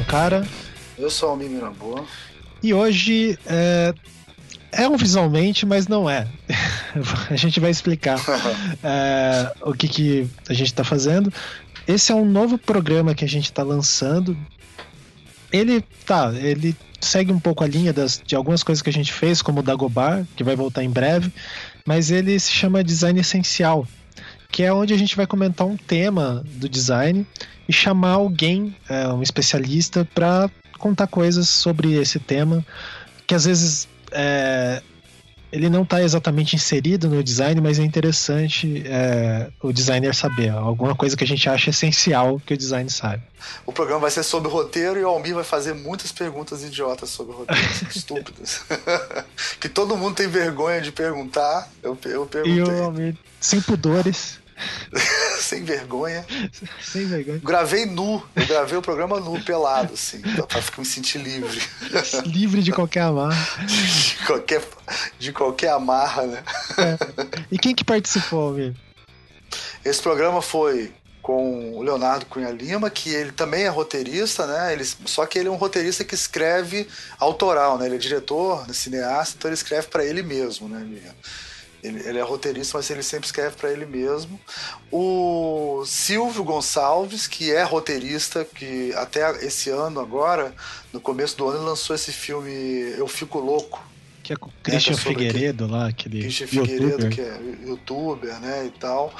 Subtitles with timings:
[0.00, 0.46] Sankara.
[0.96, 2.04] Eu sou Almir Miraboa.
[2.62, 3.92] E hoje é,
[4.72, 6.26] é um visualmente, mas não é.
[7.30, 8.18] a gente vai explicar
[8.82, 11.32] é, o que, que a gente está fazendo.
[11.86, 14.36] Esse é um novo programa que a gente está lançando.
[15.52, 19.12] Ele tá, ele segue um pouco a linha das, de algumas coisas que a gente
[19.12, 21.30] fez, como o Dagobah, que vai voltar em breve,
[21.86, 23.86] mas ele se chama Design Essencial,
[24.50, 27.26] que é onde a gente vai comentar um tema do design
[27.68, 32.64] e chamar alguém, é, um especialista, para contar coisas sobre esse tema,
[33.26, 34.82] que às vezes é,
[35.52, 40.94] ele não está exatamente inserido no design, mas é interessante é, o designer saber alguma
[40.94, 43.22] coisa que a gente acha essencial que o design sabe.
[43.66, 47.34] O programa vai ser sobre roteiro e o Almir vai fazer muitas perguntas idiotas sobre
[47.34, 47.62] roteiro,
[47.94, 48.62] estúpidas,
[49.58, 51.68] que todo mundo tem vergonha de perguntar.
[51.82, 52.58] Eu, eu perguntei.
[52.58, 54.39] E o Almir, sem pudores.
[55.40, 56.24] Sem vergonha.
[56.82, 57.40] Sem vergonha.
[57.42, 58.22] Gravei nu.
[58.36, 61.60] Eu gravei o programa nu, pelado, assim, pra me sentir livre.
[62.26, 63.66] livre de qualquer amarra.
[63.66, 64.62] De qualquer,
[65.18, 66.42] de qualquer amarra, né?
[66.78, 66.98] É.
[67.50, 68.76] E quem que participou, amigo?
[69.84, 74.72] Esse programa foi com o Leonardo Cunha Lima, que ele também é roteirista, né?
[74.72, 76.88] Ele, só que ele é um roteirista que escreve
[77.18, 77.86] autoral, né?
[77.86, 80.80] Ele é diretor, cineasta, então ele escreve para ele mesmo, né?
[80.80, 81.02] Ele,
[81.82, 84.40] ele, ele, é roteirista, mas ele sempre escreve para ele mesmo.
[84.90, 90.54] O Silvio Gonçalves, que é roteirista, que até esse ano agora,
[90.92, 93.82] no começo do ano, lançou esse filme Eu Fico Louco,
[94.30, 96.20] que é com o Christian é, Figueiredo lá, aquele.
[96.20, 98.66] Christian Figueiredo, que é youtuber, né?
[98.66, 99.12] E tal.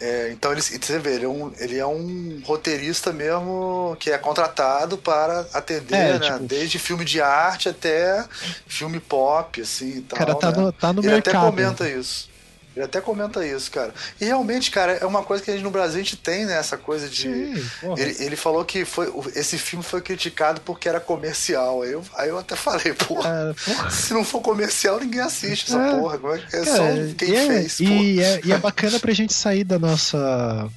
[0.00, 4.18] É, então ele, você vê, ele é, um, ele é um roteirista mesmo que é
[4.18, 6.18] contratado para atender, é, né?
[6.18, 6.38] Tipo...
[6.40, 8.24] Desde filme de arte até
[8.66, 10.18] filme pop, assim e tal.
[10.18, 10.58] Cara, tá né?
[10.58, 11.36] no, tá no ele mercado.
[11.36, 12.28] Ele até comenta isso.
[12.76, 13.92] Ele até comenta isso, cara.
[14.20, 16.58] E realmente, cara, é uma coisa que a gente no Brasil a gente tem, né?
[16.58, 17.22] Essa coisa de.
[17.22, 17.54] Sim,
[17.96, 21.82] ele, ele, falou que foi, esse filme foi criticado porque era comercial.
[21.82, 23.90] Aí eu, aí eu até falei, porra, é, porra.
[23.90, 26.20] se não for comercial, ninguém assiste essa é, porra.
[26.52, 27.80] É, é só quem é, fez.
[27.80, 30.70] E é, e é bacana pra gente sair da nossa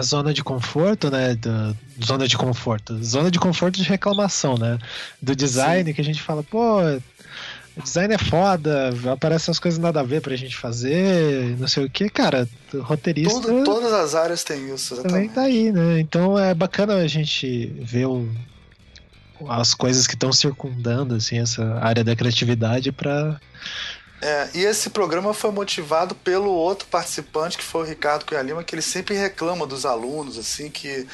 [0.00, 1.34] zona de conforto, né?
[1.34, 3.02] Da, zona de conforto.
[3.02, 4.78] Zona de conforto de reclamação, né?
[5.20, 5.94] Do design, Sim.
[5.94, 6.78] que a gente fala, pô,
[7.76, 11.90] design é foda, aparecem as coisas nada a ver pra gente fazer, não sei o
[11.90, 13.40] que, cara, roteirista.
[13.40, 15.12] Tudo, todas as áreas têm isso, exatamente.
[15.12, 16.00] Também tá aí, né?
[16.00, 18.28] Então é bacana a gente ver o,
[19.48, 23.40] as coisas que estão circundando, assim, essa área da criatividade pra.
[24.20, 28.62] É, e esse programa foi motivado pelo outro participante, que foi o Ricardo Cunha Lima,
[28.62, 31.06] que ele sempre reclama dos alunos, assim, que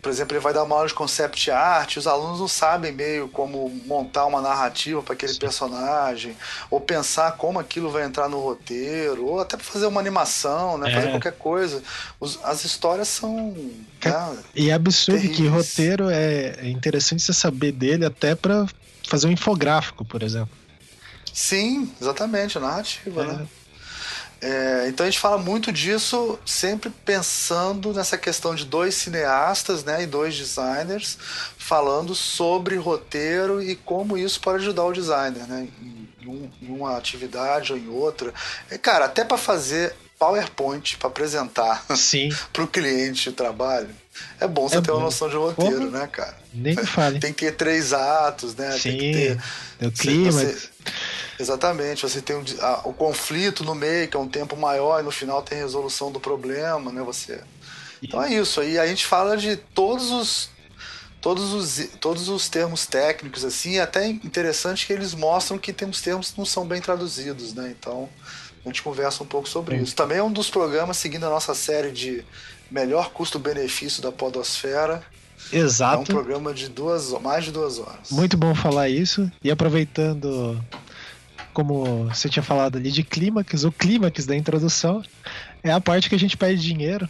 [0.00, 3.28] por exemplo, ele vai dar uma aula de concept art, os alunos não sabem meio
[3.28, 5.38] como montar uma narrativa para aquele Sim.
[5.38, 6.36] personagem,
[6.70, 10.90] ou pensar como aquilo vai entrar no roteiro, ou até fazer uma animação, né?
[10.90, 10.94] É.
[10.94, 11.82] Fazer qualquer coisa.
[12.18, 13.52] Os, as histórias são.
[14.04, 15.36] Né, e é absurdo terríveis.
[15.38, 18.66] que roteiro é, é interessante você saber dele até para
[19.06, 20.56] fazer um infográfico, por exemplo.
[21.32, 23.26] Sim, exatamente, a narrativa, é.
[23.26, 23.46] né?
[24.40, 30.02] É, então a gente fala muito disso sempre pensando nessa questão de dois cineastas né,
[30.02, 31.18] e dois designers
[31.58, 37.72] falando sobre roteiro e como isso pode ajudar o designer né, em, em uma atividade
[37.72, 38.32] ou em outra.
[38.70, 41.84] É, cara, até para fazer PowerPoint para apresentar
[42.52, 43.88] para o cliente o trabalho.
[44.38, 44.98] É bom você é ter bom.
[44.98, 46.36] uma noção de roteiro, Porra, né, cara?
[46.52, 47.18] Nem me fale.
[47.20, 48.72] Tem que ter três atos, né?
[48.72, 49.86] Sim, tem que ter.
[49.86, 50.32] O clima.
[50.32, 50.69] Você,
[51.38, 55.02] Exatamente, você tem o, a, o conflito no meio, que é um tempo maior, e
[55.02, 57.02] no final tem resolução do problema, né?
[57.02, 57.40] Você.
[58.02, 58.60] Então é isso.
[58.60, 60.50] Aí a gente fala de todos os
[61.20, 66.00] todos os, todos os termos técnicos assim, até interessante que eles mostram que tem uns
[66.00, 67.74] termos que não são bem traduzidos, né?
[67.78, 68.08] Então
[68.64, 69.82] a gente conversa um pouco sobre Sim.
[69.82, 69.94] isso.
[69.94, 72.24] Também é um dos programas seguindo a nossa série de
[72.70, 75.02] melhor custo-benefício da podosfera.
[75.52, 75.98] Exato.
[75.98, 78.10] É um programa de duas, mais de duas horas.
[78.10, 79.30] Muito bom falar isso.
[79.42, 80.62] E aproveitando
[81.52, 85.02] como você tinha falado ali de clímax, o clímax da introdução
[85.62, 87.08] é a parte que a gente perde dinheiro.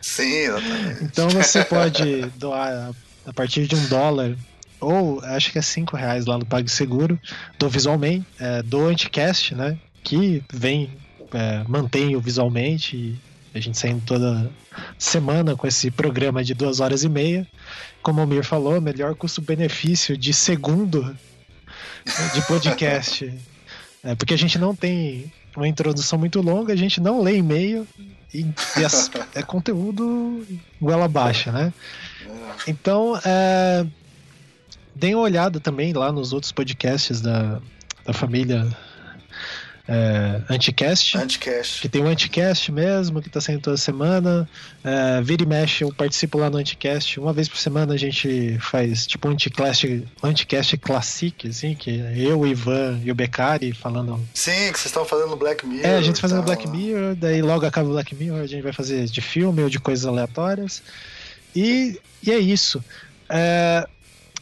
[0.00, 1.04] Sim, exatamente.
[1.04, 2.92] Então você pode doar
[3.26, 4.36] a partir de um dólar
[4.80, 7.20] ou acho que é cinco reais lá no PagSeguro
[7.58, 9.76] do Visualmente, é, do Anticast, né?
[10.02, 10.90] Que vem,
[11.34, 13.20] é, mantém o Visualmente
[13.54, 14.50] a gente saindo toda
[14.98, 17.46] semana com esse programa de duas horas e meia.
[18.02, 21.16] Como o Mir falou, melhor custo-benefício de segundo
[22.34, 23.32] de podcast
[24.02, 27.86] é, porque a gente não tem uma introdução muito longa, a gente não lê e-mail
[28.32, 28.46] e,
[28.78, 30.46] e as, é conteúdo
[30.80, 31.72] goela baixa, né?
[32.66, 33.86] Então, é,
[34.94, 37.60] deem uma olhada também lá nos outros podcasts da,
[38.04, 38.68] da família
[39.88, 41.16] é, Anticast.
[41.16, 41.80] Anticast.
[41.80, 44.48] Que tem um Anticast mesmo, que tá saindo toda semana.
[44.84, 47.18] É, vira e mexe, eu participo lá no Anticast.
[47.18, 52.40] Uma vez por semana a gente faz tipo um Anticast, Anticast Classic, assim, que eu,
[52.40, 54.20] o Ivan e o Becari falando.
[54.34, 55.86] Sim, que vocês estão fazendo Black Mirror.
[55.86, 58.72] É, a gente fazendo Black Mirror, daí logo acaba o Black Mirror, a gente vai
[58.72, 60.82] fazer de filme ou de coisas aleatórias.
[61.54, 62.82] E, e é isso.
[63.28, 63.86] É,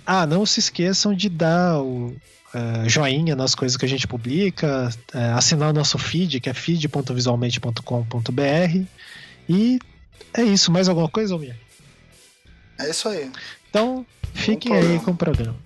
[0.04, 2.16] ah, não se esqueçam de dar o,
[2.54, 6.54] uh, joinha nas coisas que a gente publica, uh, assinar o nosso feed, que é
[6.54, 8.86] feed.visualmente.com.br.
[9.48, 9.78] E
[10.34, 10.70] é isso.
[10.70, 11.56] Mais alguma coisa, Almir?
[12.78, 13.30] É isso aí.
[13.68, 15.56] Então, fiquem aí com o programa.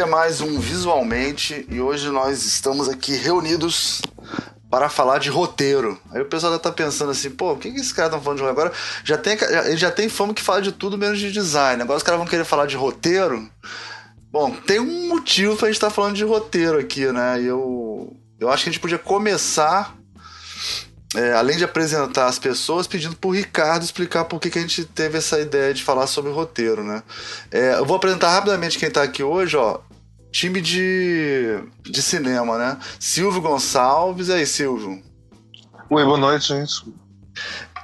[0.00, 4.00] É mais um Visualmente e hoje nós estamos aqui reunidos
[4.70, 6.00] para falar de roteiro.
[6.10, 8.38] Aí o pessoal já tá pensando assim, pô, o que, que esses caras estão falando
[8.38, 8.60] de roteiro?
[8.60, 11.82] Agora já tem, já, já tem fama que fala de tudo menos de design.
[11.82, 13.46] Agora os caras vão querer falar de roteiro.
[14.32, 17.42] Bom, tem um motivo pra gente estar tá falando de roteiro aqui, né?
[17.42, 19.94] Eu, eu acho que a gente podia começar
[21.14, 24.62] é, além de apresentar as pessoas, pedindo para o Ricardo explicar por que, que a
[24.62, 27.02] gente teve essa ideia de falar sobre roteiro, né?
[27.50, 29.80] É, eu vou apresentar rapidamente quem está aqui hoje, ó.
[30.32, 32.78] Time de, de cinema, né?
[32.98, 35.02] Silvio Gonçalves, e aí, Silvio?
[35.88, 36.84] Oi, boa noite, gente.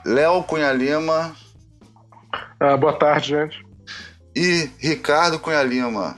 [0.04, 1.34] Léo Cunha Lima.
[2.60, 3.66] Ah, boa tarde, gente.
[4.34, 6.16] E Ricardo Cunha Lima.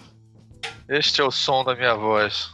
[0.88, 2.50] Este é o som da minha voz.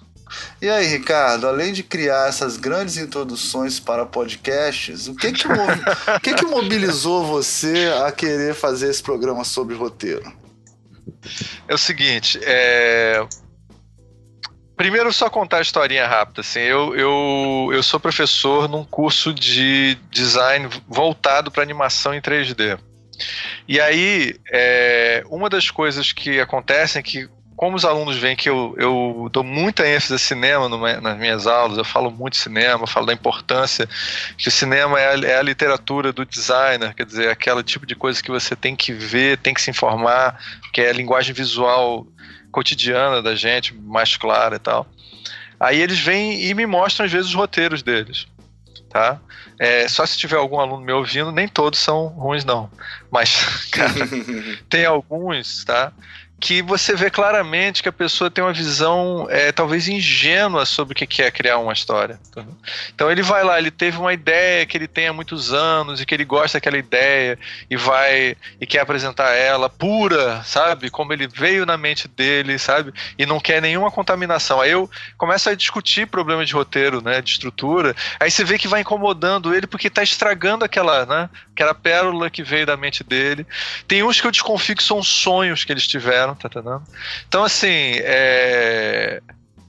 [0.60, 6.20] E aí, Ricardo, além de criar essas grandes introduções para podcasts, o que que, o
[6.20, 10.32] que, que mobilizou você a querer fazer esse programa sobre roteiro?
[11.68, 13.26] É o seguinte, é...
[14.76, 16.40] Primeiro, só contar a historinha rápida.
[16.40, 22.78] Assim, eu, eu, eu sou professor num curso de design voltado para animação em 3D.
[23.68, 28.48] E aí, é, uma das coisas que acontecem é que como os alunos veem que
[28.48, 30.68] eu, eu dou muita ênfase a cinema
[31.00, 33.88] nas minhas aulas, eu falo muito de cinema, falo da importância
[34.36, 37.94] que o cinema é a, é a, literatura do designer, quer dizer, aquele tipo de
[37.94, 40.38] coisa que você tem que ver, tem que se informar,
[40.72, 42.06] que é a linguagem visual
[42.54, 44.86] cotidiana da gente, mais clara e tal.
[45.58, 48.28] Aí eles vêm e me mostram às vezes os roteiros deles,
[48.88, 49.20] tá?
[49.58, 52.70] É, só se tiver algum aluno me ouvindo, nem todos são ruins não,
[53.10, 53.92] mas cara,
[54.70, 55.92] tem alguns, tá?
[56.44, 60.94] Que você vê claramente que a pessoa tem uma visão é, talvez ingênua sobre o
[60.94, 62.20] que é criar uma história.
[62.94, 66.04] Então ele vai lá, ele teve uma ideia que ele tem há muitos anos e
[66.04, 67.38] que ele gosta daquela ideia
[67.70, 70.90] e vai e quer apresentar ela pura, sabe?
[70.90, 72.92] Como ele veio na mente dele, sabe?
[73.18, 74.60] E não quer nenhuma contaminação.
[74.60, 77.96] Aí eu começo a discutir problemas de roteiro, né, de estrutura.
[78.20, 82.42] Aí você vê que vai incomodando ele porque está estragando aquela, né, aquela pérola que
[82.42, 83.46] veio da mente dele.
[83.88, 86.82] Tem uns que eu desconfio que são sonhos que eles tiveram tá entendendo?
[87.28, 89.22] Então, assim, é,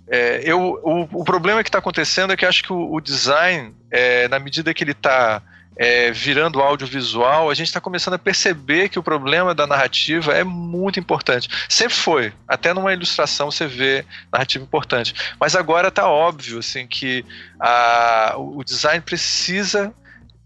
[0.07, 3.73] é, eu, o, o problema que está acontecendo é que acho que o, o design,
[3.89, 5.41] é, na medida que ele está
[5.77, 10.43] é, virando audiovisual, a gente está começando a perceber que o problema da narrativa é
[10.43, 11.49] muito importante.
[11.67, 12.33] Sempre foi.
[12.47, 15.13] Até numa ilustração você vê narrativa importante.
[15.39, 17.25] Mas agora está óbvio assim, que
[17.59, 19.93] a, o design precisa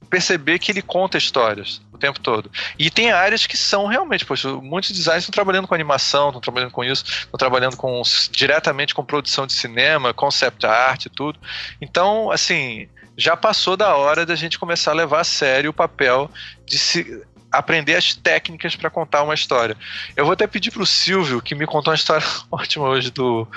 [0.09, 2.51] perceber que ele conta histórias tempo todo.
[2.77, 6.71] E tem áreas que são realmente, poxa, muitos designers estão trabalhando com animação, estão trabalhando
[6.71, 8.01] com isso, estão trabalhando com
[8.31, 11.39] diretamente com produção de cinema, concept art e tudo.
[11.81, 12.87] Então, assim,
[13.19, 16.31] já passou da hora da gente começar a levar a sério o papel
[16.65, 19.75] de se aprender as técnicas para contar uma história.
[20.15, 23.47] Eu vou até pedir para o Silvio, que me contou uma história ótima hoje do,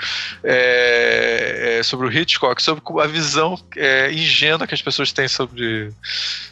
[0.43, 5.93] é, é, sobre o Hitchcock, sobre a visão é, ingênua que as pessoas têm sobre.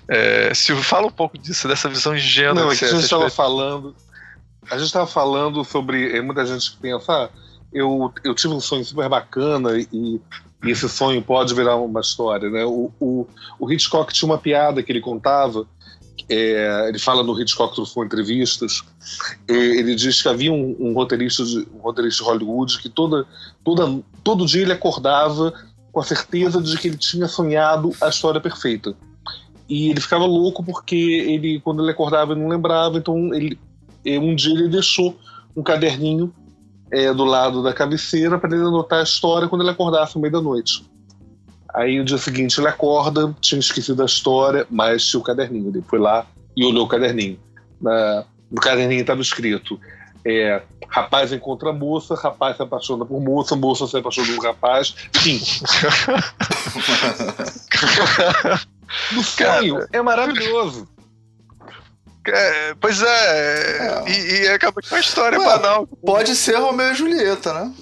[0.07, 2.53] É, Silvio, fala um pouco disso, dessa visão ingênua.
[2.53, 3.95] Não, que, que a gente estava falando.
[4.69, 6.15] A gente estava falando sobre.
[6.15, 7.29] É, muita gente pensa, ah,
[7.73, 10.21] eu, eu tive um sonho super bacana e,
[10.63, 12.63] e esse sonho pode virar uma história, né?
[12.63, 13.27] O, o,
[13.59, 15.65] o Hitchcock tinha uma piada que ele contava
[16.29, 18.83] é, ele fala no Hitchcock Truffaut entrevistas,
[19.47, 23.25] ele diz que havia um, um, roteirista de, um roteirista de Hollywood que toda,
[23.63, 25.53] toda, todo dia ele acordava
[25.91, 28.95] com a certeza de que ele tinha sonhado a história perfeita.
[29.67, 33.57] E ele ficava louco porque ele, quando ele acordava, ele não lembrava, então ele,
[34.05, 35.17] é, um dia ele deixou
[35.55, 36.33] um caderninho
[36.91, 40.33] é, do lado da cabeceira para ele anotar a história quando ele acordasse no meio
[40.33, 40.85] da noite.
[41.73, 45.69] Aí o dia seguinte ele acorda, tinha esquecido a história, mas tinha o caderninho.
[45.69, 46.25] Ele foi lá
[46.55, 47.39] e olhou o caderninho.
[47.81, 49.79] Na, no caderninho estava escrito:
[50.25, 55.39] é, rapaz encontra moça, rapaz se apaixona por moça, moça se apaixona por rapaz, enfim.
[59.13, 60.87] no sonho, é maravilhoso.
[62.27, 64.03] É, pois é, é.
[64.07, 65.87] E, e, acaba com a história Ué, banal.
[65.87, 67.73] Pode ser Romeu e Julieta, né?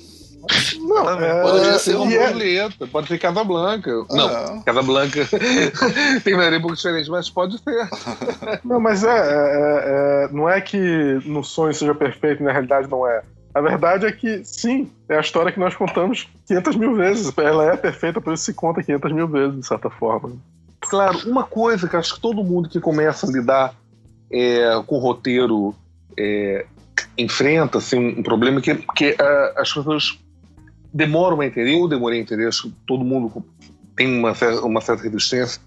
[0.79, 3.91] Não, é, pode ser Romeu e Julieta, pode ser Casablanca.
[4.09, 4.15] Ah.
[4.15, 5.27] Não, Casablanca
[6.23, 7.87] tem maneira um pouco diferente, mas pode ser.
[8.63, 9.83] Não, mas é, é,
[10.25, 10.77] é, não é que
[11.25, 13.21] no sonho seja perfeito e na realidade não é.
[13.53, 17.31] A verdade é que, sim, é a história que nós contamos 500 mil vezes.
[17.37, 20.31] Ela é perfeita, por isso se conta 500 mil vezes, de certa forma.
[20.81, 23.73] Claro, uma coisa que acho que todo mundo que começa a lidar
[24.31, 25.75] é, com o roteiro
[26.17, 26.65] é,
[27.17, 30.19] enfrenta assim, um problema que, que uh, as pessoas
[30.93, 33.43] demoram a entender, eu demorei a entender, acho que todo mundo
[33.95, 35.61] tem uma, uma certa resistência,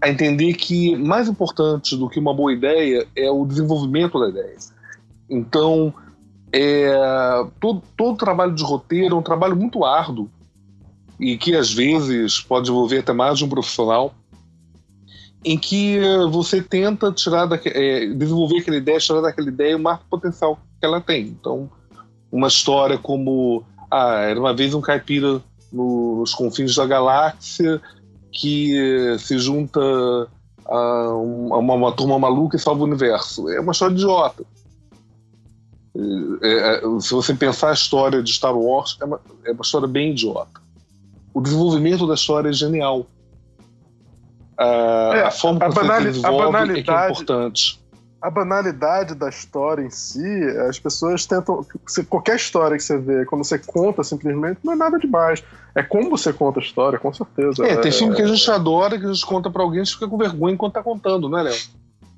[0.00, 4.56] a entender que mais importante do que uma boa ideia é o desenvolvimento da ideia.
[5.28, 5.92] Então,
[6.52, 6.90] é,
[7.60, 10.28] todo, todo trabalho de roteiro é um trabalho muito árduo
[11.18, 14.14] e que às vezes pode envolver até mais de um profissional
[15.44, 15.98] em que
[16.30, 20.84] você tenta tirar da, é, desenvolver aquela ideia, tirar daquela ideia o máximo potencial que
[20.84, 21.28] ela tem.
[21.28, 21.70] Então,
[22.30, 25.40] uma história como ah, era uma vez um caipira
[25.72, 27.80] no, nos confins da galáxia
[28.32, 29.80] que se junta
[30.66, 33.48] a uma, uma, turma maluca e salva o universo.
[33.50, 34.44] É uma história idiota.
[36.42, 39.88] É, é, se você pensar a história de Star Wars, é uma, é uma história
[39.88, 40.60] bem idiota.
[41.34, 43.06] O desenvolvimento da história é genial
[44.60, 47.79] a, é, a forma como você desenvolve é, que é importante.
[48.20, 51.66] A banalidade da história em si, as pessoas tentam.
[52.08, 55.42] Qualquer história que você vê, quando você conta simplesmente, não é nada demais.
[55.74, 57.64] É como você conta a história, com certeza.
[57.64, 60.06] É, tem filme que a gente adora, que a gente conta pra alguém e fica
[60.06, 61.56] com vergonha enquanto tá contando, né, Léo?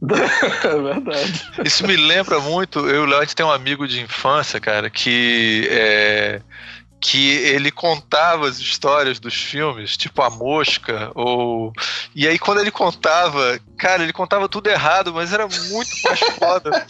[0.64, 1.50] é verdade.
[1.64, 2.80] Isso me lembra muito.
[2.80, 6.40] Eu e o Léo, a gente tem um amigo de infância, cara, que é,
[7.02, 11.72] que ele contava as histórias dos filmes, tipo A Mosca, ou.
[12.14, 16.86] E aí, quando ele contava, cara, ele contava tudo errado, mas era muito mais foda.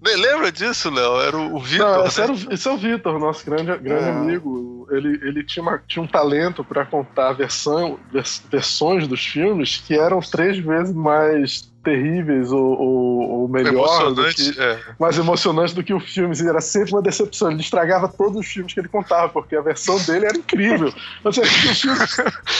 [0.00, 1.20] Lembra disso, Léo?
[1.20, 2.06] Era o, Vitor.
[2.06, 2.34] Esse, né?
[2.52, 4.10] esse é o Vitor, nosso grande, grande é.
[4.10, 4.86] amigo.
[4.90, 9.98] Ele, ele tinha, uma, tinha um talento para contar versão, vers, versões dos filmes que
[9.98, 14.80] eram três vezes mais terríveis ou, ou, ou melhor, que, é.
[14.98, 16.34] mais emocionantes do que o filme.
[16.48, 17.50] Era sempre uma decepção.
[17.50, 20.92] Ele estragava todos os filmes que ele contava, porque a versão dele era incrível.
[21.22, 21.98] Você o filme,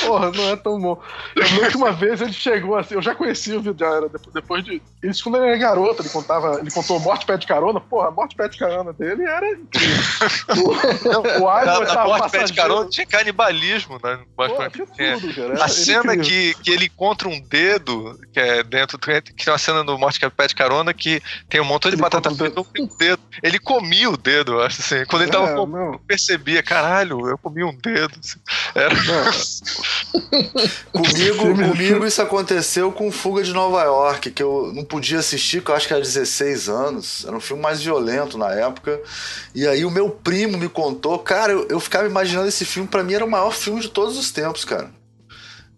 [0.07, 1.01] porra, não é tão bom.
[1.35, 4.63] Eu lembro que uma vez ele chegou assim, eu já conhecia o vídeo, era depois
[4.65, 4.81] de.
[5.03, 8.11] Isso quando ele era garoto, ele contava, ele contou Morte Pé de Carona, porra, a
[8.11, 10.05] Morte Pé de Carona dele era incrível.
[11.41, 14.21] o, o na, Morte Pé de Carona tinha canibalismo, né?
[14.37, 15.65] Porra, tinha tudo, cara.
[15.65, 19.59] A cena que, que ele encontra um dedo, que é dentro do que tem uma
[19.59, 22.87] cena no Morte Pé de Carona que tem um montão de ele batata frita um
[22.99, 23.23] dedo.
[23.43, 25.05] Ele comia o dedo, acho assim.
[25.07, 28.15] Quando ele tava é, com, eu percebia, caralho, eu comi um dedo.
[28.19, 28.39] Assim.
[28.75, 28.95] Era...
[30.93, 35.71] comigo, comigo isso aconteceu com Fuga de Nova York, que eu não podia assistir, que
[35.71, 37.25] eu acho que era 16 anos.
[37.25, 39.01] Era um filme mais violento na época.
[39.55, 43.03] E aí o meu primo me contou, cara, eu, eu ficava imaginando esse filme, para
[43.03, 44.91] mim era o maior filme de todos os tempos, cara.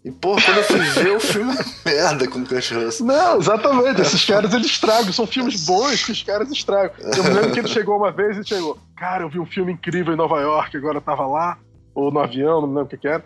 [0.06, 3.04] E, porra, quando eu fui ver o filme é merda com o Kurt Russell.
[3.04, 4.00] Não, exatamente.
[4.02, 5.12] Esses caras eles estragam.
[5.12, 6.94] São filmes bons que os caras estragam.
[7.00, 8.78] Eu me lembro que ele chegou uma vez e chegou.
[8.96, 11.58] Cara, eu vi um filme incrível em Nova York, agora eu tava lá,
[11.92, 13.24] ou no avião, não me lembro o que, que era.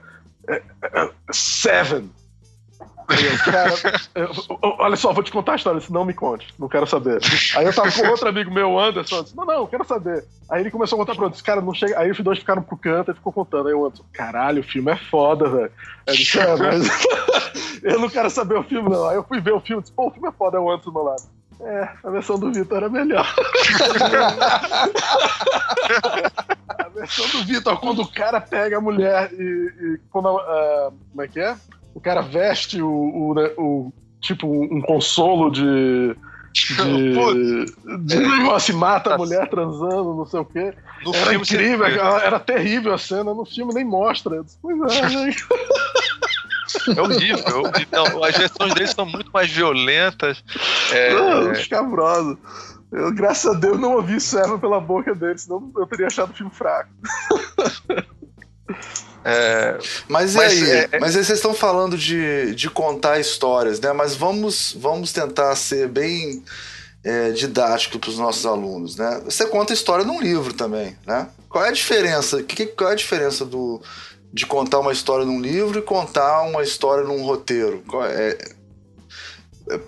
[0.48, 2.10] É, é, é Seven.
[3.44, 3.72] Cara,
[4.14, 7.20] eu, olha só, vou te contar a história, se não me conte, não quero saber.
[7.56, 10.24] Aí eu tava com outro amigo meu, Anderson, disse, não, não, quero saber.
[10.48, 11.98] Aí ele começou a contar pra outro, cara, não chega.
[11.98, 13.68] Aí os dois ficaram pro canto e ficou contando.
[13.68, 15.72] Aí o Anderson, caralho, o filme é foda, velho.
[16.06, 16.88] Eu é, mas
[17.82, 19.08] eu não quero saber o filme, não.
[19.08, 20.90] Aí eu fui ver o filme, disse, pô, o filme é foda, é o Anderson
[20.90, 21.22] do meu lado.
[21.62, 23.26] É, a versão do Vitor era melhor.
[26.68, 29.42] a versão do Vitor, quando o cara pega a mulher e.
[29.42, 31.54] e quando, uh, como é que é?
[31.94, 36.16] O cara veste o, o, né, o tipo um consolo de
[36.52, 37.64] de,
[38.04, 40.74] de negócio mata a mulher transando, não sei o quê.
[41.04, 44.44] No era incrível, era, era, terrível a cena, no filme nem mostra.
[44.60, 45.34] Pois é, né?
[46.96, 47.62] É horrível.
[47.92, 50.42] Não, as versões deles são muito mais violentas.
[50.92, 51.14] É...
[51.14, 52.38] Não, escabroso.
[52.92, 56.34] Eu, graças a Deus, não ouvi serva pela boca deles, senão eu teria achado o
[56.34, 56.90] filme fraco.
[59.24, 59.76] É,
[60.08, 63.92] mas, mas aí, é, é, mas aí vocês estão falando de, de contar histórias, né?
[63.92, 66.42] Mas vamos, vamos tentar ser bem
[67.04, 69.20] é, didático para os nossos alunos, né?
[69.24, 71.28] Você conta história num livro também, né?
[71.48, 72.42] Qual é a diferença?
[72.42, 73.82] Que, qual é a diferença do,
[74.32, 77.82] de contar uma história num livro e contar uma história num roteiro?
[78.08, 78.52] É,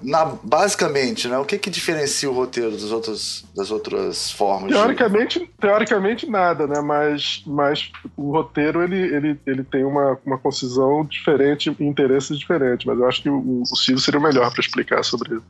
[0.03, 1.39] na, basicamente, né?
[1.39, 4.71] O que que diferencia o roteiro das outras, das outras formas?
[4.71, 5.47] Teoricamente, de...
[5.61, 6.81] teoricamente nada, né?
[6.81, 12.87] Mas, mas o roteiro ele, ele, ele tem uma, uma concisão diferente e interesses diferentes.
[12.87, 15.45] Mas eu acho que o, o Silvio seria o melhor para explicar sobre isso.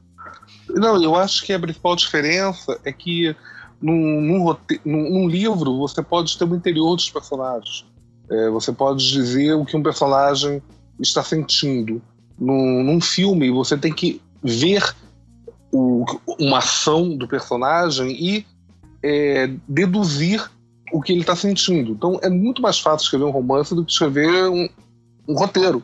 [0.68, 3.34] Não, eu acho que a principal diferença é que
[3.80, 4.80] num, num, rote...
[4.84, 7.84] num, num livro você pode ter o interior dos personagens.
[8.30, 10.62] É, você pode dizer o que um personagem
[11.00, 12.00] está sentindo.
[12.42, 14.82] Num, num filme, você tem que ver
[15.70, 16.04] o,
[16.40, 18.46] uma ação do personagem e
[19.00, 20.50] é, deduzir
[20.92, 21.92] o que ele está sentindo.
[21.92, 24.68] Então é muito mais fácil escrever um romance do que escrever um,
[25.28, 25.82] um roteiro.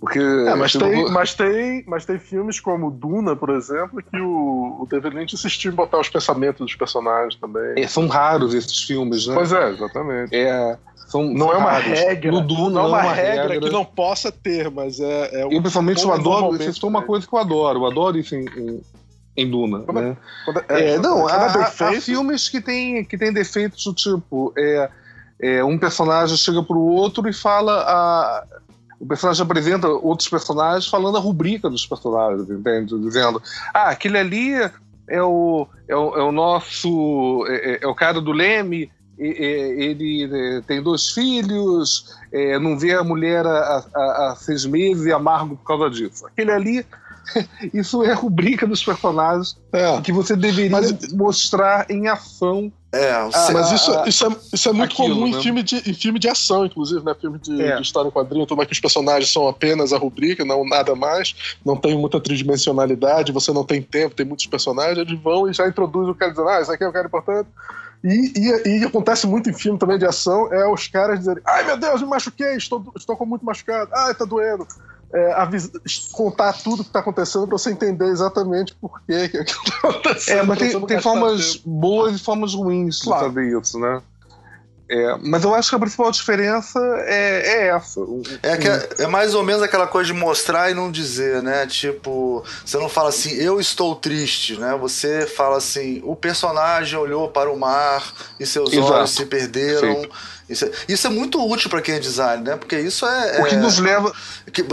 [0.00, 4.78] Porque é, mas, tem, mas, tem, mas tem filmes como Duna, por exemplo, que o,
[4.80, 7.82] o David Lynch insistiu em botar os pensamentos dos personagens também.
[7.82, 9.34] É, são raros esses filmes, né?
[9.34, 10.36] Pois é, exatamente.
[10.36, 10.78] É,
[11.08, 12.30] são, não é uma regra.
[12.30, 15.40] Não, é uma, uma regra, regra, que não possa ter, mas é.
[15.40, 16.56] é eu, pessoalmente, eu adoro.
[16.56, 17.78] Vocês uma coisa que eu adoro.
[17.80, 18.82] Eu adoro isso em, em,
[19.34, 19.80] em Duna.
[19.80, 20.16] Quando, né?
[20.44, 24.52] Quando, é, é, não, há, há, filmes que têm que tem defeitos do tipo.
[24.58, 24.90] É,
[25.40, 27.84] é, um personagem chega pro outro e fala.
[27.86, 28.44] A,
[29.00, 32.98] o personagem apresenta outros personagens falando a rubrica dos personagens, entende?
[32.98, 33.40] Dizendo,
[33.72, 34.52] ah, aquele ali
[35.08, 37.46] é o, é o, é o nosso.
[37.48, 42.94] É, é, é o cara do Leme, ele é, tem dois filhos, é, não vê
[42.94, 46.26] a mulher há, há, há, seis meses e amargo por causa disso.
[46.26, 46.86] Aquele ali,
[47.74, 50.00] isso é a rubrica dos personagens é.
[50.00, 51.12] que você deveria mas...
[51.12, 55.38] mostrar em ação é, ah, mas isso, isso, é, isso é muito aquilo, comum né?
[55.38, 57.14] em, filme de, em filme de ação, inclusive, né?
[57.20, 57.76] Filme de, é.
[57.76, 61.58] de história em quadrinho, tudo que os personagens são apenas a rubrica, não nada mais,
[61.62, 65.68] não tem muita tridimensionalidade, você não tem tempo, tem muitos personagens, eles vão e já
[65.68, 67.48] introduzem o cara dizendo, ah, isso aqui é o cara importante.
[68.04, 71.64] E, e, e, acontece muito em filme também de ação, é os caras dizerem, ai
[71.64, 74.66] meu Deus, me machuquei, estou, estou com muito machucado, ai, tá doendo
[75.12, 75.34] é,
[76.12, 80.38] contar tudo que está acontecendo para você entender exatamente por que aquilo está acontecendo.
[80.38, 83.28] É, mas tem, tem formas boas e formas ruins claro.
[83.28, 84.02] de saber isso, né?
[84.90, 88.00] É, mas eu acho que a principal diferença é, é essa.
[88.42, 91.66] É, que é, é, mais ou menos aquela coisa de mostrar e não dizer, né?
[91.66, 94.74] Tipo, você não fala assim, eu estou triste, né?
[94.80, 98.02] Você fala assim, o personagem olhou para o mar
[98.40, 98.92] e seus Exato.
[98.92, 100.02] olhos se perderam.
[100.02, 100.08] Sim
[100.48, 102.56] isso é, isso é muito útil para quem é design, né?
[102.56, 103.40] Porque isso é.
[103.40, 104.12] O que é, nos leva.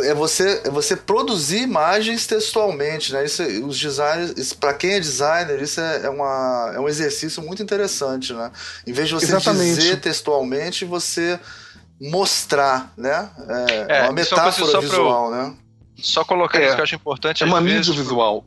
[0.04, 3.26] é, você, é você produzir imagens textualmente, né?
[3.26, 7.44] Isso, é, os designers, para quem é designer, isso é, é, uma, é um exercício
[7.44, 8.52] muito interessante, né?
[8.88, 9.76] Em vez de você Exatamente.
[9.76, 11.38] dizer textualmente, você
[12.00, 13.30] mostrar, né?
[13.90, 15.56] É, uma metáfora visual, pro, né?
[15.98, 17.44] Só colocar isso que eu acho importante.
[17.44, 18.46] É uma mídia visual.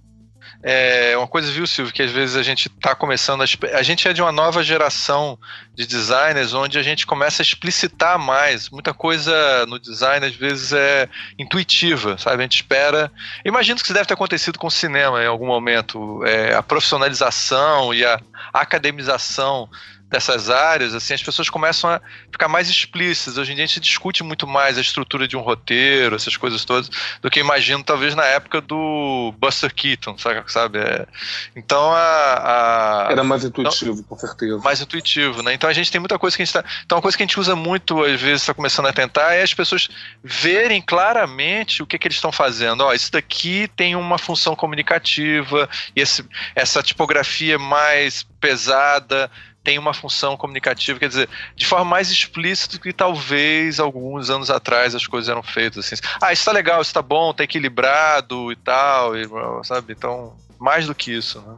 [0.61, 3.43] É uma coisa, viu, Silvio, que às vezes a gente está começando.
[3.43, 5.39] A, a gente é de uma nova geração
[5.75, 8.69] de designers onde a gente começa a explicitar mais.
[8.69, 12.41] Muita coisa no design, às vezes, é intuitiva, sabe?
[12.41, 13.11] A gente espera.
[13.45, 16.25] Imagino que isso deve ter acontecido com o cinema em algum momento.
[16.25, 18.21] É, a profissionalização e a
[18.53, 19.69] academização
[20.09, 22.01] dessas áreas, assim, as pessoas começam a
[22.33, 23.37] ficar mais explícitas.
[23.37, 26.65] Hoje em dia a gente discute muito mais a estrutura de um roteiro, essas coisas
[26.65, 26.91] todas,
[27.21, 30.79] do que imagino talvez na época do Buster Keaton, sabe?
[30.79, 31.07] É,
[31.55, 34.59] então a, a, Era mais intuitivo, então, com certeza.
[34.59, 35.53] Mais intuitivo, né?
[35.53, 36.65] Então a gente tem muita coisa que a gente tá.
[36.85, 39.43] Então uma coisa que a gente usa muito, às vezes, está começando a tentar, é
[39.43, 39.89] as pessoas
[40.25, 42.83] verem claramente o que, que eles estão fazendo.
[42.83, 49.31] Ó, isso daqui tem uma função comunicativa, e esse, essa tipografia mais pesada
[49.63, 54.51] tem uma função comunicativa, quer dizer, de forma mais explícita do que talvez alguns anos
[54.51, 55.97] atrás as coisas eram feitas assim.
[56.21, 59.29] Ah, isso tá legal, isso tá bom, tá equilibrado e tal, e,
[59.65, 59.93] sabe?
[59.93, 61.57] Então, mais do que isso, né?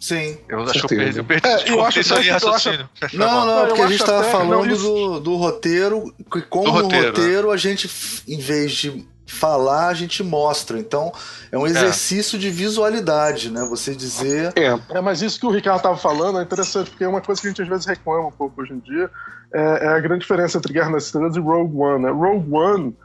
[0.00, 0.38] Sim.
[0.48, 2.88] Eu acho que eu perdi, eu perdi é, eu acho, eu raciocínio.
[3.02, 3.16] Acho...
[3.18, 7.02] Não, não, porque a gente estava falando não, do, do roteiro, que como do roteiro,
[7.02, 7.54] no roteiro né?
[7.54, 7.90] a gente,
[8.26, 10.78] em vez de falar, a gente mostra.
[10.78, 11.12] Então,
[11.50, 11.70] é um é.
[11.70, 12.38] exercício é.
[12.38, 13.66] de visualidade, né?
[13.68, 14.52] Você dizer.
[14.56, 14.96] É.
[14.96, 17.46] é, mas isso que o Ricardo estava falando é interessante, porque é uma coisa que
[17.46, 19.10] a gente às vezes reclama um pouco hoje em dia.
[19.52, 22.04] É, é a grande diferença entre Guerra nas Estrelas e Rogue One.
[22.04, 22.10] Né?
[22.10, 22.96] Rogue One,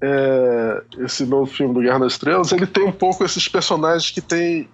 [0.00, 4.20] é, esse novo filme do Guerra nas Estrelas, ele tem um pouco esses personagens que
[4.20, 4.68] tem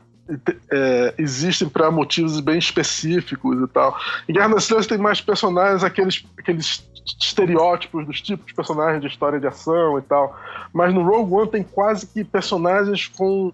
[0.71, 3.97] é, existem para motivos bem específicos e tal.
[4.29, 6.87] Em Guerra nas Estrelas tem mais personagens, aqueles, aqueles
[7.21, 10.37] estereótipos dos tipos de personagens de história de ação e tal.
[10.73, 13.53] Mas no Rogue One tem quase que personagens com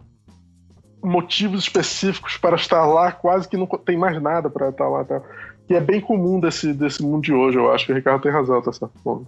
[1.02, 5.04] motivos específicos para estar lá, quase que não tem mais nada para estar lá.
[5.04, 5.20] Tá?
[5.68, 8.32] Que é bem comum desse, desse mundo de hoje, eu acho que o Ricardo tem
[8.32, 9.26] razão, tá certo.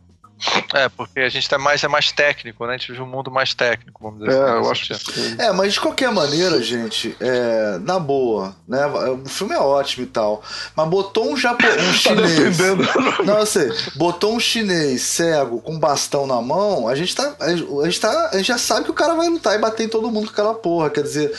[0.75, 2.75] É, porque a gente tá mais, é mais técnico, né?
[2.75, 4.53] A gente vive um mundo mais técnico, vamos dizer É, assim.
[4.53, 5.41] eu acho que sentido.
[5.43, 8.85] É, mas de qualquer maneira, gente, é, na boa, né?
[8.87, 10.43] O filme é ótimo e tal.
[10.77, 12.37] Mas botou um japo, um Tá chinês.
[12.37, 12.85] defendendo.
[13.25, 13.71] Não, eu sei.
[13.95, 17.35] Botou um chinês cego com bastão na mão, a gente tá.
[17.41, 17.51] A
[17.87, 20.11] gente, tá, a gente já sabe que o cara vai lutar e bater em todo
[20.11, 20.91] mundo com aquela porra.
[20.91, 21.33] Quer dizer,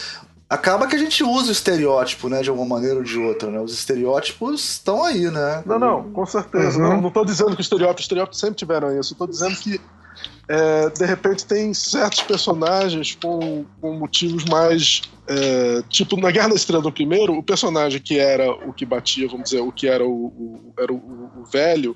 [0.49, 2.41] acaba que a gente usa o estereótipo, né?
[2.41, 3.59] De alguma maneira ou de outra, né?
[3.59, 5.63] Os estereótipos estão aí, né?
[5.65, 6.77] Não, não, com certeza.
[6.79, 6.89] Uhum.
[6.89, 9.13] Não, não tô dizendo que os estereótipos, os estereótipos sempre tiveram isso.
[9.13, 9.79] Eu tô dizendo que,
[10.47, 15.01] é, de repente, tem certos personagens com, com motivos mais.
[15.27, 19.27] é, tipo, na Guerra da Estrela do primeiro, o personagem que era o que batia,
[19.27, 20.95] vamos dizer, o que era o, o- era o,
[21.41, 21.95] o velho,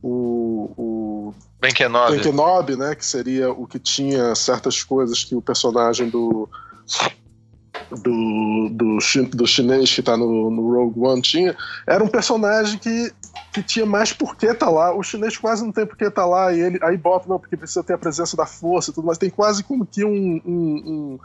[0.00, 2.12] o, o Bem que é nove.
[2.14, 6.48] Ben Kenobi, né, que seria o que tinha certas coisas que o personagem do
[7.90, 8.98] do, do,
[9.34, 13.12] do chinês que tá no, no Rogue One tinha, era um personagem que,
[13.52, 14.94] que tinha mais por que tá lá.
[14.94, 17.56] O chinês quase não tem por que tá lá, e ele aí bota, não, porque
[17.56, 20.40] precisa ter a presença da força e tudo, mas tem quase como que um.
[20.44, 21.18] um- um-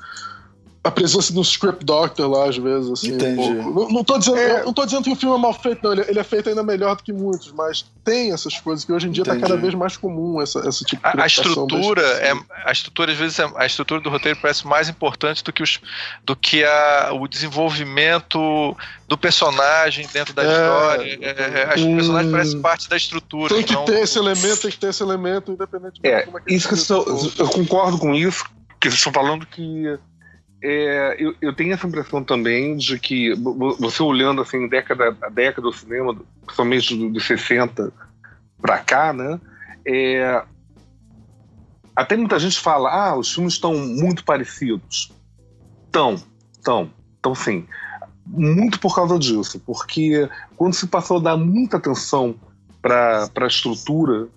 [0.85, 3.13] a presença do script doctor lá, às vezes, assim.
[3.13, 3.35] um Entendi.
[3.37, 3.53] pouco.
[3.79, 4.63] Não, não, tô dizendo, É.
[4.65, 5.93] não tô dizendo que o filme é mal feito, não.
[5.93, 9.07] Ele, ele é feito ainda melhor do que muitos, mas tem essas coisas que hoje
[9.07, 9.47] em dia tá Entendi.
[9.49, 12.45] cada vez mais comum, essa, esse tipo de A, a estrutura é pessoas.
[12.65, 15.79] a estrutura às vezes é- a estrutura do roteiro parece mais importante do que os
[16.25, 18.75] do que a, o desenvolvimento
[19.07, 20.51] do personagem dentro da É.
[20.51, 21.19] história.
[21.21, 21.95] É, é, Hum.
[21.95, 23.53] personagens parecem parte da estrutura.
[23.55, 26.39] Tem que então- ter esse elemento, tem que ter esse elemento, independente de É, como
[26.39, 27.31] é que isso que eu, for.
[27.37, 28.45] eu concordo com isso,
[28.79, 29.97] que vocês estão falando que
[30.63, 35.15] é, eu, eu tenho essa impressão também de que vo- vo- você olhando assim década
[35.21, 37.91] a década do cinema, principalmente do- dos 60
[38.61, 39.39] pra cá, né?
[39.85, 40.41] É,
[41.95, 45.11] até muita gente fala, ah, os filmes estão muito parecidos.
[45.85, 46.15] Estão,
[46.57, 47.67] estão, estão sim.
[48.25, 52.35] Muito por causa disso, porque quando se passou a dar muita atenção
[52.81, 54.27] para a estrutura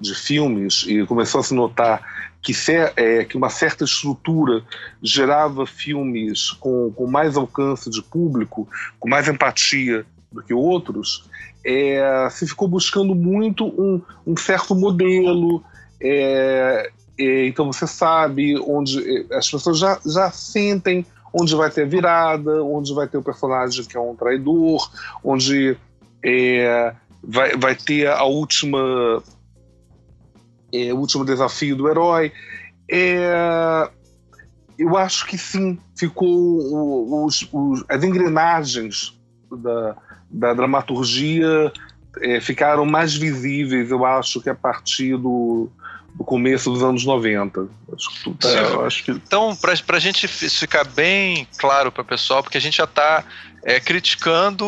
[0.00, 2.02] de filmes e começou a se notar
[2.40, 2.52] que,
[2.96, 4.62] é, que uma certa estrutura
[5.02, 11.28] gerava filmes com, com mais alcance de público, com mais empatia do que outros,
[11.64, 15.62] é, se ficou buscando muito um, um certo modelo.
[16.00, 21.86] é, é, então você sabe onde é, as pessoas já, já sentem onde vai ter
[21.86, 24.88] virada, onde vai ter o personagem que é um traidor,
[25.22, 25.76] onde
[26.24, 29.22] é, vai, vai ter a última
[30.72, 32.32] é, o último desafio do herói.
[32.90, 33.88] É,
[34.78, 39.18] eu acho que sim, ficou os- os- as engrenagens
[39.50, 39.96] da,
[40.30, 41.72] da dramaturgia
[42.20, 45.70] é, ficaram mais visíveis, eu acho, que a partir do,
[46.14, 47.68] do começo dos anos 90.
[47.94, 52.42] Acho É, acho que Então, para a gente fi- ficar bem claro para o pessoal,
[52.42, 53.24] porque a gente já está
[53.78, 54.64] criticando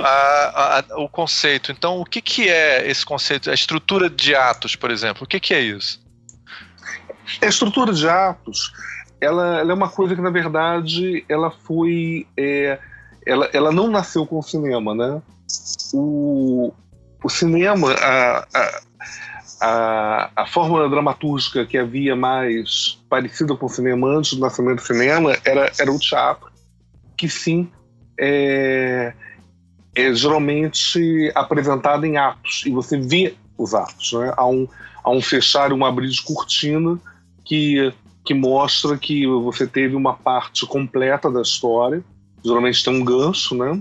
[0.00, 1.70] a- a- o conceito.
[1.70, 3.50] Então, o que, que é esse conceito?
[3.50, 5.24] A estrutura de atos, por exemplo.
[5.24, 6.00] O que, que é isso?
[7.40, 8.72] A estrutura de atos,
[9.20, 12.26] ela, ela é uma coisa que, na verdade, ela foi.
[12.36, 12.78] é,
[13.24, 15.22] ela, ela não nasceu com o cinema, né?
[15.94, 16.72] O,
[17.22, 18.80] o cinema, a, a,
[19.60, 24.86] a, a fórmula dramatúrgica que havia mais parecida com o cinema antes do nascimento do
[24.86, 26.50] cinema era, era o teatro,
[27.16, 27.70] que sim
[28.20, 29.14] é,
[29.94, 34.12] é geralmente apresentado em atos, e você vê os atos.
[34.12, 34.32] Né?
[34.36, 34.68] Há, um,
[35.02, 37.00] há um fechar e um abrir de cortina
[37.44, 37.92] que,
[38.24, 42.04] que mostra que você teve uma parte completa da história,
[42.44, 43.80] geralmente tem um gancho, né?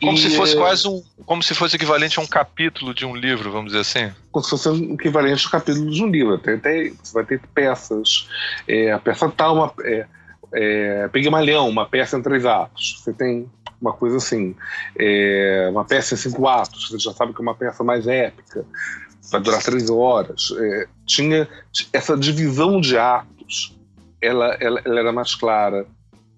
[0.00, 1.02] Como E, se fosse é, quase um.
[1.24, 4.12] Como se fosse equivalente a um capítulo de um livro, vamos dizer assim.
[4.30, 6.34] como se fosse um equivalente ao capítulo de um livro.
[6.34, 8.28] Até, até você vai ter peças.
[8.66, 10.06] É, a peça tal, uma, é,
[10.52, 13.00] é, Pigmalhão, uma peça em três atos.
[13.00, 13.48] Você tem
[13.80, 14.54] uma coisa assim.
[14.98, 16.88] É, uma peça em cinco atos.
[16.88, 18.64] Você já sabe que é uma peça mais épica.
[19.30, 20.52] Vai durar três horas.
[20.58, 21.48] É, tinha
[21.92, 23.76] essa divisão de atos.
[24.20, 25.86] Ela, ela, ela era mais clara.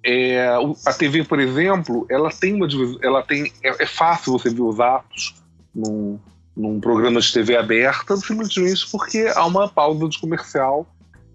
[0.05, 0.49] É,
[0.87, 2.99] a TV, por exemplo, ela tem uma divisão.
[3.03, 5.35] Ela tem, é, é fácil você ver os atos
[5.75, 6.19] num,
[6.57, 10.87] num programa de TV aberta, simplesmente porque há uma pausa de comercial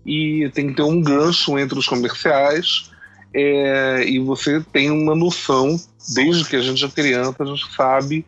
[0.06, 2.92] e tem que ter um gancho entre os comerciais
[3.38, 5.78] é, e você tem uma noção,
[6.14, 8.26] desde que a gente é criança, a gente sabe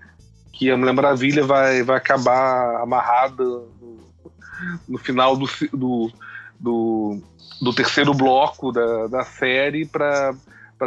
[0.52, 4.00] que a Mulher Maravilha vai, vai acabar amarrada no,
[4.90, 6.12] no final do, do,
[6.60, 7.22] do,
[7.62, 10.36] do terceiro bloco da, da série para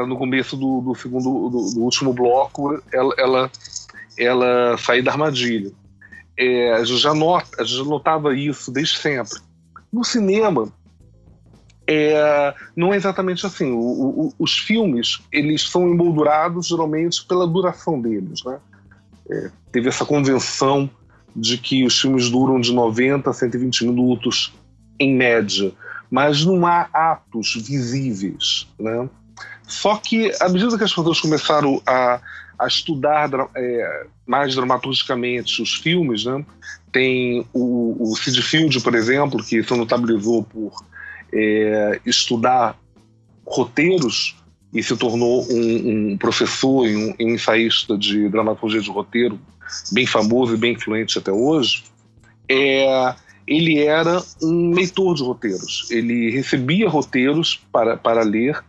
[0.06, 3.50] no começo do, do segundo do, do último bloco ela, ela,
[4.18, 5.72] ela sair da armadilha
[6.36, 9.38] é, a, gente já nota, a gente já notava isso desde sempre.
[9.92, 10.72] No cinema,
[11.92, 13.72] é, não é exatamente assim.
[13.72, 13.78] O-
[14.28, 18.44] o- os filmes eles são emoldurados geralmente pela duração deles.
[18.44, 18.58] Né?
[19.28, 20.88] É, teve essa convenção
[21.34, 24.52] de que os filmes duram de 90 a 120 minutos
[25.00, 25.72] em média,
[26.10, 29.08] mas não há atos visíveis, né?
[29.66, 32.20] Só que à medida que as pessoas começaram a,
[32.58, 36.44] a estudar é, mais dramaturgicamente os filmes, né?
[36.92, 40.72] Tem o, o Sid Field, por exemplo, que se notabilizou por
[41.32, 42.78] é, estudar
[43.46, 44.36] roteiros
[44.72, 49.38] e se tornou um, um professor e um, um ensaísta de dramaturgia de roteiro
[49.92, 51.84] bem famoso e bem influente até hoje,
[52.48, 53.14] é,
[53.46, 55.88] ele era um leitor de roteiros.
[55.90, 58.62] Ele recebia roteiros para, para ler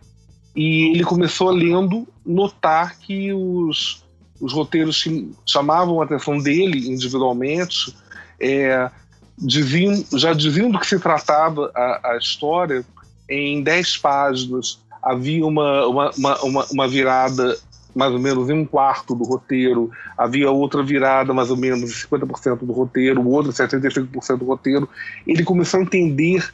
[0.54, 4.04] e ele começou a lendo notar que os,
[4.40, 5.04] os roteiros
[5.46, 7.94] chamavam a atenção dele individualmente
[8.40, 8.90] é,
[9.38, 12.84] diziam, já diziam do que se tratava a, a história
[13.28, 14.78] em dez páginas.
[15.02, 16.10] Havia uma, uma,
[16.42, 17.56] uma, uma virada
[17.94, 22.08] mais ou menos em um quarto do roteiro, havia outra virada mais ou menos em
[22.08, 24.88] 50% do roteiro, o outro 75% do roteiro.
[25.26, 26.52] Ele começou a entender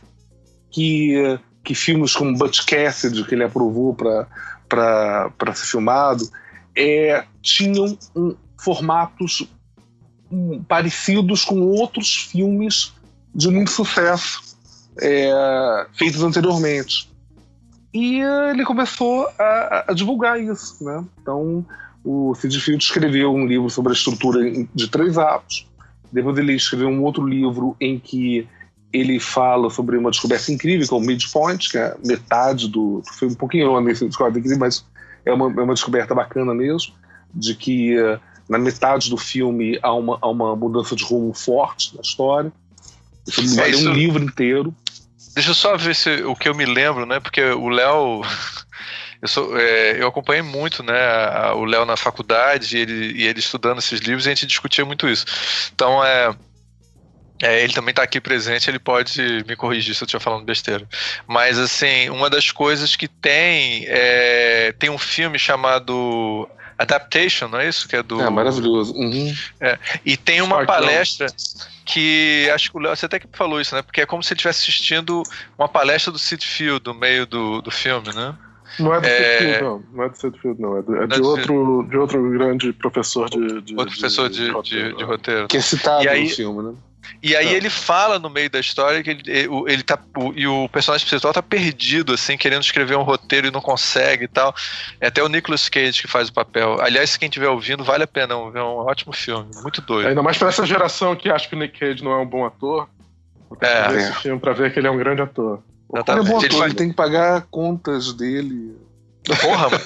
[0.71, 6.29] que, que filmes como Butch Cassidy, que ele aprovou para ser filmado,
[6.77, 9.49] é, tinham um, formatos
[10.67, 12.93] parecidos com outros filmes
[13.35, 14.57] de muito sucesso
[15.01, 17.11] é, feitos anteriormente.
[17.93, 20.85] E ele começou a, a, divulgar isso.
[20.85, 21.05] Né?
[21.21, 21.65] Então,
[22.05, 24.41] o Sid Field escreveu um livro sobre a estrutura
[24.75, 25.67] de três atos.
[26.13, 28.47] Depois ele escreveu um outro livro em que
[28.93, 33.35] ele fala sobre uma descoberta incrível, que é o midpoint, que é metade do, filme,
[33.35, 34.85] um pouquinho nesse descoberta aqui, mas
[35.27, 36.95] é uma, é uma descoberta bacana mesmo,
[37.35, 41.95] de que uh, na metade do filme há uma, há uma mudança de rumo forte
[41.95, 42.53] na história.
[43.27, 43.89] Isso é vale isso...
[43.89, 44.75] um livro inteiro.
[45.35, 47.21] Deixa eu só ver se o que eu me lembro, né?
[47.21, 48.23] Porque o Léo.
[49.21, 53.27] Eu, sou, é, eu acompanhei muito né, a, o Léo na faculdade e ele, e
[53.27, 55.27] ele estudando esses livros e a gente discutia muito isso.
[55.75, 56.33] Então, é,
[57.43, 60.87] é, ele também está aqui presente, ele pode me corrigir se eu estiver falando besteira.
[61.27, 63.87] Mas, assim, uma das coisas que tem.
[63.89, 67.89] É, tem um filme chamado Adaptation, não é isso?
[67.89, 68.21] Que é do.
[68.21, 68.95] É, maravilhoso.
[68.95, 69.35] Uhum.
[69.61, 71.27] É, e tem uma Spark palestra.
[71.85, 73.83] que acho que o Léo, você até que falou isso, né?
[73.83, 75.23] Porque é como se ele estivesse assistindo
[75.59, 78.35] uma palestra do Sid Field no meio do, do filme, né?
[78.79, 79.39] Não é do é...
[79.39, 79.85] Field, não.
[79.93, 80.77] Não é do Sid Field, não.
[80.77, 83.61] É, do, é de, outro, de outro grande professor de.
[83.63, 85.49] de outro professor de, de, roteiro, de, roteiro.
[85.49, 86.75] Que é citado aí, no filme, né?
[87.23, 89.23] E aí ele fala no meio da história que ele,
[89.67, 89.99] ele tá.
[90.17, 94.25] O, e o personagem principal tá perdido, assim, querendo escrever um roteiro e não consegue
[94.25, 94.55] e tal.
[95.01, 96.81] É até o Nicolas Cage que faz o papel.
[96.81, 99.51] Aliás, quem estiver ouvindo, vale a pena ver um ótimo filme.
[99.63, 100.09] Muito doido.
[100.09, 102.45] Ainda mais pra essa geração que acha que o Nick Cage não é um bom
[102.45, 102.89] ator.
[103.61, 103.89] É.
[103.89, 105.63] Ver esse filme pra ver que ele é um grande ator.
[105.93, 108.77] Ele é bom ator, ele, tem que pagar contas dele.
[109.41, 109.85] Porra, mano.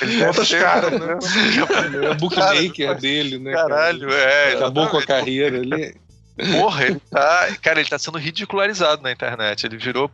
[0.00, 1.18] Ele outras caras, né?
[2.02, 3.52] É o bookmaker cara, dele, né?
[3.52, 4.20] Caralho, cara?
[4.20, 4.54] é.
[4.54, 5.56] Acabou com a carreira.
[5.58, 5.94] Ele,
[6.36, 7.48] Porra, ele tá.
[7.60, 9.66] Cara, ele tá sendo ridicularizado na internet.
[9.66, 10.10] Ele virou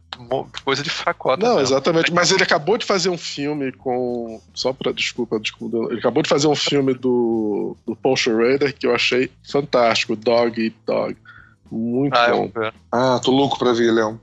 [0.64, 1.44] coisa de facota.
[1.44, 1.68] Não, mesmo.
[1.68, 2.12] exatamente.
[2.12, 4.40] Mas ele acabou de fazer um filme com.
[4.52, 4.92] Só pra.
[4.92, 5.76] Desculpa, desculpa.
[5.90, 10.16] Ele acabou de fazer um filme do, do Paul Schrader que eu achei fantástico.
[10.16, 11.16] Dog Eat Dog.
[11.70, 12.50] Muito ah, bom.
[12.90, 14.20] Ah, tô louco pra ver, Leão.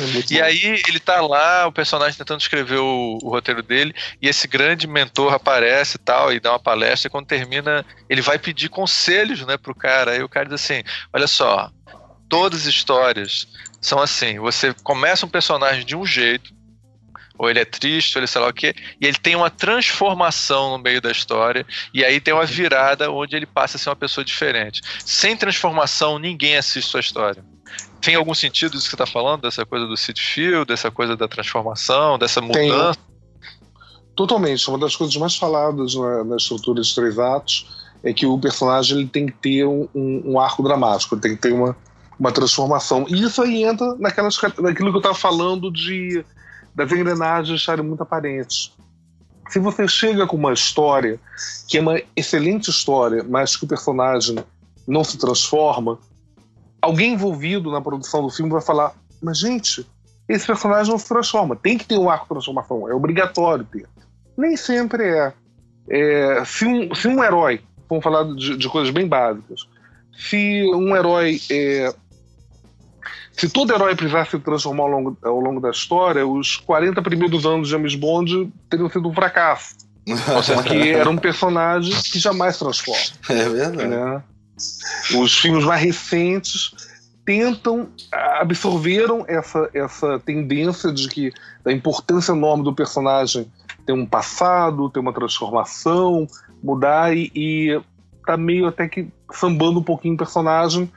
[0.00, 0.44] É e bom.
[0.44, 4.86] aí ele tá lá, o personagem tentando escrever o, o, roteiro dele, e esse grande
[4.86, 9.44] mentor aparece e tal, e dá uma palestra, e quando termina, ele vai pedir conselhos,
[9.44, 10.12] né, pro cara.
[10.12, 10.82] Aí o cara diz assim:
[11.12, 11.70] olha só,
[12.28, 13.48] todas as histórias
[13.80, 16.52] são assim, você começa um personagem de um jeito,
[17.36, 20.70] ou ele é triste, ou ele sei lá o quê, e ele tem uma transformação
[20.70, 23.96] no meio da história, e aí tem uma virada onde ele passa a ser uma
[23.96, 24.82] pessoa diferente.
[25.04, 27.44] Sem transformação, ninguém assiste sua história.
[28.00, 31.16] Tem algum sentido isso que você está falando, dessa coisa do city field, dessa coisa
[31.16, 32.94] da transformação, dessa mudança?
[32.94, 33.08] Tem.
[34.14, 34.68] Totalmente.
[34.68, 37.66] Uma das coisas mais faladas na, na, estrutura de três atos
[38.02, 41.42] é que o personagem ele tem que ter um, um, arco dramático, ele tem que
[41.42, 41.76] ter uma,
[42.18, 43.06] uma transformação.
[43.08, 46.24] E isso aí entra naquelas, naquilo que eu estava falando de
[46.74, 48.72] das engrenagens estarem muito aparentes.
[49.48, 51.18] Se você chega com uma história
[51.66, 54.36] que é uma excelente história, mas que o personagem
[54.86, 55.98] não se transforma,
[56.80, 59.86] alguém envolvido na produção do filme vai falar: mas gente,
[60.28, 61.56] esse personagem não se transforma.
[61.56, 63.86] Tem que ter um arco de transformação, é obrigatório ter.
[64.36, 65.32] Nem sempre é.
[65.90, 69.66] é se, um, se um herói, vamos falar de, de coisas bem básicas,
[70.16, 71.40] se um herói.
[71.50, 71.94] É,
[73.32, 77.46] se todo herói precisasse se transformar ao longo, ao longo da história, os 40 primeiros
[77.46, 79.76] anos de James Bond teriam sido um fracasso.
[80.54, 83.00] Porque era um personagem que jamais transforma.
[83.28, 83.86] É verdade.
[83.86, 84.22] Né?
[85.16, 86.72] Os filmes mais recentes
[87.24, 87.88] tentam
[88.40, 93.50] absorveram essa essa tendência de que da importância enorme do personagem
[93.84, 96.26] ter um passado, ter uma transformação,
[96.62, 97.80] mudar e, e
[98.26, 100.90] tá meio até que sambando um pouquinho o personagem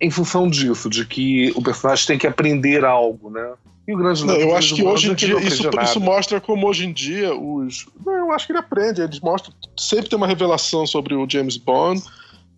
[0.00, 3.54] em função disso, de que o personagem tem que aprender algo, né?
[3.88, 6.84] E o grande não, eu acho que hoje em dia isso, isso, mostra como hoje
[6.84, 7.86] em dia os.
[8.04, 9.00] Não, eu acho que ele aprende.
[9.00, 9.54] Eles mostram.
[9.78, 12.02] Sempre tem uma revelação sobre o James Bond.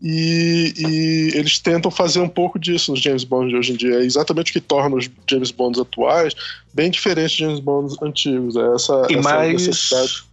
[0.02, 3.96] E, e, eles tentam fazer um pouco disso nos James Bond de hoje em dia.
[3.96, 6.34] É exatamente o que torna os James Bonds atuais
[6.72, 8.56] bem diferentes de James Bonds antigos.
[8.56, 10.24] É essa, e essa mais, necessidade.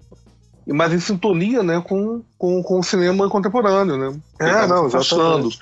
[0.65, 3.97] E mais em sintonia né, com, com, com o cinema contemporâneo.
[3.97, 4.17] Né?
[4.39, 5.59] É, tá não, exatamente.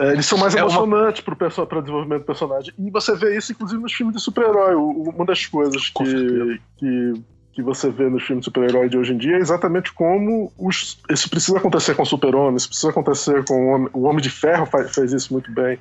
[0.00, 1.66] É, eles são mais é emocionantes uma...
[1.66, 2.72] para o desenvolvimento do personagem.
[2.78, 4.74] E você vê isso, inclusive, nos filmes de super-herói.
[4.74, 7.12] Uma das coisas que, que,
[7.60, 10.98] que você vê nos filmes de super-herói de hoje em dia é exatamente como os,
[11.08, 14.30] isso precisa acontecer com o Super-Homem, isso precisa acontecer com o Homem, o Homem de
[14.30, 15.78] Ferro, faz, fez isso muito bem.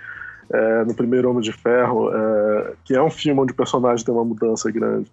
[0.51, 4.13] É, no primeiro Homem de Ferro, é, que é um filme onde o personagem tem
[4.13, 5.05] uma mudança grande.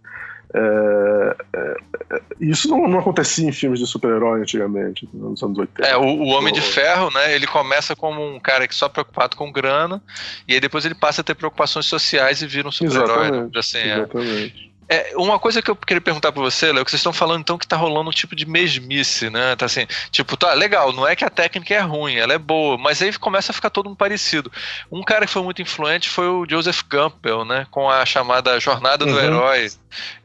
[0.55, 1.76] É, é,
[2.12, 5.87] é, isso não, não, acontecia em filmes de super-herói antigamente, nos anos 80.
[5.87, 7.35] É, o, o Homem de Ferro, né?
[7.35, 10.00] Ele começa como um cara que só preocupado com grana,
[10.48, 13.31] e aí depois ele passa a ter preocupações sociais e vira um super-herói.
[13.31, 13.50] Né?
[13.57, 13.98] Assim, é.
[13.98, 14.65] exatamente.
[14.88, 17.59] É, uma coisa que eu queria perguntar para você, Léo, que vocês estão falando então
[17.59, 19.57] que tá rolando um tipo de mesmice, né?
[19.57, 22.79] Tá assim, tipo, tá legal, não é que a técnica é ruim, ela é boa,
[22.79, 24.51] mas aí começa a ficar todo mundo parecido.
[24.90, 27.66] Um cara que foi muito influente foi o Joseph Campbell, né?
[27.70, 29.20] Com a chamada Jornada do uhum.
[29.20, 29.70] Herói.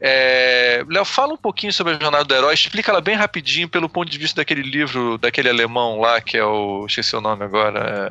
[0.00, 0.84] É...
[0.88, 4.10] Léo, fala um pouquinho sobre a Jornada do Herói, explica ela bem rapidinho pelo ponto
[4.10, 6.86] de vista daquele livro, daquele alemão lá, que é o.
[6.86, 8.10] esqueci o nome agora,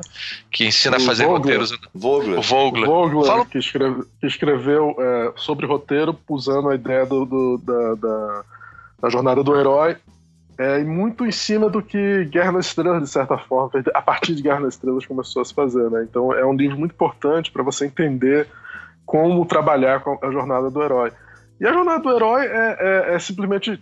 [0.50, 1.58] que ensina o a fazer Vogler.
[1.58, 1.80] roteiros.
[1.94, 2.38] Vogler.
[2.38, 2.86] O Vogler.
[2.86, 3.46] Vogler, fala...
[3.46, 8.44] que, escreve, que escreveu é, sobre roteiro usando a ideia do, do da, da,
[9.02, 9.96] da, jornada do herói
[10.58, 14.34] é, e muito em cima do que Guerra nas Estrelas, de certa forma, a partir
[14.34, 15.90] de Guerra nas Estrelas começou a se fazer.
[15.90, 16.06] Né?
[16.08, 18.48] Então é um livro muito importante para você entender
[19.04, 21.12] como trabalhar com a jornada do herói.
[21.62, 23.80] E a jornada do herói é, é, é, simplesmente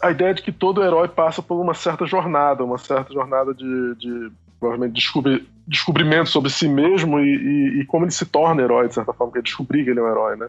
[0.00, 3.94] a ideia de que todo herói passa por uma certa jornada, uma certa jornada de,
[3.96, 8.86] de provavelmente descobrir, descobrimento sobre si mesmo e, e, e, como ele se torna herói,
[8.86, 10.46] de certa forma, que é descobrir que ele é um herói, né?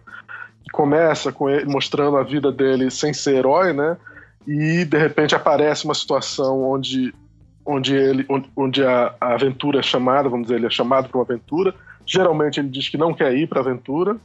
[0.71, 3.97] começa com ele mostrando a vida dele sem ser herói, né?
[4.45, 7.11] E de repente aparece uma situação onde
[7.65, 11.17] onde ele onde, onde a, a, aventura é chamada, vamos dizer, ele é chamado para
[11.17, 11.73] uma aventura.
[12.05, 14.17] Geralmente ele diz que não quer ir para a aventura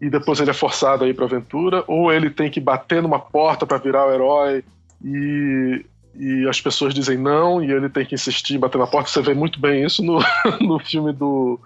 [0.00, 3.02] e depois ele é forçado a ir para a aventura, ou ele tem que bater
[3.02, 4.64] numa porta para virar o herói
[5.04, 5.84] e
[6.18, 9.10] e as pessoas dizem não e ele tem que insistir, bater na porta.
[9.10, 10.18] Você vê muito bem isso no,
[10.60, 11.60] no filme do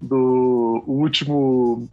[0.00, 1.88] do último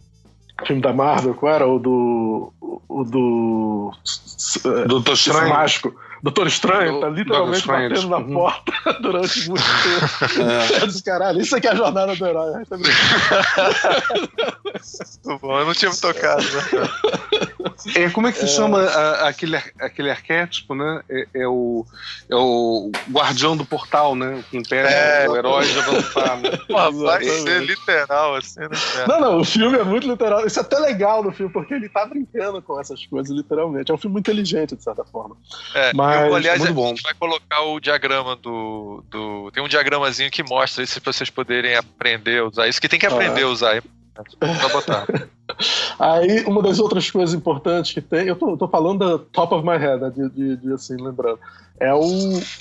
[0.65, 1.67] filme da Marvel, qual era?
[1.67, 2.53] O do.
[2.87, 3.91] O do.
[4.87, 5.49] Doutor Estranho.
[5.49, 5.93] Mágico.
[6.21, 8.34] Doutor Estranho, tá literalmente batendo na uhum.
[8.34, 10.41] porta durante muito tempo.
[10.41, 10.86] É.
[10.86, 12.51] é caralho, isso aqui é a jornada do herói.
[12.51, 12.63] Né?
[15.25, 16.43] Muito bom, eu não tinha me tocado.
[16.43, 16.89] Né?
[17.95, 18.47] É, como é que se é.
[18.47, 21.01] chama a, aquele, aquele arquétipo, né?
[21.10, 21.86] É, é, o,
[22.29, 24.43] é o guardião do portal, né?
[24.49, 26.38] Que impede é, o herói de avançar.
[26.38, 26.58] Né?
[26.67, 28.69] Pô, vai ser literal, assim, né?
[29.08, 30.45] Não, não, o filme é muito literal.
[30.45, 33.91] Isso é até legal no filme, porque ele tá brincando com essas coisas, literalmente.
[33.91, 35.38] É um filme muito inteligente, de certa forma.
[35.73, 36.85] É, Mas, eu, aliás, muito bom.
[36.85, 39.51] a gente vai colocar o diagrama do, do.
[39.51, 42.99] Tem um diagramazinho que mostra isso pra vocês poderem aprender a usar isso, que tem
[42.99, 43.45] que aprender ah.
[43.45, 43.83] a usar.
[44.37, 45.07] Pra botar.
[45.97, 49.65] Aí, uma das outras coisas importantes que tem, eu tô, tô falando da top of
[49.65, 51.39] my head, né, de, de, de, assim, lembrando,
[51.79, 52.01] é o.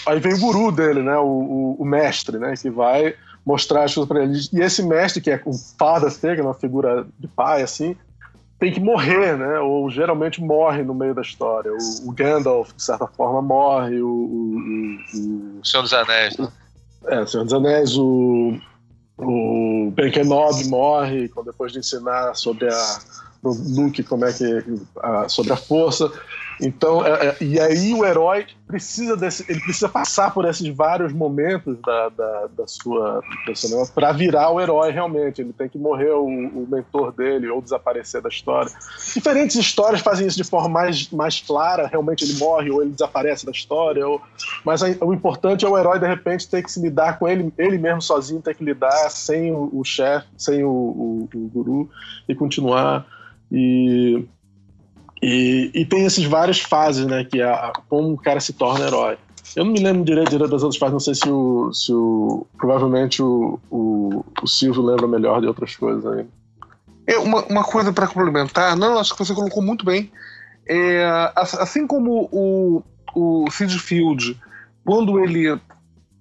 [0.06, 4.08] Aí vem o guru dele, né, o, o, mestre, né, que vai mostrar as coisas
[4.08, 4.38] pra ele.
[4.52, 7.96] E esse mestre, que é um father figure, uma figura de pai, assim,
[8.58, 11.72] tem que morrer, né, ou geralmente morre no meio da história.
[11.72, 14.08] O, o Gandalf, de certa forma, morre, o.
[14.08, 16.48] O, o Senhor dos Anéis, né?
[17.06, 18.58] É, o Senhor dos Anéis, o
[19.18, 22.98] o Ben Kenobi morre depois de ensinar sobre a
[23.42, 24.44] Luke como é que
[25.02, 26.10] a, sobre a força
[26.60, 31.12] então, é, é, e aí o herói precisa desse, ele precisa passar por esses vários
[31.12, 33.22] momentos da, da, da sua,
[33.94, 35.40] para virar o herói realmente.
[35.40, 38.70] Ele tem que morrer o, o, mentor dele ou desaparecer da história.
[39.14, 41.86] Diferentes histórias fazem isso de forma mais, mais clara.
[41.86, 44.06] Realmente ele morre ou ele desaparece da história.
[44.06, 44.20] Ou,
[44.64, 47.52] mas a, o importante é o herói de repente ter que se lidar com ele,
[47.56, 51.88] ele mesmo sozinho ter que lidar sem o, o chefe, sem o, o, o guru
[52.28, 53.06] e continuar.
[53.50, 54.26] E
[55.22, 57.24] e, e tem essas várias fases, né?
[57.24, 59.18] Que é como o cara se torna herói.
[59.56, 61.72] Eu não me lembro direito, direito das outras fases, não sei se o.
[61.72, 66.26] Se o provavelmente o, o, o Silvio lembra melhor de outras coisas aí.
[67.06, 70.10] É uma, uma coisa para complementar, não, acho que você colocou muito bem.
[70.68, 72.82] É, assim como o,
[73.14, 74.38] o Sid Field,
[74.84, 75.58] quando ele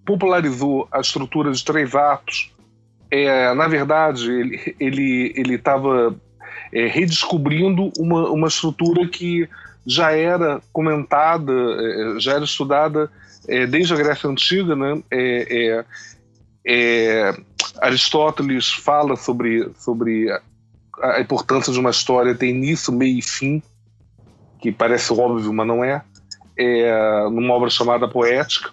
[0.06, 2.54] popularizou a estrutura de três atos,
[3.12, 4.32] é, na verdade,
[4.80, 6.16] ele estava
[6.72, 9.48] é, redescobrindo uma, uma estrutura que
[9.86, 13.10] já era comentada, é, já era estudada
[13.48, 15.02] é, desde a Grécia Antiga, né?
[15.10, 15.86] É,
[16.68, 17.34] é,
[17.82, 20.42] Aristóteles fala sobre, sobre a,
[21.02, 23.64] a, importância de uma história ter início, meio e fim,
[24.60, 26.02] que parece óbvio, mas não é,
[26.58, 28.72] é numa obra chamada Poética.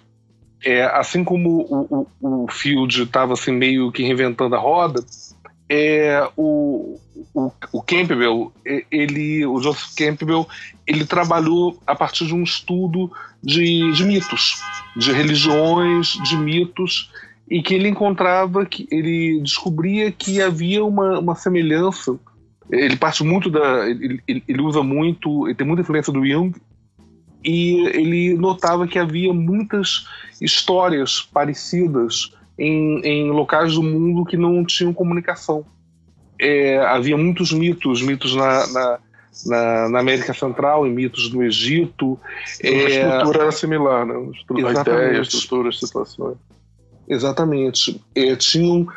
[0.63, 4.99] É, assim como o, o, o Field estava assim, meio que reinventando a roda,
[5.69, 6.99] é, o,
[7.33, 8.51] o, o, Campbell,
[8.91, 10.47] ele, o Joseph Campbell,
[10.85, 13.11] ele trabalhou a partir de um estudo
[13.41, 14.61] de, de mitos,
[14.95, 17.11] de religiões, de mitos,
[17.49, 22.17] e que ele encontrava, que ele descobria que havia uma, uma semelhança.
[22.71, 23.87] Ele parte muito da.
[23.87, 25.47] Ele, ele usa muito.
[25.47, 26.55] Ele tem muita influência do Jung,
[27.43, 30.07] e ele notava que havia muitas
[30.41, 35.65] histórias parecidas em, em locais do mundo que não tinham comunicação.
[36.39, 38.99] É, havia muitos mitos, mitos na, na,
[39.45, 42.19] na, na, América Central, e mitos do Egito.
[42.61, 44.15] É, a estrutura era similar, né?
[44.15, 46.37] A ideia, a estrutura, as situações.
[47.07, 48.01] Exatamente.
[48.13, 48.87] É, tinham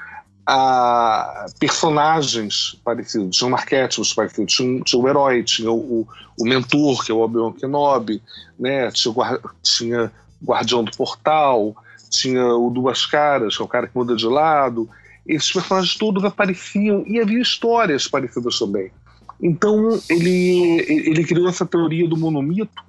[0.46, 6.08] a, personagens parecidos, tinham arquétipos parecidos, tinha, tinha o herói, tinha o, o,
[6.40, 8.22] o mentor, que é o Obi-Wan Kenobi,
[8.58, 8.90] né?
[8.90, 9.14] tinha,
[9.62, 11.76] tinha o Guardião do Portal,
[12.10, 14.88] tinha o Duas Caras, que é o cara que muda de lado.
[15.26, 18.90] Esses personagens todos apareciam e havia histórias parecidas também.
[19.40, 22.82] Então ele, ele criou essa teoria do monomito,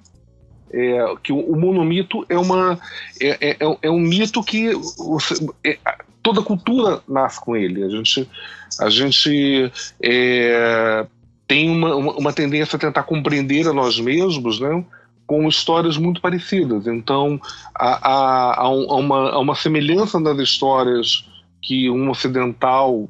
[0.72, 2.78] é, que o, o, monomito é, uma,
[3.20, 5.78] é, é, é, é um mito que você, é,
[6.22, 7.82] toda cultura nasce com ele.
[7.84, 8.28] A gente,
[8.80, 11.06] a gente é,
[11.46, 14.84] tem uma, uma, tendência a tentar compreender a nós mesmos, né?
[15.30, 16.88] Com histórias muito parecidas.
[16.88, 17.40] Então,
[17.72, 21.24] há, há, há, uma, há uma semelhança nas histórias
[21.62, 23.08] que um ocidental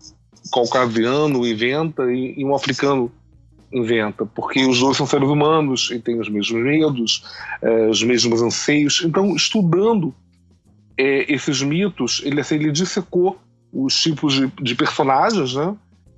[0.52, 3.10] caucasiano inventa e, e, um africano
[3.72, 7.24] inventa, porque os dois são seres humanos e têm os mesmos medos,
[7.62, 9.00] eh, os mesmos anseios.
[9.02, 10.14] Então, estudando
[10.98, 13.38] eh, esses mitos, ele, assim, ele dissecou
[13.72, 15.74] os tipos de, de personagens, né?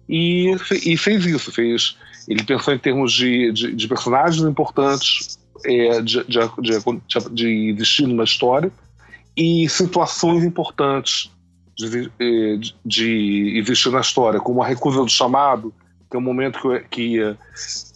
[0.08, 0.52] E,
[0.84, 1.96] e, fez isso, fez.
[2.26, 8.06] Ele pensou em termos de, de, de personagens importantes, é, de, de, de, de existir
[8.06, 8.70] numa história
[9.36, 11.30] e situações importantes
[11.76, 15.72] de, é, de, de, existir na história, como a recusa do chamado,
[16.10, 17.36] que é o momento que, que,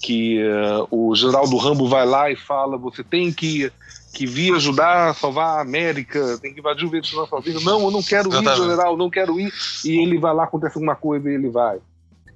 [0.01, 3.71] que uh, o general do Rambo vai lá e fala: você tem que,
[4.15, 7.61] que vir ajudar a salvar a América, tem que invadir o Vietnã sozinho.
[7.61, 9.53] Não, eu não quero ir, general, não quero ir.
[9.85, 11.79] E ele vai lá, acontece alguma coisa e ele vai.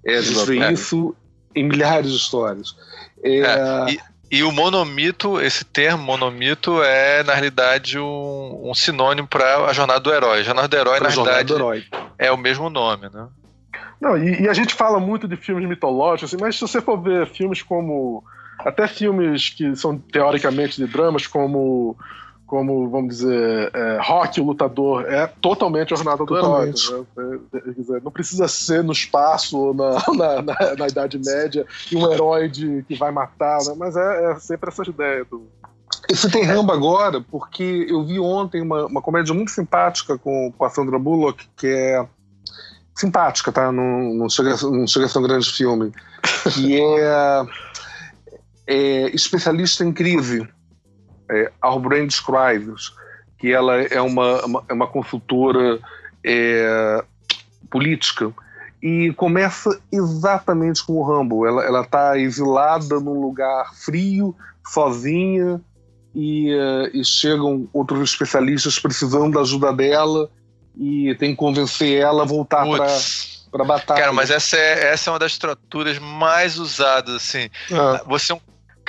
[0.04, 1.14] É, gente vê isso
[1.54, 2.76] em milhares de histórias.
[3.22, 4.00] É, é, e,
[4.31, 9.99] e o monomito, esse termo monomito é, na realidade, um, um sinônimo para a jornada
[9.99, 10.41] do herói.
[10.41, 13.26] A jornada do herói, pra na realidade, é o mesmo nome, né?
[14.01, 16.97] Não, e, e, a gente fala muito de filmes mitológicos, assim, mas se você for
[17.01, 18.24] ver filmes como.
[18.61, 21.97] Até filmes que são teoricamente de dramas, como
[22.51, 26.66] como, vamos dizer, é, Rock, o lutador, é totalmente jornada do herói.
[26.66, 28.01] Né?
[28.03, 32.48] Não precisa ser no espaço ou na, na, na, na, Idade Média e um herói
[32.48, 33.74] de, que vai matar, né?
[33.78, 35.46] mas é, é, sempre essa ideia do.
[36.11, 40.64] Isso tem Rambo agora, porque eu vi ontem uma, uma comédia muito simpática com, com
[40.64, 42.05] a Sandra Bullock, que é
[42.96, 43.70] simpática, tá?
[43.70, 45.92] Não, não, chega, não chega a ser um grande filme.
[46.53, 47.46] Que é,
[48.66, 50.48] é especialista em crise
[51.31, 52.93] é, Our Brain Describes,
[53.39, 55.78] que ela é uma, uma, é uma consultora
[56.24, 57.05] é,
[57.70, 58.33] política
[58.83, 61.47] e começa exatamente como o Rambo.
[61.47, 64.35] Ela está exilada num lugar frio,
[64.66, 65.61] sozinha,
[66.14, 70.28] e, uh, e, chegam outros especialistas precisando da ajuda dela
[70.76, 72.89] e tem que convencer ela a voltar para
[73.51, 74.01] para batalha.
[74.01, 77.51] Cara, mas essa é, essa é uma das estruturas mais usadas, assim.
[77.70, 78.05] É.
[78.07, 78.41] Você é um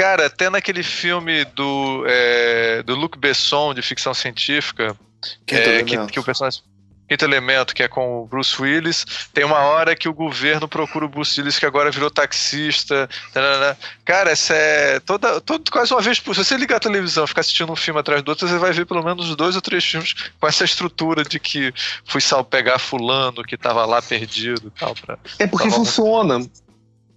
[0.02, 4.98] Cara, até naquele filme do, é, do Luc Besson, de ficção científica,
[5.46, 6.64] é, que, que, o personagem.
[7.08, 9.06] Quinto Elemento, que é com o Bruce Willis.
[9.32, 13.08] Tem uma hora que o governo procura o Bruce Willis, que agora virou taxista.
[13.32, 13.78] Tarana.
[14.04, 15.00] Cara, essa é.
[15.02, 16.34] Toda, todo, quase uma vez por.
[16.34, 18.72] Se você ligar a televisão e ficar assistindo um filme atrás do outro, você vai
[18.72, 21.72] ver pelo menos dois ou três filmes com essa estrutura de que
[22.06, 24.96] fui sal pegar fulano que tava lá perdido e tal.
[24.96, 26.40] Pra, é porque funciona.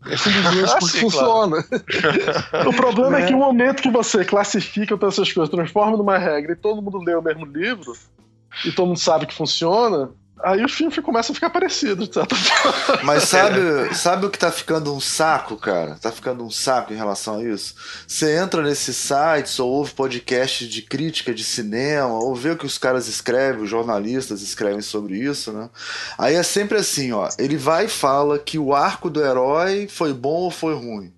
[0.06, 1.64] É simplesmente porque funciona.
[2.66, 3.22] o problema é.
[3.22, 6.82] é que o momento que você classifica todas essas coisas, transforma numa regra e todo
[6.82, 7.92] mundo lê o mesmo livro,
[8.64, 10.10] e todo mundo sabe que funciona,
[10.42, 11.50] Aí os filmes começam a ficar
[12.12, 13.02] certa forma.
[13.04, 15.96] Mas sabe, sabe o que tá ficando um saco, cara?
[16.00, 17.74] Tá ficando um saco em relação a isso?
[18.06, 22.66] Você entra nesses sites ou ouve podcast de crítica de cinema, ou vê o que
[22.66, 25.70] os caras escrevem, os jornalistas escrevem sobre isso, né?
[26.18, 27.28] Aí é sempre assim, ó.
[27.38, 31.12] Ele vai e fala que o arco do herói foi bom ou foi ruim.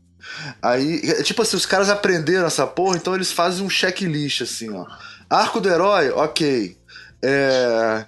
[0.61, 4.71] Aí, é tipo assim, os caras aprenderam essa porra, então eles fazem um checklist assim,
[4.71, 4.87] ó.
[5.29, 6.77] Arco do herói, ok.
[7.23, 8.05] É,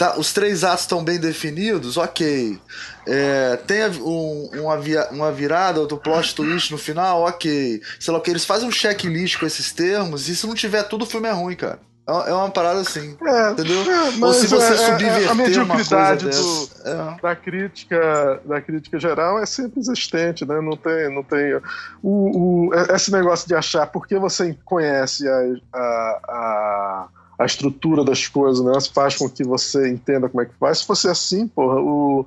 [0.00, 2.58] tá, os três atos estão bem definidos, ok.
[3.06, 7.82] É, tem um, uma, via, uma virada do plot twist no final, ok.
[7.98, 10.84] Sei lá o que, eles fazem um checklist com esses termos e se não tiver
[10.84, 11.78] tudo, o filme é ruim, cara.
[12.08, 13.14] É, é uma parada assim.
[13.22, 13.82] É, entendeu?
[13.82, 17.20] É, Ou se você é, é subverter a mediocridade do, é.
[17.20, 20.62] da crítica da crítica geral é sempre existente, né?
[20.62, 21.56] Não tem, não tem
[22.02, 25.40] o, o esse negócio de achar porque você conhece a,
[25.74, 27.08] a, a,
[27.40, 28.72] a estrutura das coisas, né?
[28.94, 30.80] Faz com que você entenda como é que faz.
[30.80, 32.26] Se fosse assim, porra, o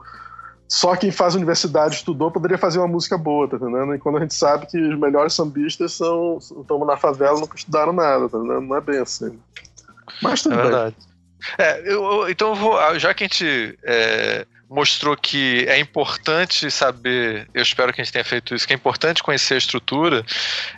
[0.68, 3.94] só quem faz universidade estudou poderia fazer uma música boa, tá entendendo?
[3.94, 7.94] E quando a gente sabe que os melhores sambistas são estão na favela nunca estudaram
[7.94, 8.62] nada, tá entendendo?
[8.62, 9.40] Não é bem assim.
[10.20, 10.96] Mas tudo é verdade.
[11.60, 17.48] É, eu, então eu vou, já que a gente é, mostrou que é importante saber,
[17.54, 20.26] eu espero que a gente tenha feito isso, que é importante conhecer a estrutura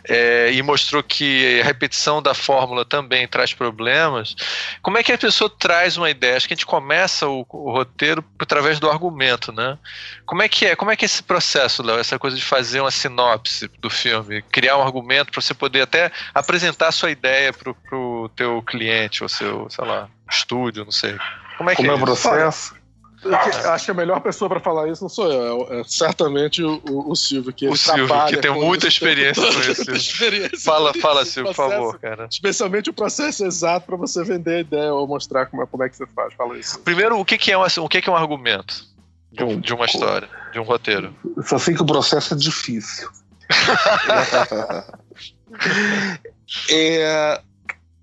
[0.04, 4.36] é, e mostrou que a repetição da fórmula também traz problemas.
[4.82, 6.36] Como é que a pessoa traz uma ideia?
[6.36, 9.78] Acho que a gente começa o, o roteiro através do argumento, né?
[10.26, 10.76] Como é que é?
[10.76, 11.98] Como é que é esse processo, Léo?
[11.98, 16.10] Essa coisa de fazer uma sinopse do filme, criar um argumento para você poder até
[16.34, 21.16] apresentar a sua ideia para o teu cliente ou seu, sei lá, estúdio, não sei.
[21.56, 22.85] Como é que Como é, é o processo?
[23.34, 26.80] Acho que a melhor pessoa para falar isso não sou eu, é, é certamente o,
[26.88, 29.60] o, o, Silvio, que o Silvio, que tem muita experiência com
[29.94, 30.64] isso.
[30.64, 32.28] Fala, fala, Silvio, processo, por favor, cara.
[32.30, 35.88] Especialmente o processo exato para você vender a ideia ou mostrar como é, como é
[35.88, 36.34] que você faz.
[36.34, 36.78] Fala isso.
[36.80, 38.84] Primeiro, o que, que é, um, o que, que é um argumento
[39.32, 41.14] de, um, de uma história, de um roteiro?
[41.42, 43.08] Só sei que o processo é difícil.
[46.70, 47.40] é,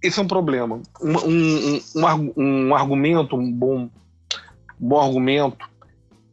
[0.01, 0.81] esse é um problema.
[1.01, 3.89] Um, um, um, um argumento, um bom
[4.83, 5.69] bom argumento,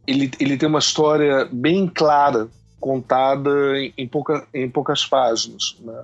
[0.07, 2.49] ele, ele tem uma história bem clara,
[2.81, 3.51] contada
[3.97, 5.77] em, pouca, em poucas páginas.
[5.81, 6.03] Né?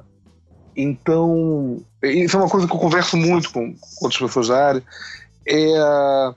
[0.77, 4.83] Então, isso é uma coisa que eu converso muito com, com outras pessoas da área.
[5.49, 6.35] É,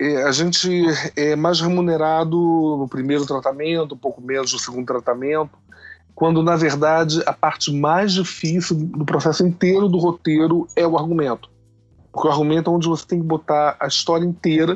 [0.00, 0.70] é, a gente
[1.16, 5.50] é mais remunerado no primeiro tratamento, um pouco menos no segundo tratamento,
[6.14, 11.50] quando na verdade a parte mais difícil do processo inteiro do roteiro é o argumento.
[12.24, 14.74] O argumento é onde você tem que botar a história inteira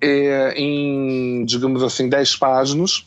[0.00, 3.06] é, em, digamos assim, 10 páginas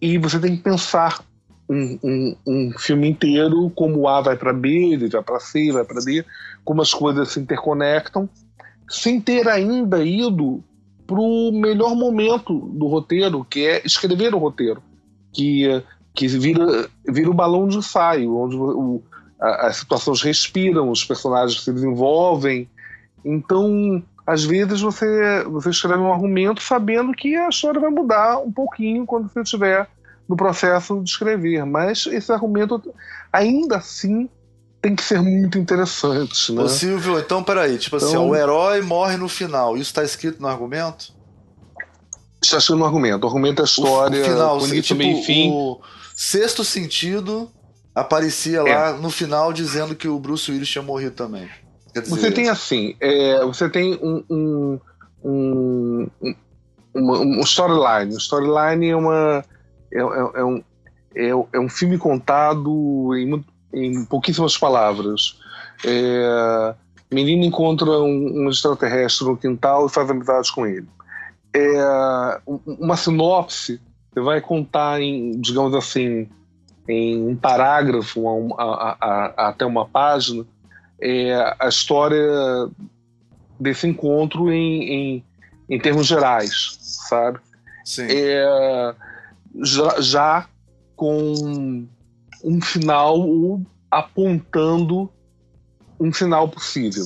[0.00, 1.24] e você tem que pensar
[1.68, 5.84] um, um, um filme inteiro como A vai para B, ele vai para C, vai
[5.84, 6.24] para D,
[6.64, 8.28] como as coisas se interconectam,
[8.88, 10.62] sem ter ainda ido
[11.06, 14.82] para o melhor momento do roteiro, que é escrever o roteiro,
[15.32, 15.82] que,
[16.14, 19.02] que vira, vira o balão de ensaio, onde o,
[19.44, 22.68] as situações respiram, os personagens se desenvolvem.
[23.24, 28.50] Então, às vezes você, você escreve um argumento sabendo que a história vai mudar um
[28.50, 29.88] pouquinho quando você estiver
[30.28, 32.82] no processo de escrever, mas esse argumento
[33.30, 34.28] ainda assim
[34.80, 36.62] tem que ser muito interessante, né?
[36.62, 39.90] Ô Silvio, então peraí, tipo assim, então, assim, ó, o herói morre no final, isso
[39.90, 41.12] está escrito no argumento?
[42.42, 45.50] Está escrito no argumento, o argumento é a história, o final, início, tipo, meio fim.
[45.50, 45.80] O
[46.14, 47.50] sexto sentido
[47.94, 48.62] aparecia é.
[48.62, 51.48] lá no final dizendo que o Bruce Willis tinha morrido também.
[51.94, 54.80] Dizer, você tem assim, é, você tem um, um,
[55.22, 56.10] um,
[56.94, 58.14] um, um storyline.
[58.14, 59.44] O storyline é uma
[59.92, 60.62] é, é, é, um,
[61.14, 65.38] é, é, um filme contado em, em pouquíssimas palavras.
[65.84, 66.74] É,
[67.12, 70.88] menino encontra um, um, extraterrestre no quintal e faz amizades com ele.
[71.54, 73.80] É, uma sinopse
[74.14, 76.28] você vai contar em, digamos assim,
[76.88, 80.44] em um parágrafo a, a, a, até uma página
[81.00, 82.68] é, a história
[83.58, 85.24] desse encontro em, em,
[85.68, 86.78] em termos gerais,
[87.08, 87.38] sabe?
[87.84, 88.06] Sim.
[88.08, 88.94] É,
[89.62, 90.48] já, já
[90.96, 91.86] com
[92.42, 93.60] um final
[93.90, 95.10] apontando
[95.98, 97.04] um final possível.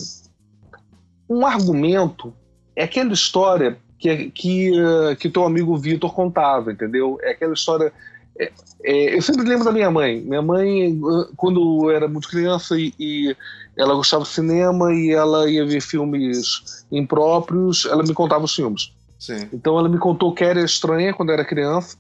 [1.29, 2.33] Um argumento
[2.75, 4.73] é aquela história que, que,
[5.19, 7.19] que teu amigo Vitor contava, entendeu?
[7.23, 7.93] É aquela história
[8.39, 8.53] é,
[8.85, 10.21] é, eu sempre lembro da minha mãe.
[10.21, 10.99] Minha mãe,
[11.37, 13.37] quando eu era muito criança e, e,
[13.77, 18.93] ela gostava de cinema e ela ia ver filmes impróprios, ela me contava os filmes.
[19.19, 19.49] Sim.
[19.53, 21.97] Então ela me contou que era estranha quando eu era criança.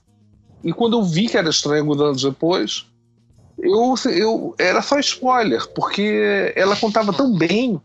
[0.63, 2.87] E quando eu vi que era estranha alguns anos depois,
[3.59, 7.81] eu, eu era só spoiler, porque ela contava tão bem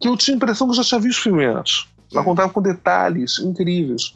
[0.00, 1.86] que eu tinha a impressão que eu já tinha visto o filme antes.
[2.12, 4.14] Ela contava com detalhes incríveis.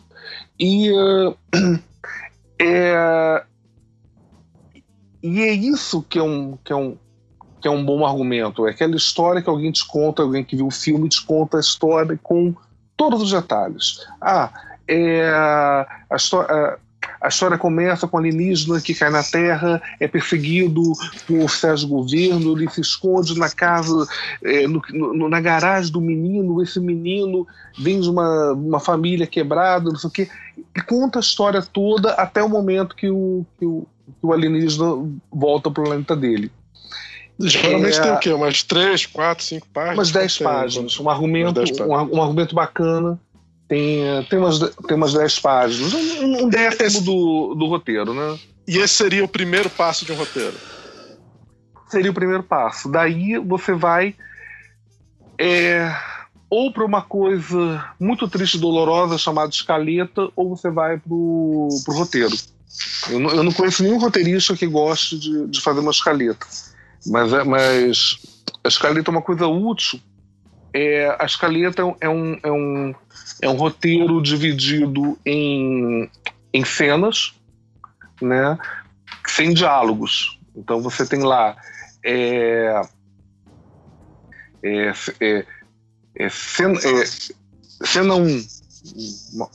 [0.59, 1.37] E uh,
[2.61, 3.45] é,
[5.23, 6.97] e é isso que é um, que é um,
[7.61, 8.67] que é um bom argumento.
[8.67, 11.61] É aquela história que alguém te conta, alguém que viu o filme te conta a
[11.61, 12.55] história com
[12.97, 14.07] todos os detalhes.
[14.21, 14.51] Ah,
[14.89, 16.79] é, a, história,
[17.21, 20.81] a história começa com alienígena que cai na Terra, é perseguido
[21.27, 24.07] por certo governo, ele se esconde na casa,
[24.45, 27.47] é, no, no, na garagem do menino, esse menino
[27.79, 32.13] vem de uma, uma família quebrada, não sei o quê, e conta a história toda
[32.13, 33.87] até o momento que o, que o,
[34.23, 34.87] o alienígena
[35.31, 36.51] volta para o planeta dele.
[37.39, 38.33] Geralmente é, tem o quê?
[38.33, 39.99] Umas três, quatro, cinco páginas?
[39.99, 40.99] Umas dez páginas.
[40.99, 43.21] Um argumento, um, um, argumento bacana.
[43.69, 45.93] Tem, tem, umas, tem umas dez páginas.
[45.93, 48.39] Um, um décimo do, do roteiro, né?
[48.67, 50.55] E esse seria o primeiro passo de um roteiro?
[51.89, 52.89] Seria o primeiro passo.
[52.89, 54.15] Daí você vai
[55.39, 55.95] é,
[56.49, 61.95] ou para uma coisa muito triste e dolorosa chamada escaleta, ou você vai pro, pro
[61.95, 62.35] roteiro.
[63.11, 66.47] Eu não, eu não conheço nenhum roteirista que goste de, de fazer uma escaleta.
[67.07, 68.19] Mas, é, mas
[68.65, 70.01] a escaleta é uma coisa útil.
[70.73, 72.95] É, a escaleta é um, é, um,
[73.41, 76.11] é um roteiro dividido em,
[76.53, 77.35] em cenas,
[78.21, 78.59] né,
[79.27, 80.39] sem diálogos.
[80.55, 81.57] Então você tem lá
[82.05, 82.83] é,
[84.63, 85.47] é, é,
[86.15, 88.47] é cena, é, cena 1, um,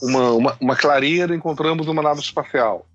[0.02, 2.86] uma, uma, uma clareira, encontramos uma nave espacial.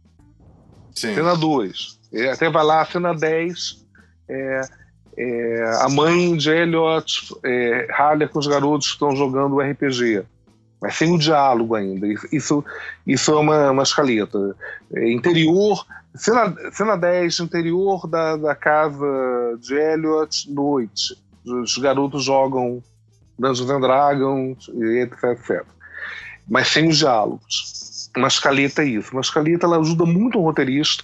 [0.97, 1.13] Sim.
[1.13, 3.85] Cena 2, é, até vai lá, cena 10,
[4.27, 4.61] é,
[5.15, 10.23] é, a mãe de Elliot é, ralha com os garotos que estão jogando RPG.
[10.81, 12.07] Mas sem o diálogo ainda.
[12.31, 12.65] Isso,
[13.05, 14.55] isso é uma, uma escaleta.
[14.91, 15.85] É, interior,
[16.15, 21.15] cena, cena 10, interior da, da casa de Elliot, noite.
[21.45, 22.81] Os garotos jogam
[23.37, 25.63] Dungeons and Dragons, etc, etc.
[26.49, 27.76] Mas sem os diálogos.
[28.17, 29.11] Uma escaleta é isso.
[29.11, 31.03] Uma escaleta ela ajuda muito o roteirista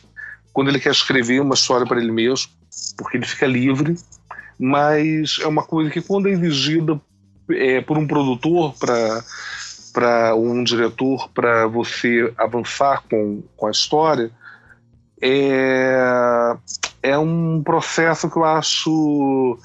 [0.52, 2.50] quando ele quer escrever uma história para ele mesmo
[2.98, 3.96] porque ele fica livre,
[4.60, 7.00] mas é uma coisa que quando é exigida
[7.52, 9.24] é, por um produtor para
[9.94, 14.32] para um diretor para você avançar com, com a história
[15.22, 16.58] é,
[17.04, 19.60] é um processo que eu acho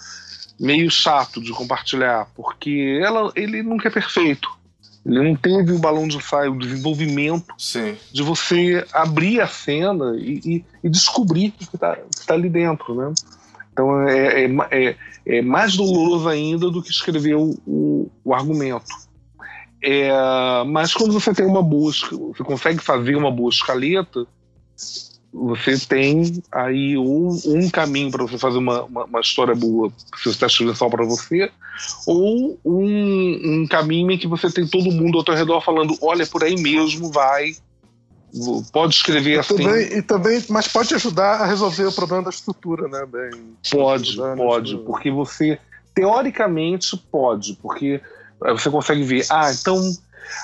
[0.61, 4.51] meio chato de compartilhar porque ela ele nunca é perfeito
[5.09, 7.97] ele não teve o balão de ensaio, o desenvolvimento Sim.
[8.13, 11.97] de você abrir a cena e, e, e descobrir o que está
[12.27, 13.15] tá ali dentro, né?
[13.73, 18.85] Então é, é, é, é, mais doloroso ainda do que escrever o, o, o argumento.
[19.83, 20.11] É,
[20.67, 24.27] mas quando você tem uma boa, você consegue fazer uma boa escaleta,
[25.33, 30.25] você tem aí um, um caminho para você fazer uma, uma, uma, história boa, se
[30.25, 31.51] você está escrevendo só para você,
[32.07, 36.27] ou um, um caminho em que você tem todo mundo ao teu redor falando: olha,
[36.27, 37.55] por aí mesmo, vai,
[38.73, 39.57] pode escrever e assim.
[39.57, 43.31] Também, e também, mas pode ajudar a resolver o problema da estrutura, né, Ben?
[43.71, 45.59] Pode, pode, porque você,
[45.95, 48.01] teoricamente, pode, porque
[48.41, 49.79] você consegue ver, ah, então,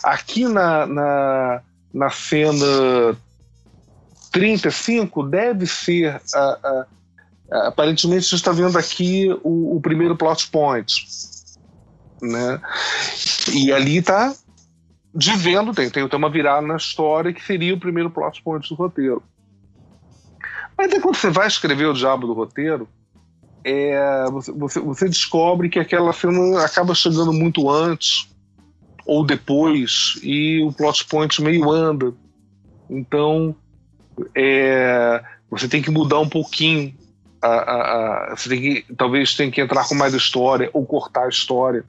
[0.03, 1.63] aqui na, na,
[1.93, 3.17] na cena
[4.35, 6.21] 35 deve ser.
[7.51, 10.93] Aparentemente, você está vendo aqui o, o, primeiro plot point.
[12.21, 12.61] Né?
[13.53, 14.35] E ali está
[15.15, 18.75] dizendo, tem, tem, tem uma virada na história que seria o primeiro plot point do
[18.75, 19.23] roteiro.
[20.77, 22.89] Mas aí quando você vai escrever o diabo do roteiro,
[23.63, 28.29] é, você, você, descobre que aquela cena acaba chegando muito antes
[29.07, 32.13] ou depois e o plot point meio anda.
[32.91, 33.55] Então
[34.35, 36.95] é, você tem que mudar um pouquinho.
[37.41, 41.27] A, a, a, você tem que, talvez tem que entrar com mais história ou cortar
[41.27, 41.85] a história.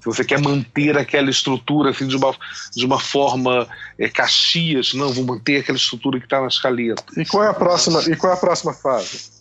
[0.00, 2.34] Se você quer manter aquela estrutura assim, de, uma,
[2.74, 3.68] de uma forma
[3.98, 7.02] é, Caxias, não, vou manter aquela estrutura que está na escaleta.
[7.16, 9.40] E qual é a próxima, e qual é a próxima fase?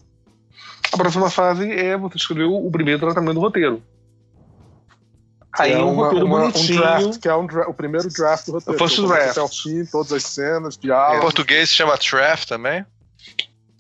[0.91, 3.81] A próxima fase é você escrever o primeiro tratamento do roteiro.
[5.59, 6.77] Aí é um uma, roteiro uma, bonitinho.
[6.77, 8.79] Um draft, que é um dra o primeiro draft do roteiro.
[8.79, 9.31] First draft.
[9.31, 11.17] Até o fim, todas as cenas, diálogos.
[11.17, 12.85] Em português se chama draft também?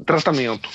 [0.05, 0.69] Tratamento.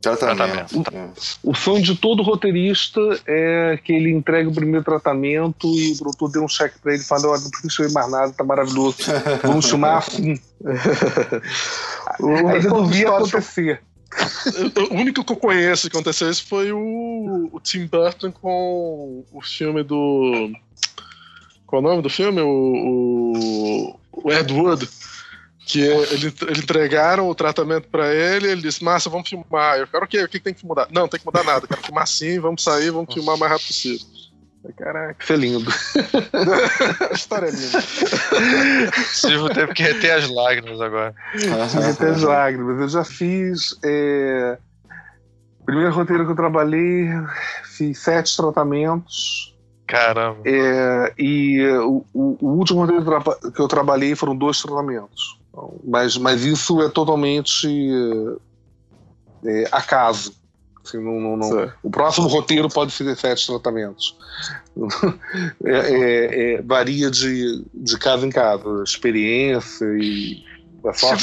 [0.00, 0.82] Tratamento.
[0.82, 1.38] tratamento.
[1.42, 5.98] O, o sonho de todo roteirista é que ele entregue o primeiro tratamento e o
[5.98, 8.98] produtor dê um cheque pra ele e fale: Olha, não precisa mais nada, tá maravilhoso.
[9.42, 10.38] Vamos chamar assim.
[12.20, 13.80] Aí resolvia acontecer.
[14.90, 19.40] o único que eu conheço que aconteceu isso foi o, o Tim Burton com o
[19.42, 20.52] filme do.
[21.66, 22.40] Qual é o nome do filme?
[22.40, 24.88] O, o, o Ed Wood.
[25.66, 29.78] Que ele, ele entregaram o tratamento para ele, ele disse, Massa, vamos filmar.
[29.78, 30.22] Eu quero o quê?
[30.22, 30.88] O que tem que mudar?
[30.90, 31.66] Não, tem que mudar nada.
[31.66, 34.06] quero filmar sim, vamos sair, vamos filmar o mais rápido possível.
[34.72, 35.70] Caraca, isso é lindo.
[37.10, 37.80] a história é linda.
[39.12, 41.14] Silvio teve que reter as lágrimas agora.
[41.34, 42.80] reter as lágrimas.
[42.80, 43.78] Eu já fiz.
[43.84, 44.58] É...
[45.66, 47.08] Primeiro roteiro que eu trabalhei,
[47.64, 49.54] fiz sete tratamentos.
[49.86, 50.40] Caramba.
[50.44, 53.04] É, e o, o, o, último roteiro
[53.52, 55.38] que eu trabalhei foram dois tratamentos.
[55.84, 57.68] Mas, mas isso é totalmente
[59.44, 60.34] é, acaso.
[60.84, 61.72] Assim, não, não, não.
[61.82, 64.16] O próximo roteiro pode ser sete tratamentos.
[65.64, 70.44] É, é, é, varia de, de casa em casa, experiência e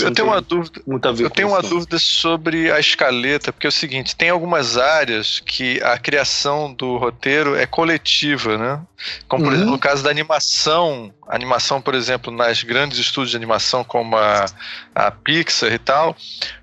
[0.01, 0.81] eu tenho uma dúvida.
[1.19, 5.79] eu tenho uma dúvida sobre a escaleta, porque é o seguinte: tem algumas áreas que
[5.83, 8.81] a criação do roteiro é coletiva, né?
[9.27, 9.55] Como, por uhum.
[9.55, 14.45] exemplo, no caso da animação, animação, por exemplo, nas grandes estúdios de animação como a,
[14.95, 16.15] a Pixar e tal,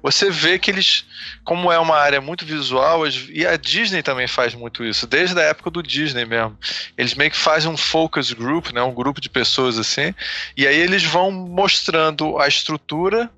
[0.03, 1.05] você vê que eles,
[1.45, 5.45] como é uma área muito visual, e a Disney também faz muito isso, desde a
[5.45, 6.57] época do Disney mesmo.
[6.97, 10.15] Eles meio que fazem um focus group, né, um grupo de pessoas assim,
[10.57, 13.31] e aí eles vão mostrando a estrutura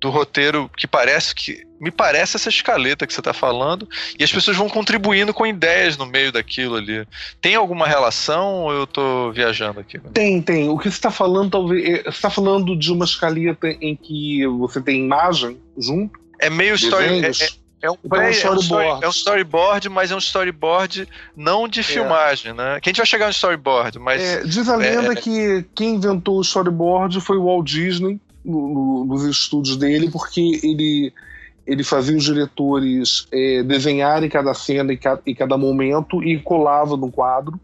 [0.00, 4.32] do roteiro que parece que me parece essa escaleta que você está falando e as
[4.32, 7.06] pessoas vão contribuindo com ideias no meio daquilo ali.
[7.40, 9.98] Tem alguma relação ou eu estou viajando aqui?
[10.12, 10.68] Tem, tem.
[10.68, 15.04] O que você está falando talvez está falando de uma escaleta em que você tem
[15.04, 16.18] imagem junto.
[16.38, 17.24] É meio story.
[17.24, 17.48] É, é,
[17.80, 19.04] é um, então, é, um storyboard.
[19.04, 21.82] é um storyboard, mas é um storyboard não de é.
[21.82, 22.80] filmagem, né?
[22.80, 24.22] Que a gente vai chegar no storyboard, mas.
[24.22, 29.04] É, diz a lenda que quem inventou o storyboard foi o Walt Disney no, no,
[29.04, 31.12] nos estúdios dele, porque ele,
[31.66, 36.96] ele fazia os diretores é, desenharem cada cena e cada, e cada momento e colava
[36.96, 37.60] no quadro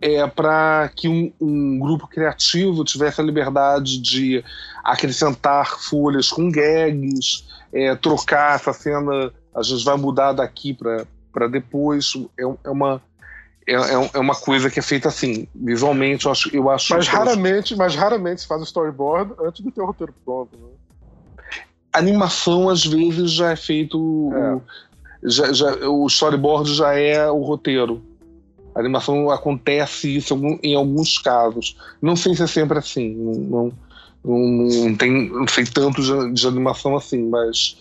[0.00, 4.44] é, para que um, um, grupo criativo tivesse a liberdade de
[4.84, 7.44] acrescentar folhas com gags,
[7.76, 12.12] é, trocar essa cena, a gente vai mudar daqui para depois.
[12.38, 13.02] É, é uma
[13.66, 16.54] é, é, é, uma coisa que é feita assim, visualmente, eu acho.
[16.54, 20.14] Eu acho mas, raramente, mas raramente se faz o storyboard antes de ter o roteiro
[20.24, 20.56] pronto.
[20.56, 20.68] Né?
[21.92, 24.30] Animação, às vezes, já é feito.
[24.32, 24.60] É.
[25.24, 28.00] Já, já, o storyboard já é o roteiro.
[28.72, 31.76] A animação acontece isso em alguns casos.
[32.00, 33.14] Não sei se é sempre assim.
[33.14, 33.72] Não,
[34.26, 37.76] não, não, tem, não sei tanto de, de animação assim, mas.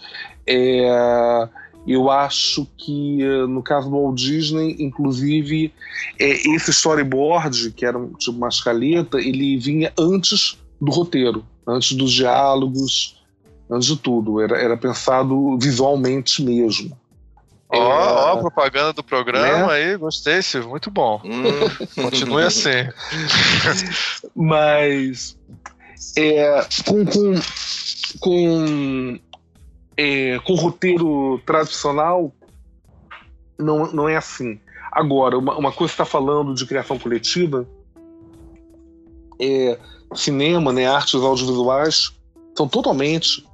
[0.47, 1.49] É,
[1.87, 5.71] eu acho que eh, no caso do Walt Disney, inclusive,
[6.19, 12.11] é, esse storyboard, que era tipo uma escaleta, ele vinha antes do roteiro, antes dos
[12.11, 13.23] diálogos,
[13.69, 14.41] antes de tudo.
[14.41, 16.97] Era, era pensado visualmente mesmo.
[17.69, 19.73] Ó, oh, oh, propaganda do programa né?
[19.73, 21.21] aí, gostei, Silvio, muito bom.
[21.23, 21.43] Hum.
[22.01, 22.69] Continue assim.
[24.35, 25.35] Mas
[26.17, 27.33] é, com, com,
[28.19, 29.19] com
[29.97, 32.33] é, com roteiro tradicional,
[33.57, 34.59] não, não é assim.
[34.91, 37.67] Agora, uma, uma coisa está falando de criação coletiva,
[39.39, 39.77] é,
[40.13, 42.13] cinema, né, artes audiovisuais
[42.55, 43.45] são totalmente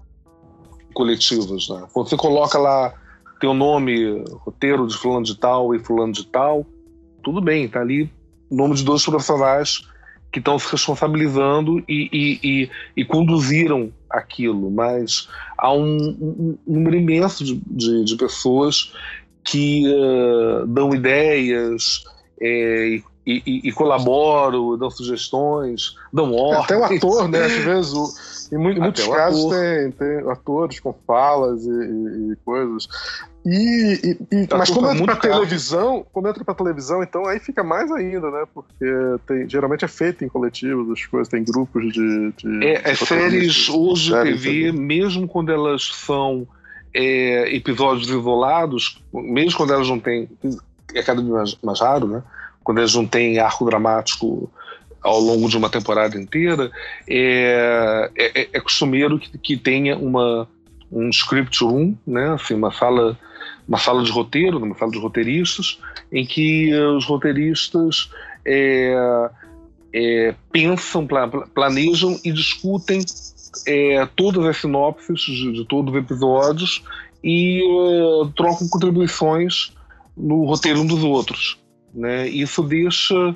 [0.93, 1.69] coletivas.
[1.69, 1.87] Né?
[1.93, 2.93] Quando você coloca lá
[3.39, 6.65] teu nome, roteiro de fulano de tal e fulano de tal,
[7.23, 8.11] tudo bem, tá ali
[8.51, 9.87] nome de dois profissionais
[10.31, 15.27] que estão se responsabilizando e, e, e, e, conduziram aquilo, mas
[15.57, 18.93] há um, um, um número imenso de, de, de pessoas
[19.43, 22.03] que uh, dão ideias
[22.39, 26.65] é, e, colaboram, dão sugestões, dão ordens.
[26.65, 27.45] Até o ator, né?
[27.45, 28.09] Às vezes, o,
[28.51, 32.87] em, muitos casos, tem, tem atores com falas e, e coisas.
[33.45, 37.63] E, e, e mas quando entra pra televisão, quando entra pra televisão, então aí fica
[37.63, 38.43] mais ainda, né?
[38.53, 38.85] Porque
[39.25, 42.33] tem, geralmente é feito em coletivos, as coisas, tem grupos de.
[42.33, 46.45] de é, as séries hoje TV, mesmo quando elas são
[46.93, 50.29] é, episódios isolados, mesmo quando elas não têm.
[50.93, 52.23] É cada vez mais, mais raro, né?
[52.63, 54.51] Quando elas não têm arco dramático
[55.01, 56.71] ao longo de uma temporada inteira,
[57.09, 60.47] é, é, é costumeiro que, que tenha uma,
[60.91, 62.33] um script room, né?
[62.33, 63.17] Assim, uma sala
[63.67, 65.79] uma sala de roteiro, numa sala de roteiristas,
[66.11, 68.09] em que os roteiristas
[68.45, 69.29] é,
[69.93, 71.07] é, pensam,
[71.53, 73.01] planejam e discutem
[73.65, 76.83] é, todas as sinopses de, de, todos os episódios
[77.23, 77.61] e
[78.35, 79.73] trocam contribuições
[80.17, 81.57] no roteiro um dos outros.
[81.93, 82.27] Né?
[82.27, 83.35] Isso deixa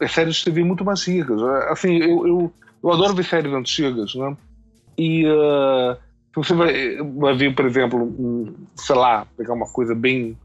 [0.00, 1.40] as séries de TV muito mais ricas.
[1.68, 4.36] Assim, eu, eu, eu adoro ver séries antigas, né?
[4.98, 5.96] E uh,
[6.34, 10.36] você vai, vai ver, por exemplo, um, sei lá, pegar uma coisa bem.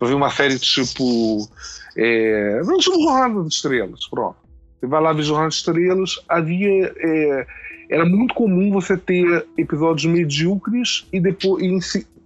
[0.00, 1.48] Vai ver uma série tipo.
[1.96, 4.36] É, tipo Jornada de Estrelas, pronto.
[4.80, 6.92] Você vai lá ver Jornada de Estrelas, havia.
[6.96, 7.46] É,
[7.90, 11.78] era muito comum você ter episódios medíocres e depois em,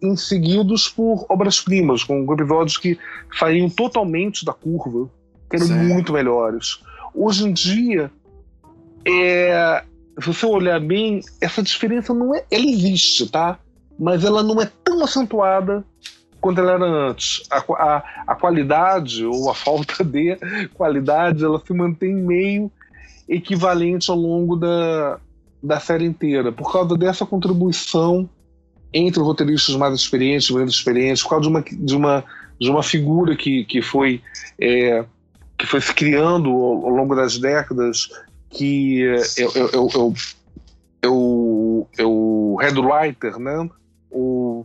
[0.02, 2.96] em seguidos por obras-primas, com episódios que
[3.36, 5.10] saíam totalmente da curva,
[5.48, 6.80] que eram muito melhores.
[7.14, 8.10] Hoje em dia,
[9.06, 9.82] é,
[10.20, 12.44] se você olhar bem, essa diferença não é.
[12.50, 13.58] Ela existe, tá?
[13.98, 15.84] Mas ela não é tão acentuada
[16.40, 17.42] quanto ela era antes.
[17.50, 20.36] A, a, a qualidade ou a falta de
[20.74, 22.70] qualidade ela se mantém meio
[23.28, 25.18] equivalente ao longo da,
[25.62, 28.28] da série inteira, por causa dessa contribuição
[28.92, 32.24] entre roteiristas mais experientes, menos experientes, por causa de uma, de uma,
[32.58, 34.22] de uma figura que, que, foi,
[34.58, 35.04] é,
[35.58, 38.08] que foi se criando ao, longo das décadas,
[38.48, 39.76] que é, é, é,
[41.02, 43.68] é, o, é o headwriter, né?
[44.10, 44.64] o,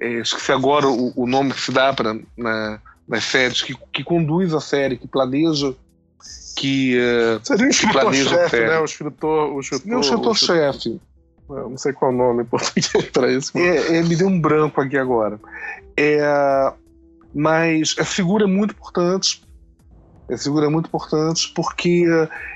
[0.00, 4.04] é, esqueci agora o, o, nome que se dá para na, nas séries, que, que
[4.04, 5.74] conduz a série, que planeja
[6.56, 8.78] que uh, seria o escritor-chefe, né?
[8.78, 11.00] O escritor, o escritor, não, o escritor-chefe.
[11.48, 13.52] Não sei qual é o nome em português para isso.
[13.54, 13.64] Mas...
[13.64, 15.40] É, é, me deu um branco aqui agora.
[15.96, 16.72] É,
[17.34, 19.42] mas a figura é muito importante.
[20.30, 22.04] A figura é muito importante porque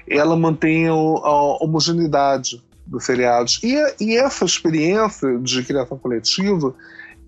[0.08, 3.60] ela mantém a, homogeneidade dos seriados.
[3.62, 6.74] E, e essa experiência de criação coletiva,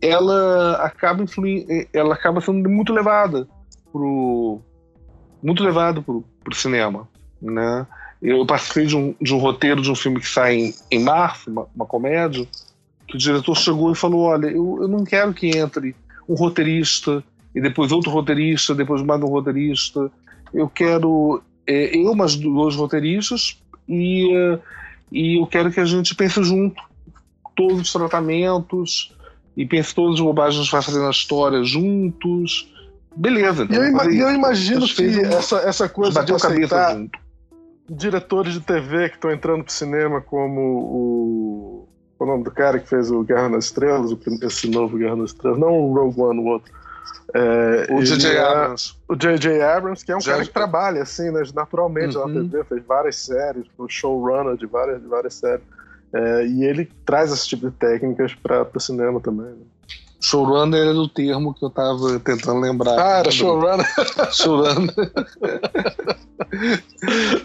[0.03, 3.49] ela acaba influindo, ela acaba sendo muito levada
[3.91, 4.61] pro
[5.43, 7.09] muito levado pro cinema,
[7.41, 7.87] né?
[8.21, 11.51] Eu participei de um, de um roteiro de um filme que sai em, em março,
[11.51, 12.49] uma, uma comédia,
[13.07, 15.95] que o diretor chegou e falou: Olha, eu, eu não quero que entre
[16.27, 17.23] um roteirista
[17.55, 20.11] e depois outro roteirista, depois mais um roteirista.
[20.55, 24.61] Eu quero é, eu, mais dois roteiristas, e, uh,
[25.11, 26.81] e eu quero que a gente pense junto
[27.57, 29.15] todos os tratamentos
[29.57, 32.73] e pense todas as bobagens que vai fazer na história juntos.
[33.17, 33.67] Beleza.
[33.71, 36.97] E eu, eu imagino que essa, essa coisa de aceitar
[37.89, 41.89] diretores de TV que estão entrando pro cinema como o...
[42.17, 45.59] O nome do cara que fez o Guerra nas Estrelas, esse novo Guerra nas Estrelas,
[45.59, 46.73] não o Rogue One, o outro.
[47.35, 48.29] É, o J.J.
[48.29, 48.95] É, Abrams.
[49.09, 49.61] O J.J.
[49.61, 50.33] Abrams, que é um Já...
[50.33, 52.29] cara que trabalha assim, né, naturalmente uhum.
[52.29, 55.65] na TV, fez várias séries, o showrunner de várias, de várias séries.
[56.13, 59.47] É, e ele traz esse tipo de técnicas para o cinema também.
[59.47, 59.67] Né?
[60.25, 62.99] Showrunner era o termo que eu tava tentando lembrar.
[62.99, 63.87] Ah, era showrunner?
[64.33, 64.95] showrunner.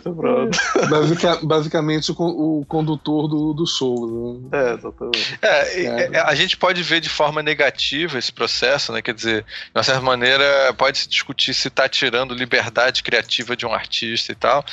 [0.03, 0.57] Pronto.
[0.89, 4.39] Basica, basicamente o, o condutor do, do show.
[4.51, 4.59] Né?
[4.59, 5.39] É, exatamente.
[5.41, 6.19] É, é, é.
[6.21, 9.01] a gente pode ver de forma negativa esse processo, né?
[9.01, 13.65] Quer dizer, de uma certa maneira, pode se discutir se está tirando liberdade criativa de
[13.65, 14.63] um artista e tal.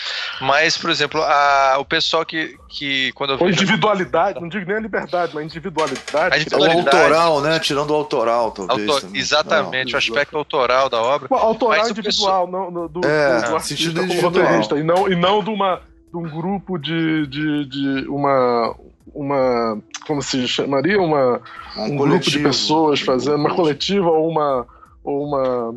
[0.41, 4.77] Mas, por exemplo, a, o pessoal que, que quando eu Ou individualidade, não digo nem
[4.77, 6.35] a liberdade, mas a individualidade.
[6.35, 6.77] A individualidade.
[6.77, 7.59] O autoral, né?
[7.59, 8.89] Tirando autoral, talvez.
[8.89, 11.29] Autor, exatamente, não, o aspecto autoral da obra.
[11.31, 12.71] O autoral individual, pessoa...
[12.71, 15.81] não, do, é, do, do roteirista, e não, e não de, uma,
[16.11, 18.75] de um grupo de, de, de uma,
[19.15, 19.83] uma.
[20.07, 21.01] Como se chamaria?
[21.01, 21.41] Uma,
[21.77, 24.67] um, um grupo de pessoas fazendo, uma coletiva ou uma.
[25.03, 25.75] Ou uma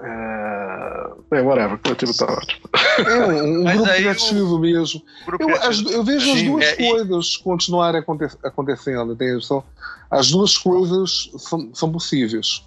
[0.00, 1.10] é...
[1.30, 2.68] Bem, whatever, coletivo tá ótimo.
[2.98, 4.58] É, um, um grupo criativo o...
[4.58, 5.02] mesmo.
[5.26, 5.88] Grupo eu, criativo.
[5.88, 7.42] As, eu, vejo Sim, as duas é, coisas e...
[7.42, 9.44] continuarem aconte acontecendo, entende?
[9.44, 9.64] São,
[10.10, 12.62] as duas coisas são, são possíveis.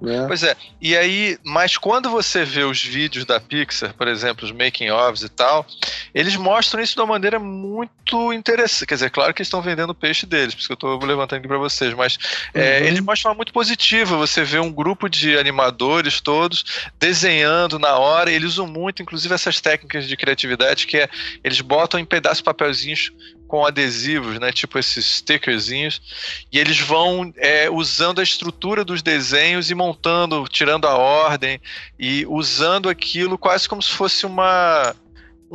[0.00, 0.24] Né?
[0.26, 4.52] Pois é, e aí, mas quando você vê os vídeos da Pixar, por exemplo, os
[4.52, 5.66] making-ofs e tal,
[6.14, 8.86] eles mostram isso de uma maneira muito interessante.
[8.86, 11.04] Quer dizer, claro que eles estão vendendo o peixe deles, por isso que eu estou
[11.04, 12.18] levantando aqui para vocês, mas
[12.52, 12.86] é, uhum.
[12.86, 14.16] eles mostram muito positiva.
[14.16, 16.64] Você vê um grupo de animadores todos
[16.98, 21.08] desenhando na hora, eles usam muito, inclusive, essas técnicas de criatividade que é
[21.42, 23.12] eles botam em pedaços papelzinhos
[23.54, 24.50] com adesivos, né?
[24.50, 26.02] Tipo esses stickerzinhos.
[26.50, 31.60] E eles vão é, usando a estrutura dos desenhos e montando, tirando a ordem
[31.96, 34.96] e usando aquilo quase como se fosse uma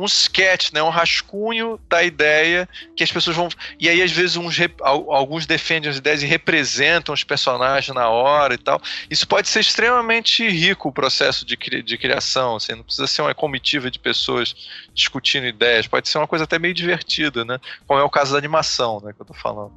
[0.00, 3.48] um sketch, né, um rascunho da ideia que as pessoas vão.
[3.78, 8.54] E aí, às vezes, uns, alguns defendem as ideias e representam os personagens na hora
[8.54, 8.80] e tal.
[9.10, 12.56] Isso pode ser extremamente rico o processo de, de criação.
[12.56, 14.54] Assim, não precisa ser uma comitiva de pessoas
[14.94, 17.58] discutindo ideias, pode ser uma coisa até meio divertida, né?
[17.86, 19.72] Como é o caso da animação, né, que eu tô falando.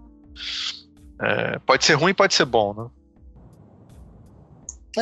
[1.22, 2.90] É, pode ser ruim, pode ser bom, né?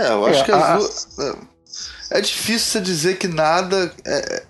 [0.01, 1.19] É, eu acho é, que as duas.
[1.19, 4.43] É, é difícil você dizer que nada é,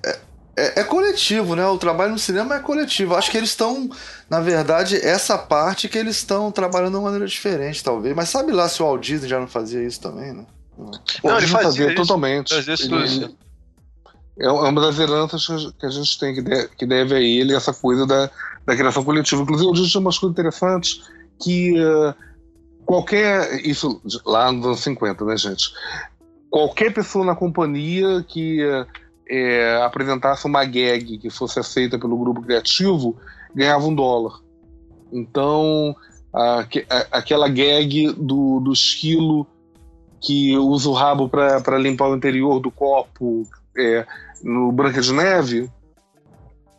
[0.62, 1.66] é, é, coletivo, né?
[1.66, 3.16] O trabalho no cinema é coletivo.
[3.16, 3.90] Acho que eles estão,
[4.30, 8.16] na verdade, essa parte que eles estão trabalhando de uma maneira diferente, talvez.
[8.16, 10.46] Mas sabe lá se o Walt Disney já não fazia isso também, né?
[11.24, 12.54] Não, ele fazia, fazia totalmente.
[12.54, 13.36] Fazia ele,
[14.40, 15.46] é, é uma das heranças
[15.80, 18.30] que a gente tem, que deve, que deve a ele, essa coisa da,
[18.66, 19.42] da criação coletiva.
[19.42, 21.02] Inclusive, o Disney tem umas coisas interessantes
[21.42, 22.14] que uh,
[22.86, 23.66] qualquer.
[23.66, 25.72] Isso lá nos anos 50, né, gente?
[26.50, 28.64] Qualquer pessoa na companhia que.
[28.64, 28.86] Uh,
[29.32, 33.16] é, apresentasse uma gag que fosse aceita pelo grupo criativo,
[33.56, 34.42] ganhava um dólar.
[35.10, 35.96] Então,
[36.34, 39.48] a, a, aquela gag do, do esquilo
[40.20, 44.06] que usa o rabo para limpar o interior do copo é,
[44.44, 45.72] no Branca de Neve,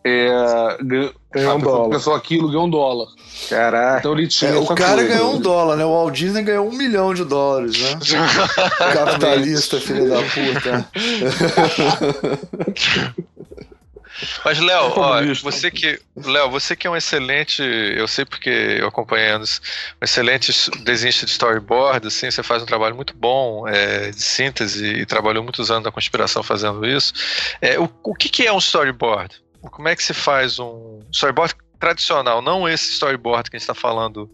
[0.05, 0.79] é,
[1.33, 1.91] ganhou um dólar.
[1.91, 3.09] Pensou aquilo, ganhou um dólar.
[3.49, 3.99] Caraca.
[3.99, 4.51] Então ele tinha.
[4.51, 5.09] É, o cara coisa.
[5.09, 5.85] ganhou um dólar, né?
[5.85, 7.99] O Walt Disney ganhou um milhão de dólares, né?
[8.93, 10.89] Capitalista, filho da puta.
[14.45, 14.93] Mas, Léo,
[15.43, 16.01] você que.
[16.17, 17.63] Léo, você que é um excelente.
[17.63, 20.53] Eu sei porque eu acompanhando um excelente
[20.83, 25.43] desenhista de storyboard, assim, você faz um trabalho muito bom é, de síntese e trabalhou
[25.43, 27.13] muitos anos na conspiração fazendo isso.
[27.61, 29.35] É, o, o que, que é um storyboard?
[29.71, 33.75] Como é que se faz um storyboard tradicional, não esse storyboard que a gente está
[33.75, 34.31] falando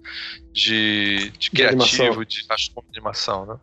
[0.52, 3.56] de, de criativo, de, de animação, né?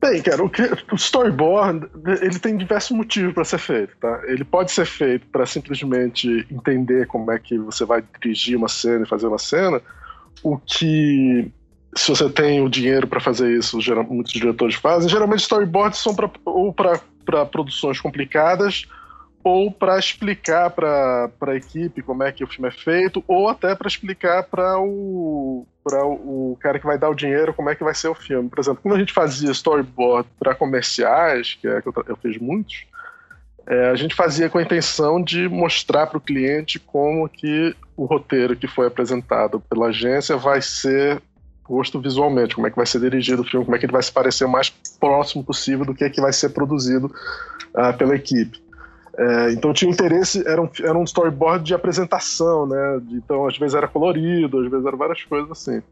[0.00, 1.88] Bem, cara, o, storyboard
[2.20, 4.20] ele tem diversos motivos para ser feito, tá?
[4.26, 9.04] Ele pode ser feito para simplesmente entender como é que você vai dirigir uma cena
[9.04, 9.80] e fazer uma cena,
[10.42, 11.50] o que
[11.96, 13.78] se você tem o dinheiro para fazer isso,
[14.08, 15.08] muitos diretores fazem.
[15.08, 18.86] Geralmente storyboards são pra, ou para produções complicadas
[19.44, 23.74] ou para explicar para a equipe como é que o filme é feito, ou até
[23.74, 27.94] para explicar para o, o cara que vai dar o dinheiro como é que vai
[27.94, 28.48] ser o filme.
[28.48, 32.38] Por exemplo, quando a gente fazia storyboard para comerciais, que é que eu, eu fiz
[32.38, 32.86] muitos,
[33.66, 38.06] é, a gente fazia com a intenção de mostrar para o cliente como que o
[38.06, 41.20] roteiro que foi apresentado pela agência vai ser
[41.66, 44.02] posto visualmente, como é que vai ser dirigido o filme, como é que ele vai
[44.02, 47.06] se parecer o mais próximo possível do que é que vai ser produzido
[47.74, 48.63] uh, pela equipe.
[49.16, 53.00] É, então tinha interesse, era um, era um storyboard de apresentação, né?
[53.12, 55.82] Então às vezes era colorido, às vezes eram várias coisas assim.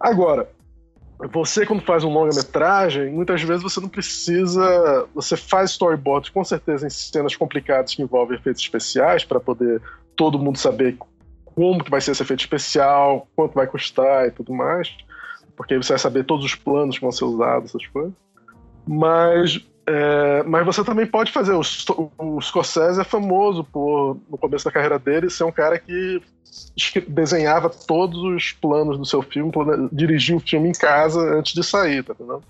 [0.00, 0.48] Agora,
[1.32, 5.06] você quando faz um longa-metragem, muitas vezes você não precisa.
[5.14, 9.80] Você faz storyboard com certeza em cenas complicadas que envolvem efeitos especiais para poder
[10.16, 10.96] todo mundo saber
[11.44, 14.94] como que vai ser esse efeito especial, quanto vai custar e tudo mais.
[15.56, 18.12] Porque aí você vai saber todos os planos que vão ser usados, essas coisas.
[18.86, 21.52] Mas é, mas você também pode fazer.
[21.52, 26.22] O, o Scorsese é famoso por, no começo da carreira dele, ser um cara que
[27.08, 29.52] desenhava todos os planos do seu filme,
[29.92, 32.42] dirigia o filme em casa antes de sair, tá entendendo?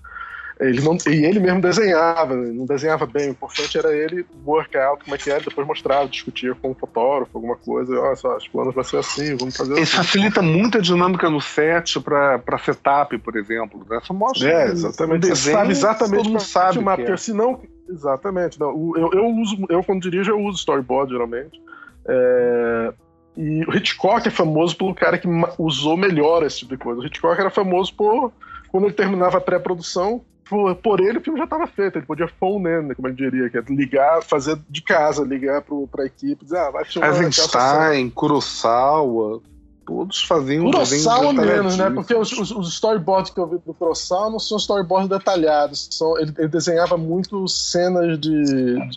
[0.59, 5.03] Ele não, e ele mesmo desenhava, não desenhava bem, o importante era ele work out
[5.03, 8.47] como é que era, depois mostrava, discutia com um fotógrafo, alguma coisa, olha só, os
[8.47, 10.07] planos vão ser assim, vamos fazer Isso assim.
[10.07, 13.99] facilita muito a dinâmica no set para setup, por exemplo, né?
[14.03, 17.17] Só mostra é, exatamente, desenho, você sabe exatamente todo mundo sabe filmar, porque é.
[17.17, 21.61] senão, exatamente, não, eu, eu uso, eu quando dirijo eu uso storyboard geralmente,
[22.07, 22.93] é,
[23.35, 25.27] e o Hitchcock é famoso pelo cara que
[25.57, 27.01] usou melhor esse tipo de coisa.
[27.01, 28.31] O Hitchcock era famoso por,
[28.69, 32.27] quando ele terminava a pré-produção, por, por ele o filme já estava feito, ele podia
[32.27, 36.43] phone in, como ele diria, que é ligar, fazer de casa, ligar para a equipe,
[36.43, 37.09] dizer, ah, vai filmar.
[37.11, 39.41] Eisenstein, Kurosawa,
[39.85, 41.89] todos faziam Kurosawa menos, né?
[41.89, 46.17] Porque os, os, os, storyboards que eu vi do Kurosawa não são storyboards detalhados, são,
[46.19, 48.33] ele, ele desenhava muito cenas de.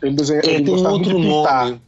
[0.03, 1.81] Ele, desenha, ele, ele tem outro nome.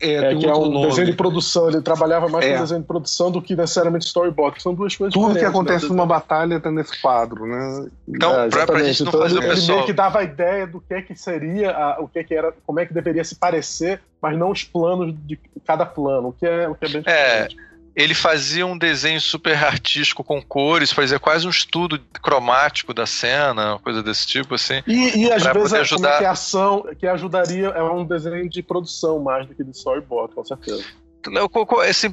[0.00, 0.86] É, é que é um nome.
[0.86, 1.68] desenho de produção.
[1.68, 2.54] Ele trabalhava mais é.
[2.54, 4.62] com desenho de produção do que necessariamente storyboard.
[4.62, 5.90] São duas coisas Tudo que acontece né?
[5.90, 7.88] numa batalha está nesse quadro, né?
[8.06, 9.76] Então, é, pra, pra gente não então, fazer ele, o pessoal...
[9.76, 12.34] meio que dava a ideia do que é que seria, a, o que é que
[12.34, 16.32] era, como é que deveria se parecer, mas não os planos de cada plano, o
[16.32, 17.64] que é, o que é bem é, diferente.
[17.64, 17.68] É
[17.98, 23.72] ele fazia um desenho super artístico com cores, fazia quase um estudo cromático da cena,
[23.72, 24.80] uma coisa desse tipo, assim.
[24.86, 26.18] E, e às vezes é ajudar...
[26.18, 30.44] que ação que ajudaria é um desenho de produção mais do que de storyboard, com
[30.44, 30.84] certeza.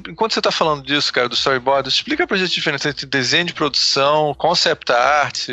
[0.08, 3.44] Enquanto você está falando disso, cara, do storyboard, explica pra gente a diferença entre desenho
[3.44, 5.48] de produção, concept art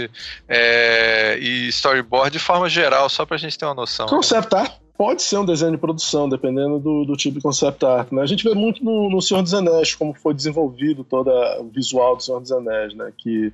[0.50, 4.08] é, e storyboard de forma geral, só pra gente ter uma noção.
[4.08, 8.12] Concept art pode ser um desenho de produção, dependendo do, do tipo de concept art.
[8.12, 8.22] Né?
[8.22, 11.30] A gente vê muito no, no Senhor dos Anéis, como foi desenvolvido todo
[11.60, 13.12] o visual do Senhor dos Anéis, né?
[13.18, 13.52] que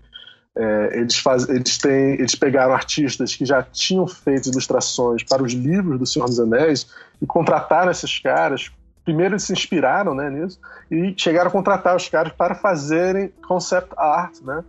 [0.56, 5.54] é, eles, faz, eles, têm, eles pegaram artistas que já tinham feito ilustrações para os
[5.54, 6.88] livros do Senhor dos Anéis
[7.22, 8.70] e contrataram esses caras.
[9.06, 10.60] Primeiro eles se inspiraram né, nisso
[10.92, 14.64] e chegaram a contratar os caras para fazerem concept art, né?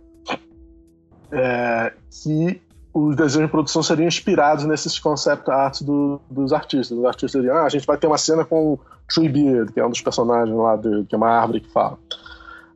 [1.33, 2.61] É, que
[2.93, 6.97] os desenhos de produção seriam inspirados nesses concept arts do, dos artistas.
[6.97, 8.79] Os artistas diriam, ah, a gente vai ter uma cena com o
[9.13, 11.97] Treebeard, que é um dos personagens lá, de, que é uma árvore que fala.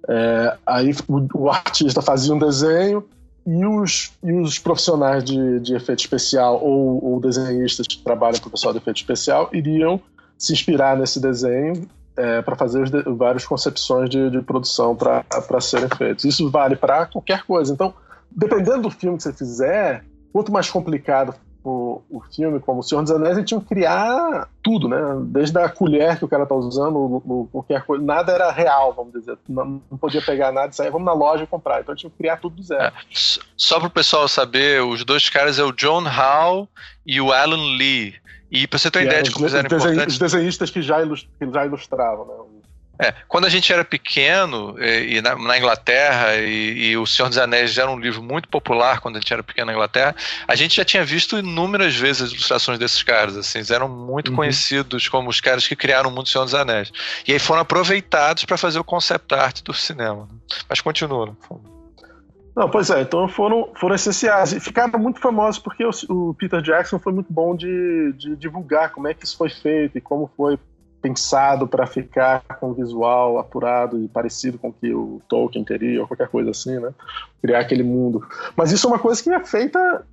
[0.07, 3.03] É, aí o, o, artista fazia um desenho
[3.45, 8.47] e os, e os profissionais de, de efeito especial ou, ou desenhistas que trabalham para
[8.47, 9.99] o pessoal de efeito especial iriam
[10.37, 15.89] se inspirar nesse desenho é, para fazer de, várias concepções de, de produção para serem
[15.89, 16.23] feitas.
[16.23, 17.73] Isso vale para qualquer coisa.
[17.73, 17.93] Então,
[18.35, 21.33] dependendo do filme que você fizer, quanto mais complicado
[21.65, 24.99] o, o filme, como O Senhor dos Anéis, eles tinham que criar tudo, né?
[25.21, 29.35] Desde a colher que o cara tá usando, qualquer coisa, nada era real, vamos dizer.
[29.49, 31.81] Não, não podia pegar nada e sair, vamos na loja e comprar.
[31.81, 32.83] Então tinha que criar tudo do zero.
[32.83, 32.93] É.
[33.57, 36.67] Só para o pessoal saber, os dois caras é o John Howe
[37.05, 38.13] e o Alan Lee.
[38.51, 40.13] E para você ter uma ideia de como eles eram importantes...
[40.13, 42.33] Os desenhistas que já, ilust, que já ilustravam, né?
[42.97, 47.27] É, quando a gente era pequeno, e, e na, na, Inglaterra, e, e, O Senhor
[47.27, 50.15] dos Anéis era um livro muito popular quando a gente era pequeno na Inglaterra,
[50.47, 54.29] a gente já tinha visto inúmeras vezes as ilustrações desses caras, assim, eles eram muito
[54.29, 54.37] uhum.
[54.37, 56.91] conhecidos como os caras que criaram o mundo do Senhor dos Anéis.
[57.27, 60.29] E aí foram aproveitados para fazer o concept art do cinema.
[60.69, 61.35] Mas continua.
[62.55, 64.53] Não, pois é, então foram, foram essenciais.
[64.53, 68.91] E ficaram muito famosos porque o, o Peter Jackson foi muito bom de, de divulgar
[68.91, 70.57] como é que isso foi feito e como foi
[71.05, 76.07] pensado para ficar com visual apurado e parecido com o que o Tolkien queria, ou
[76.07, 76.89] qualquer coisa assim, né?
[77.39, 78.25] Criar aquele mundo.
[78.55, 80.03] Mas isso é uma coisa que é feita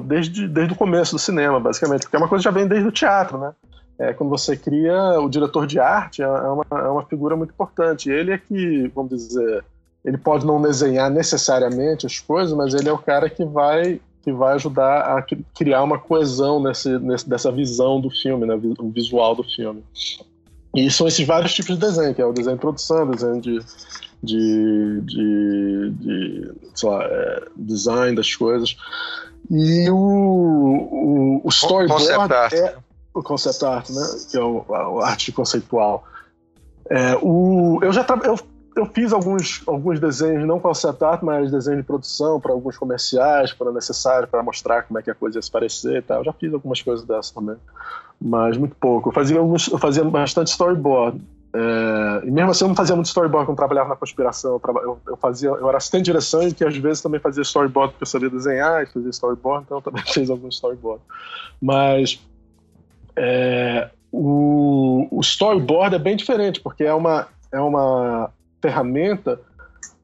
[0.00, 2.88] desde, desde o começo do cinema, basicamente, porque é uma coisa que já vem desde
[2.88, 3.52] o teatro, né?
[3.96, 7.52] É, quando você cria o diretor de arte, é, é uma, é uma figura muito
[7.52, 8.10] importante.
[8.10, 9.64] Ele é que, vamos dizer,
[10.04, 14.32] ele pode não desenhar necessariamente as coisas, mas ele é o cara que vai que
[14.32, 15.22] vai ajudar a
[15.54, 19.84] criar uma coesão nesse, nesse, dessa visão do filme, né, o visual do filme.
[20.74, 23.60] E são esses vários tipos de desenho, que é o desenho de produção, desenho de,
[24.22, 28.76] de, de, de sei lá, é, design das coisas.
[29.50, 32.10] E o, o, o storyboard
[32.56, 32.76] é
[33.12, 36.04] o concept art, né, que é o, a arte conceitual.
[36.90, 38.38] É, o, eu já eu
[38.76, 43.52] eu fiz alguns, alguns desenhos, não concept art, mas desenhos de produção para alguns comerciais,
[43.52, 46.18] para necessário, para mostrar como é que a coisa ia se parecer e tal.
[46.18, 47.56] Eu já fiz algumas coisas dessas também,
[48.20, 49.10] mas muito pouco.
[49.10, 51.20] Eu fazia, alguns, eu fazia bastante storyboard.
[51.56, 54.60] É, e mesmo assim eu não fazia muito storyboard quando trabalhava na conspiração.
[54.64, 57.42] Eu, eu, eu, fazia, eu era assistente de direção e que às vezes também fazia
[57.42, 61.00] storyboard porque eu sabia desenhar e fazia storyboard, então eu também fiz alguns storyboard.
[61.62, 62.20] Mas
[63.14, 68.32] é, o, o storyboard é bem diferente, porque é uma, é uma
[68.64, 69.38] ferramenta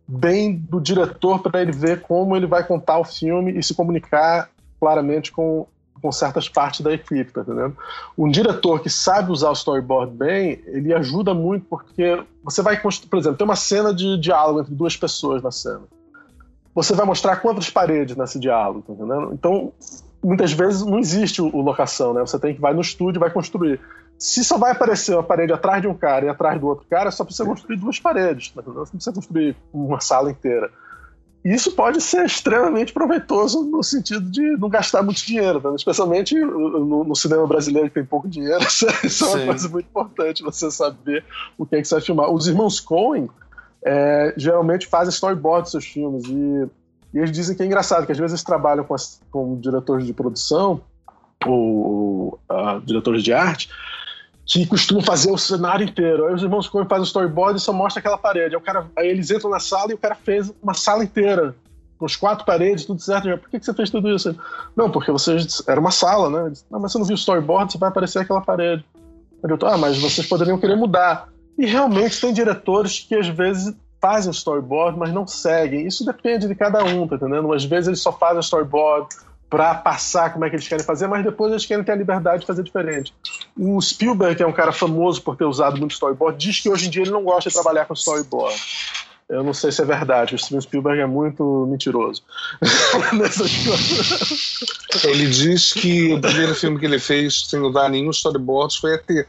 [0.06, 4.50] bem do diretor para ele ver como ele vai contar o filme e se comunicar
[4.78, 5.66] claramente com,
[6.02, 7.74] com certas partes da equipe, tá entendendo?
[8.18, 13.18] Um diretor que sabe usar o storyboard bem, ele ajuda muito porque você vai, por
[13.18, 15.82] exemplo, tem uma cena de diálogo entre duas pessoas na cena.
[16.74, 19.32] Você vai mostrar quantas paredes nesse diálogo, tá entendendo?
[19.32, 19.72] Então,
[20.22, 22.20] muitas vezes não existe o, locação, né?
[22.20, 23.80] Você tem que vai no estúdio vai construir.
[24.20, 27.10] Se só vai aparecer uma parede atrás de um cara e atrás do outro cara,
[27.10, 28.52] só precisa construir duas paredes.
[28.54, 28.62] Né?
[28.66, 30.70] Não precisa construir uma sala inteira.
[31.42, 35.74] E isso pode ser extremamente proveitoso no sentido de não gastar muito dinheiro, né?
[35.74, 38.60] especialmente no, no, cinema brasileiro que tem pouco dinheiro.
[39.02, 39.46] Isso é uma Sim.
[39.46, 41.24] coisa muito importante, você saber
[41.56, 42.30] o que é que você vai filmar.
[42.30, 43.30] Os irmãos Coen
[43.82, 46.68] é, geralmente fazem storyboard dos seus filmes e,
[47.14, 50.04] e, eles dizem que é engraçado, que às vezes eles trabalham com, as, com diretores
[50.04, 50.82] de produção
[51.46, 53.70] ou uh, diretores de arte
[54.58, 56.26] que costumam fazer o cenário inteiro.
[56.26, 58.56] Aí os irmãos Coen fazem o storyboard e só mostra aquela parede.
[58.56, 61.54] Aí, o cara, aí eles entram na sala e o cara fez uma sala inteira,
[61.96, 63.28] com as quatro paredes, tudo certo.
[63.38, 64.34] Por que, que você fez tudo isso?
[64.74, 65.62] Não, porque vocês.
[65.68, 66.52] Era uma sala, né?
[66.68, 68.84] Não, mas você não viu o storyboard, você vai aparecer aquela parede.
[69.42, 71.28] Eu ah, mas vocês poderiam querer mudar.
[71.56, 75.86] E realmente tem diretores que às vezes fazem storyboard, mas não seguem.
[75.86, 77.52] Isso depende de cada um, tá entendendo?
[77.52, 79.14] Às vezes eles só fazem storyboard
[79.50, 82.42] para passar como é que eles querem fazer, mas depois eles querem ter a liberdade
[82.42, 83.12] de fazer diferente.
[83.58, 86.86] O Spielberg, que é um cara famoso por ter usado muito storyboard, diz que hoje
[86.86, 88.56] em dia ele não gosta de trabalhar com storyboard.
[89.28, 92.20] Eu não sei se é verdade, o Steven Spielberg é muito mentiroso
[95.04, 99.08] Ele diz que o primeiro filme que ele fez sem usar nenhum storyboard foi ET.
[99.08, 99.26] Ele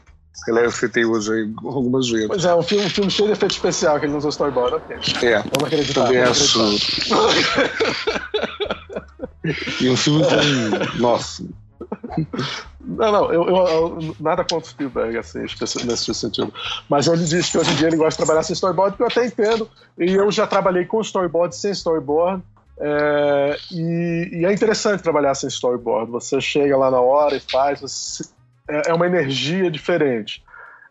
[0.58, 2.26] eu citei hoje aí algumas vezes.
[2.26, 4.76] Pois é, um filme, um filme cheio de efeito especial que ele não usou storyboard.
[4.76, 5.34] Okay.
[5.34, 5.38] É.
[5.38, 6.06] Vamos acreditar.
[6.06, 6.58] Também acho.
[9.80, 10.98] E um filme com.
[10.98, 11.44] Nossa.
[12.80, 15.40] Não, não, eu, eu, eu, nada contra o Spielberg, assim,
[15.84, 16.52] nesse sentido.
[16.88, 19.06] Mas ele diz que hoje em dia ele gosta de trabalhar sem storyboard, que eu
[19.06, 19.68] até entendo.
[19.98, 22.42] E eu já trabalhei com storyboard sem storyboard.
[22.78, 26.10] É, e, e, é interessante trabalhar sem storyboard.
[26.10, 27.80] Você chega lá na hora e faz.
[27.80, 28.24] Você,
[28.68, 30.42] é, é uma energia diferente.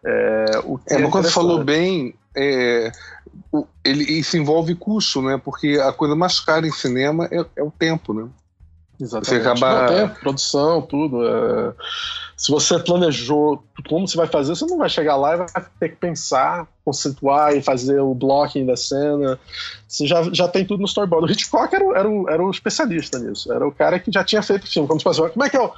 [0.03, 2.91] É, o que é, é quando falou bem, é,
[3.83, 5.39] ele, isso envolve custo, né?
[5.43, 8.27] Porque a coisa mais cara em cinema é, é o tempo, né?
[9.01, 9.43] Exatamente.
[9.43, 9.87] Você acaba...
[9.87, 11.27] tempo, produção, tudo.
[11.27, 11.73] É...
[12.37, 15.47] Se você planejou como você vai fazer, você não vai chegar lá e vai
[15.79, 19.39] ter que pensar, conceituar e fazer o blocking da cena.
[19.87, 21.27] Você já, já tem tudo no storyboard.
[21.27, 23.51] O Hitchcock era, era, o, era o especialista nisso.
[23.53, 24.87] Era o cara que já tinha feito o filme.
[24.87, 25.71] Como, se fosse, como é que é o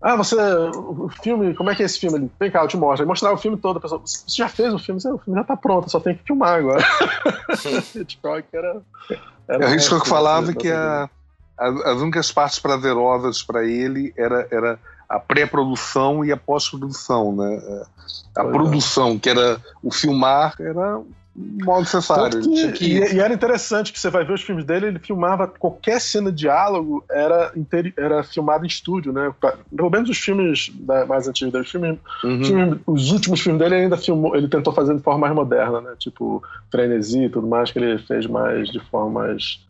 [0.00, 0.36] ah, você.
[0.36, 2.30] O filme, como é que é esse filme ali?
[2.38, 3.02] Vem cá, eu te mostro.
[3.02, 3.78] Aí mostrar o filme todo.
[3.78, 5.00] A pessoa, você já fez o filme?
[5.00, 6.84] O filme já tá pronto, só tem que filmar agora.
[7.94, 8.82] Hitchcock era.
[9.48, 11.08] era é, o Hitchcock falava que a,
[11.58, 14.78] as únicas partes prazerosas para ele era, era
[15.08, 17.62] a pré-produção e a pós-produção, né?
[18.34, 18.52] A pois é.
[18.52, 21.00] produção, que era o filmar, era
[21.64, 22.40] mal necessário.
[22.40, 22.84] Que, que...
[22.84, 26.30] E, e, era interessante que você vai ver os filmes dele, ele filmava qualquer cena
[26.32, 27.52] de diálogo era,
[27.96, 29.32] era filmado em estúdio, né?
[29.74, 32.44] Pelo menos os filmes da, mais antigos dele, filme, uhum.
[32.44, 35.80] filme, os últimos filmes dele ele ainda filmou, ele tentou fazer de forma mais moderna,
[35.80, 35.92] né?
[35.98, 39.60] Tipo Frenesi e tudo mais, que ele fez mais de forma mais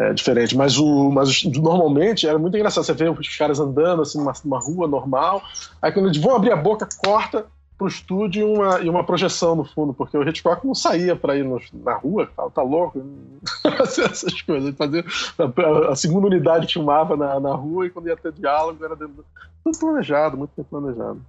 [0.00, 0.56] é, diferente.
[0.56, 2.84] Mas, o, mas normalmente era muito engraçado.
[2.84, 5.42] Você vê os caras andando assim numa, numa rua normal,
[5.82, 7.46] aí quando eles vão abrir a boca, corta
[7.76, 11.36] pro estúdio e uma, e uma projeção no fundo, porque o Hitchcock não saía para
[11.36, 13.02] ir no, na rua, tá, tá louco,
[13.82, 14.74] essas coisas.
[14.74, 15.04] Fazia,
[15.38, 19.24] a, a, segunda unidade filmava na, na rua e quando ia ter diálogo era dentro,
[19.64, 21.20] tudo planejado, muito bem planejado.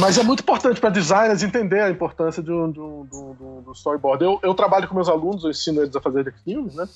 [0.00, 3.62] Mas é muito importante para designers entender a importância de um, de um, de um,
[3.62, 4.24] do storyboard.
[4.24, 6.88] Eu, eu trabalho com meus alunos, eu ensino eles a fazer filmes, né?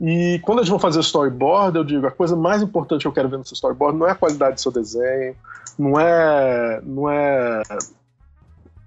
[0.00, 3.28] E quando eles vão fazer storyboard, eu digo, a coisa mais importante que eu quero
[3.28, 5.36] ver no seu storyboard não é a qualidade do seu desenho,
[5.78, 7.62] não é, não é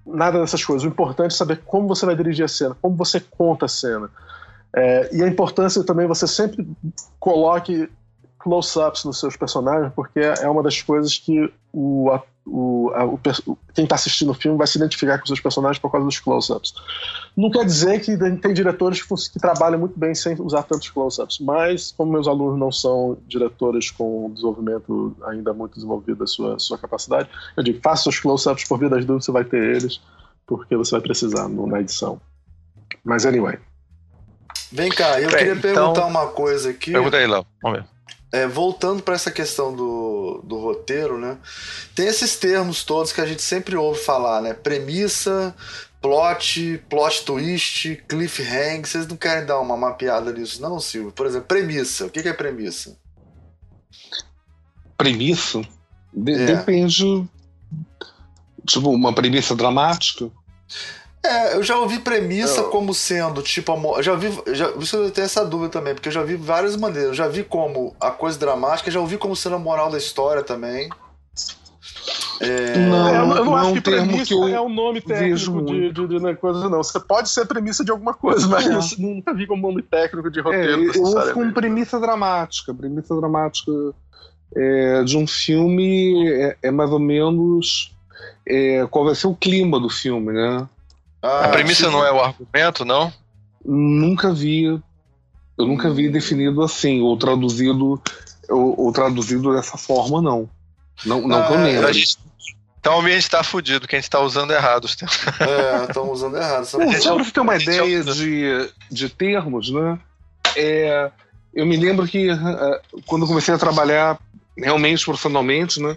[0.06, 0.84] nada dessas coisas.
[0.84, 4.10] O importante é saber como você vai dirigir a cena, como você conta a cena.
[4.74, 6.68] É, e a importância também você sempre
[7.18, 7.88] coloque
[8.38, 12.10] close-ups nos seus personagens, porque é uma das coisas que o,
[12.46, 13.18] o, a, o
[13.74, 16.20] quem está assistindo o filme vai se identificar com os seus personagens por causa dos
[16.20, 16.74] close-ups.
[17.36, 21.40] Não quer dizer que tem diretores que, que trabalham muito bem sem usar tantos close-ups,
[21.40, 26.78] mas como meus alunos não são diretores com desenvolvimento ainda muito desenvolvido da sua, sua
[26.78, 30.00] capacidade, eu digo, faça os close-ups por via das dúvidas, você vai ter eles,
[30.46, 32.20] porque você vai precisar no, na edição.
[33.04, 33.58] Mas anyway.
[34.70, 36.92] Vem cá, eu queria perguntar então, uma coisa aqui.
[36.92, 37.44] Pergunta aí, Léo.
[37.62, 37.86] Vamos ver.
[38.32, 41.38] É, voltando para essa questão do, do roteiro, né?
[41.94, 44.54] Tem esses termos todos que a gente sempre ouve falar, né?
[44.54, 45.54] Premissa,
[46.00, 48.86] plot, plot twist, cliffhanger.
[48.86, 51.12] Vocês não querem dar uma mapeada nisso, não, Silvio?
[51.12, 52.06] Por exemplo, premissa.
[52.06, 52.96] O que é premissa?
[54.96, 55.62] Premissa?
[56.12, 56.46] De é.
[56.46, 57.28] Depende.
[58.64, 60.30] Tipo, uma premissa dramática.
[61.26, 62.70] É, eu já ouvi premissa eu...
[62.70, 66.22] como sendo, tipo, a, já ouvi, já, isso tem essa dúvida também, porque eu já
[66.22, 67.08] vi várias maneiras.
[67.08, 70.42] Eu já vi como a coisa dramática, já ouvi como sendo a moral da história
[70.42, 70.88] também.
[72.40, 72.76] É...
[72.76, 76.06] Não, eu, eu não, não acho que premissa que é um nome técnico de, de,
[76.06, 76.82] de, de, coisa, não.
[76.82, 79.00] Você pode ser premissa de alguma coisa, mas é.
[79.00, 80.92] nunca vi como nome técnico de roteiro.
[80.92, 82.74] É, eu ouço com premissa dramática.
[82.74, 83.72] Premissa dramática
[84.54, 87.94] é, de um filme é, é mais ou menos
[88.46, 90.68] é, qual vai ser o clima do filme, né?
[91.22, 93.12] Ah, a premissa não é o argumento, não?
[93.64, 94.64] Nunca vi.
[94.64, 98.00] Eu nunca vi definido assim, ou traduzido,
[98.48, 100.48] ou, ou traduzido dessa forma, não.
[101.04, 101.92] Não, não ah, que eu lembro.
[101.92, 102.18] Gente,
[102.78, 105.18] então o ambiente está fudido, quem está usando errado os termos.
[105.40, 106.64] É, estão usando errado.
[106.66, 109.98] Só, só para você ter uma ideia de, de termos, né?
[110.54, 111.10] É,
[111.52, 114.18] eu me lembro que uh, quando eu comecei a trabalhar
[114.56, 115.96] realmente profissionalmente, né?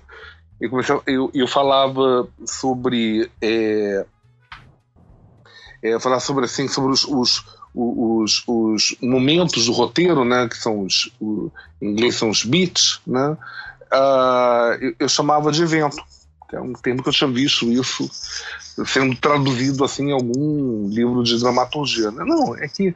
[0.59, 4.05] Eu, comecei, eu, eu falava sobre é,
[5.81, 7.43] é, falar sobre assim sobre os, os,
[7.73, 11.51] os, os, momentos do roteiro, né, que são os, o,
[11.81, 13.38] em inglês são os beats, né,
[13.93, 15.97] uh, eu, eu, chamava de evento,
[16.49, 18.10] que é um termo que eu tinha visto isso
[18.85, 22.11] sendo traduzido assim em algum livro de dramaturgia.
[22.11, 22.23] Né?
[22.26, 22.95] Não, é que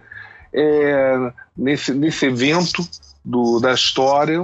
[0.53, 2.87] é, nesse, nesse evento
[3.23, 4.43] do, da história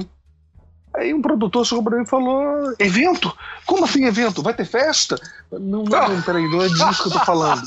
[1.00, 3.34] Aí um produtor chegou pra mim e falou: evento?
[3.66, 4.44] Como assim evento?
[4.44, 5.16] Vai ter festa?
[5.50, 7.62] Não, não, não peraí, não é disso que eu tô falando.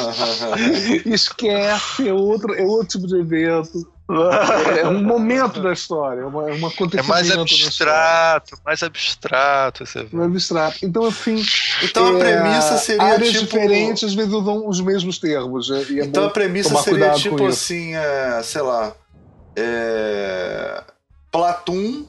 [1.04, 3.86] Esquece, é outro, é outro tipo de evento.
[4.78, 9.82] É um momento da história, é uma, é uma É mais abstrato, mais abstrato.
[9.84, 10.78] Esse mais abstrato.
[10.82, 11.44] Então, assim.
[11.82, 13.02] Então a é, premissa seria.
[13.02, 13.44] Áreas tipo...
[13.44, 15.70] diferentes às vezes usam os mesmos termos.
[15.70, 18.94] É, é então a premissa seria tipo assim, é, sei lá.
[19.54, 20.82] É,
[21.30, 22.06] Platum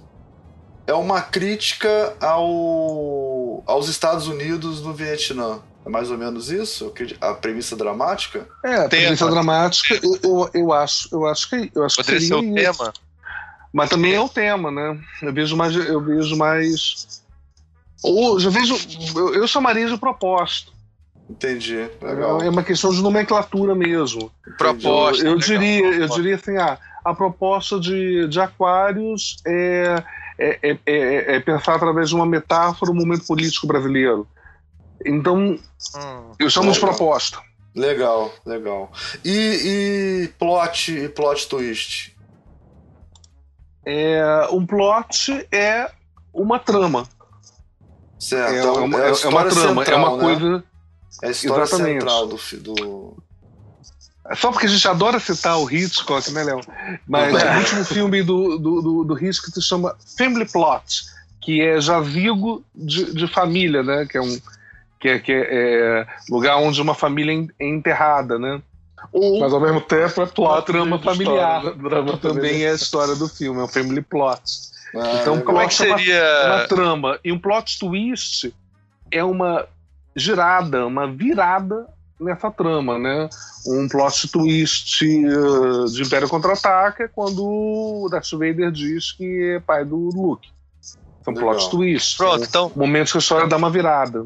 [0.91, 5.59] é uma crítica ao, aos Estados Unidos no Vietnã.
[5.85, 6.93] É mais ou menos isso?
[7.19, 8.47] A premissa dramática?
[8.63, 11.72] É, a premissa dramática, eu, eu, eu, acho, eu acho que.
[11.73, 12.53] Eu acho Poderia que ser o isso.
[12.53, 12.93] tema.
[13.73, 14.99] Mas também é o tema, né?
[15.22, 15.73] Eu vejo mais.
[15.73, 17.23] Eu vejo mais.
[18.03, 18.76] Ou já vejo.
[19.15, 20.72] Eu, eu chamaria de proposta.
[21.30, 21.89] Entendi.
[22.01, 22.41] Legal.
[22.41, 24.30] É uma questão de nomenclatura mesmo.
[24.57, 25.23] Proposta.
[25.23, 30.03] Eu, eu diria, eu diria assim, ah, a proposta de, de Aquários é
[30.41, 34.27] é, é, é, é, pensar através de uma metáfora o momento político brasileiro.
[35.05, 35.59] Então, hum,
[36.39, 36.73] eu chamo legal.
[36.73, 37.39] de proposta.
[37.76, 38.91] Legal, legal.
[39.23, 42.18] E, e plot e plot twist?
[43.85, 45.91] É, um plot é
[46.34, 47.07] uma trama.
[48.19, 48.53] Certo.
[48.53, 50.23] É, é uma, é, é uma trama, central, é uma né?
[50.23, 50.63] coisa.
[51.23, 51.99] É a história Exatamente.
[51.99, 53.23] central do, do,
[54.36, 56.62] só porque a gente adora citar o Hitchcock, né, Léo?
[57.08, 57.56] Mas é.
[57.56, 61.03] o último filme do, do, do, do Hitchcock se chama Family Plot,
[61.41, 64.06] que é jazigo de, de família, né?
[64.10, 64.40] Que é um,
[64.99, 68.62] que é, que é, é lugar onde uma família é enterrada, né?
[69.12, 70.66] Ou, Mas ao mesmo tempo é plot.
[70.66, 71.58] Trama familiar.
[71.58, 74.41] História, drama também é a história do filme, é um family plot.
[74.95, 76.22] Ah, então, como é que seria.
[76.45, 77.20] Uma, uma trama.
[77.24, 78.53] E um plot twist
[79.10, 79.66] é uma
[80.16, 81.88] girada, uma virada
[82.22, 83.30] nessa trama, né?
[83.65, 89.60] Um plot twist uh, de Império Contra-Ataca é quando o Darth Vader diz que é
[89.60, 90.49] pai do Luke.
[91.23, 91.52] São Legal.
[91.52, 92.18] plot twists.
[92.18, 92.72] Pronto, então.
[92.76, 94.26] Momentos que a história dá uma virada.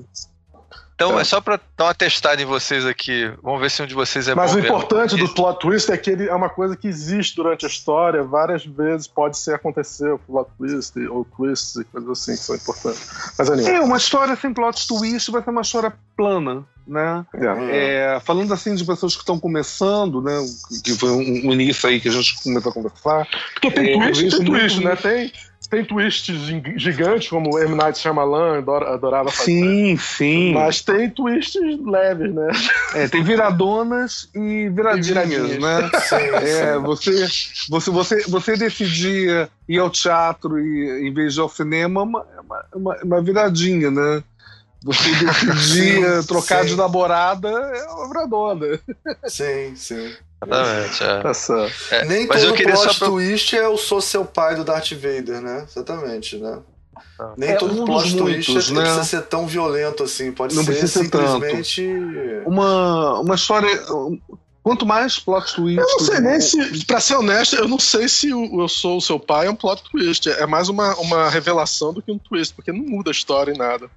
[0.96, 3.30] Então, então, é só pra dar uma testada em vocês aqui.
[3.44, 5.98] Vamos ver se um de vocês é Mas bom o importante do plot twist é
[5.98, 8.24] que ele é uma coisa que existe durante a história.
[8.24, 12.56] Várias vezes pode ser acontecer o plot twist ou twists e coisas assim que são
[12.56, 13.10] importantes.
[13.38, 13.74] Mas anyway.
[13.74, 16.64] É, uma história sem plot twist vai ser uma história plana.
[16.88, 17.26] Né?
[17.34, 18.16] É.
[18.16, 20.34] É, falando assim de pessoas que estão começando, né?
[20.84, 23.28] Que foi um, um, início aí que a gente começou a conversar.
[23.54, 24.96] Porque tem é, twist, tem twist, né?
[24.96, 25.34] Tem,
[25.76, 26.38] tem twists
[26.78, 27.76] gigantes, como M.
[27.76, 29.52] Night Shyamalan adorava fazer.
[29.52, 30.54] Sim, sim.
[30.54, 32.48] Mas tem twists leves, né?
[32.94, 35.60] É, tem viradonas e viradinhas, viradinhas.
[35.60, 35.90] né?
[36.06, 36.82] Sim, é, sim.
[36.82, 37.28] Você,
[37.70, 42.26] você, você, você decidia ir ao teatro e, em vez de ir ao cinema, uma,
[42.74, 44.24] uma, uma viradinha, né?
[44.84, 45.10] Você
[45.52, 46.70] decidia trocar sim.
[46.70, 48.80] de namorada, é uma viradona.
[49.28, 50.14] Sim, sim.
[50.48, 51.04] Exatamente.
[51.04, 51.22] É.
[51.22, 53.06] Tá é, Nem mas todo eu queria plot só...
[53.06, 55.66] twist é o sou seu pai do Darth Vader, né?
[55.70, 56.60] Exatamente, né?
[57.20, 57.34] Ah.
[57.38, 58.82] Nem é, todo um plot twist muitos, né?
[58.82, 60.32] precisa ser tão violento assim.
[60.32, 61.86] Pode Não ser simplesmente.
[62.46, 63.70] Uma, uma história.
[64.62, 65.80] Quanto mais plot twist.
[65.80, 66.86] Eu não sei nem se.
[66.86, 69.56] Pra ser honesto, eu não sei se o Eu Sou o Seu Pai é um
[69.56, 70.28] plot twist.
[70.30, 73.58] É mais uma, uma revelação do que um twist, porque não muda a história em
[73.58, 73.90] nada.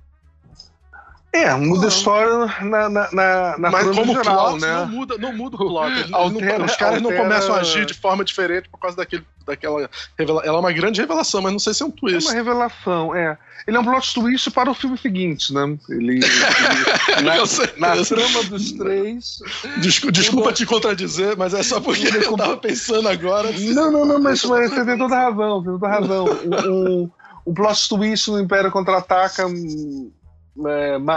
[1.31, 4.73] É, muda a história na, na, na, na Mas como geral, plot, né?
[4.73, 6.13] não muda, não muda o plot.
[6.15, 7.01] Altera, os caras altera...
[7.01, 10.49] não começam a agir de forma diferente por causa daquele, daquela revelação.
[10.49, 12.27] Ela é uma grande revelação, mas não sei se é um twist.
[12.27, 13.37] É uma revelação, é.
[13.67, 15.77] Ele é um plot twist para o filme seguinte, né?
[15.91, 17.21] Ele, ele
[17.79, 19.39] na, na trama dos três.
[19.83, 23.53] Desculpa, desculpa te contradizer, mas é só porque eu tava pensando agora.
[23.53, 26.25] Não, não, não, mas, mas você tem toda a razão, tem toda a razão.
[26.25, 27.11] Um, um,
[27.49, 29.47] um plot twist no Império Contra-Ataca é,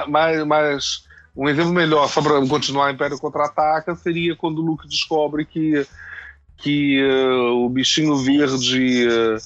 [0.08, 1.04] mais, mais,
[1.36, 5.86] um exemplo melhor, só para continuar Império Contra-Ataca, seria quando o Luke descobre que,
[6.58, 9.38] que uh, o bichinho verde uh,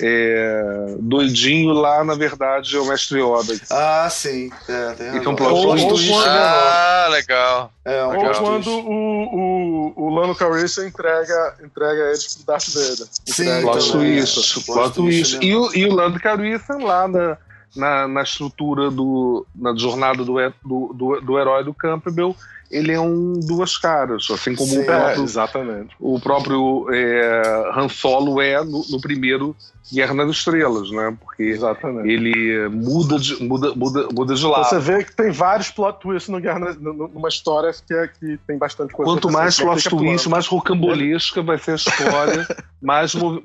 [0.00, 3.54] é, doidinho lá, na verdade, é o Mestre Yoda.
[3.70, 4.50] Ah, sim.
[4.68, 7.72] É, tem então, ou, ou quando, Ah, legal.
[7.84, 13.06] É, um ou quando o, o, o Lando Calrissian entrega, entrega eles pro Darth Vader.
[13.26, 14.64] Sim, plot twist.
[14.64, 15.38] Plot twist.
[15.42, 17.38] E o, e o Lando Calrissian lá na
[17.76, 20.34] na, na estrutura do na jornada do,
[20.64, 22.36] do, do, do herói do Campbell
[22.70, 25.96] ele é um duas caras, assim como Sim, o próprio, é, exatamente.
[26.00, 29.54] o próprio é, Han Solo é no, no, primeiro
[29.92, 31.16] Guerra nas Estrelas, né?
[31.20, 32.08] Porque exatamente.
[32.08, 34.64] ele muda de, muda, muda, muda de lado.
[34.64, 38.58] Você vê que tem vários plot twists no Guerra, numa história que, é, que tem
[38.58, 39.12] bastante coisa.
[39.12, 42.48] Quanto mais plot twist, mais rocambolesca vai ser a história,
[42.82, 43.40] mais mov,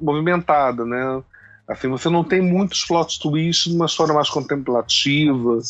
[0.00, 1.22] movimentada, né?
[1.70, 5.60] Assim, você não tem muitos plot twists numa história mais contemplativa,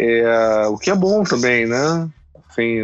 [0.00, 2.08] é, o que é bom também, né?
[2.48, 2.80] Assim,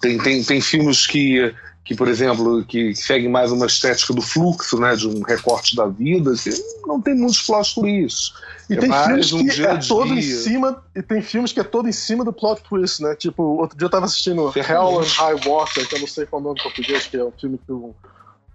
[0.00, 1.52] tem, tem, tem filmes que,
[1.84, 5.86] que, por exemplo, que seguem mais uma estética do fluxo, né, de um recorte da
[5.86, 6.50] vida, que
[6.86, 8.32] não tem muitos plot twists.
[8.70, 11.64] E é tem filmes um que é todo em cima, e tem filmes que é
[11.64, 13.16] todo em cima do plot twist, né?
[13.16, 16.40] Tipo, outro dia eu tava assistindo Hell and High Water, que eu não sei qual
[16.40, 17.92] é o nome em português, que é um filme com,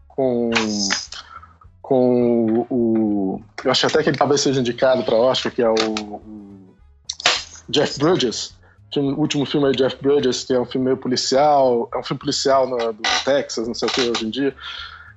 [0.08, 0.52] com
[1.88, 6.22] com o, Eu acho até que ele talvez seja indicado para Oscar, que é o,
[7.70, 8.58] Jeff Bridges.
[8.94, 12.20] O último filme é Jeff Bridges, que é um filme meio policial, é um filme
[12.20, 14.54] policial no, do Texas, não sei o que hoje em dia.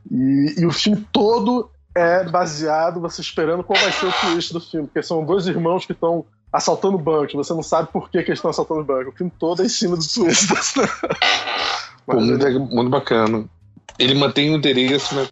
[0.09, 4.61] E, e, o filme todo é baseado, você esperando qual vai ser o twist do
[4.61, 8.23] filme, porque são dois irmãos que estão assaltando o banco, você não sabe por que,
[8.23, 9.11] que eles estão assaltando o banco.
[9.11, 10.47] O filme todo é em cima do twist.
[12.07, 13.45] Pô, muito, muito bacana.
[13.99, 15.29] Ele mantém o interesse, né?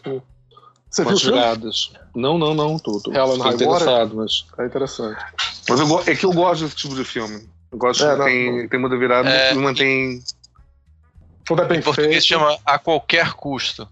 [0.91, 1.93] Você viu viradas.
[2.15, 4.47] Não, não, não, tô, tô, Hell tô interessado, mas.
[4.59, 5.23] É interessante.
[5.69, 7.49] Mas eu, é que eu gosto desse tipo de filme.
[7.71, 10.23] Eu gosto é, que tem, tem muita virada é, e mantém.
[11.45, 12.27] Tudo é bem em português feito.
[12.27, 13.89] chama A Qualquer Custo.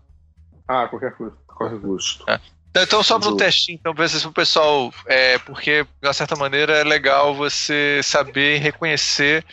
[0.68, 1.38] Ah, a qualquer custo.
[1.48, 2.24] A qualquer custo.
[2.28, 2.40] É.
[2.70, 6.36] Então, então só para o testinho, então, para o pessoal, é, porque, de uma certa
[6.36, 9.44] maneira, é legal você saber reconhecer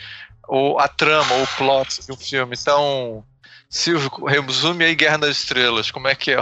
[0.48, 2.56] o, a trama, o plot de um filme.
[2.60, 3.24] Então,
[3.68, 6.36] Silvio, resume aí Guerra das Estrelas, como é que é?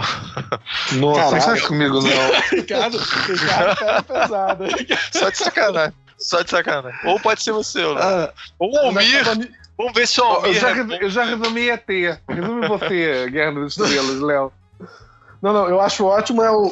[0.93, 2.09] Nossa, não faz comigo não.
[2.51, 4.65] Ricardo, Ricardo é pesado.
[5.11, 5.93] Só de sacanagem.
[6.17, 6.99] Só de sacanagem.
[7.05, 7.99] Ou pode ser você, né?
[7.99, 9.23] Ah, Ou o Almir.
[9.75, 10.49] Vamos ver se o Almir.
[10.49, 11.87] Eu já, é eu já resumi ET.
[12.29, 14.51] Resume você, Guerra das Estrelas, Léo.
[15.41, 16.41] Não, não, eu acho ótimo.
[16.41, 16.71] É o,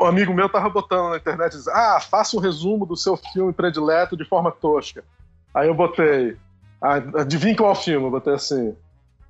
[0.00, 3.52] o amigo meu tava botando na internet diz, ah, faça um resumo do seu filme
[3.52, 5.04] predileto de forma tosca.
[5.54, 6.36] Aí eu botei.
[6.82, 8.06] Ah, adivinha qual é o filme?
[8.06, 8.76] Eu botei assim.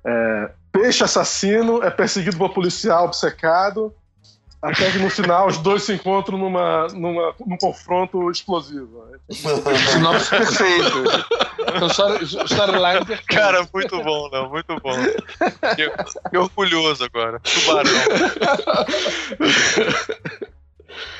[0.03, 3.93] É, Peixe assassino é perseguido por policial obcecado.
[4.61, 9.05] Até que no final os dois se encontram numa, numa, num confronto explosivo.
[9.29, 11.03] Sinopse perfeito.
[12.45, 13.25] Storyline perfeito.
[13.27, 14.95] Cara, muito bom, não, muito bom.
[15.75, 17.39] Que, orgulhoso agora.
[17.39, 17.91] Tubarão.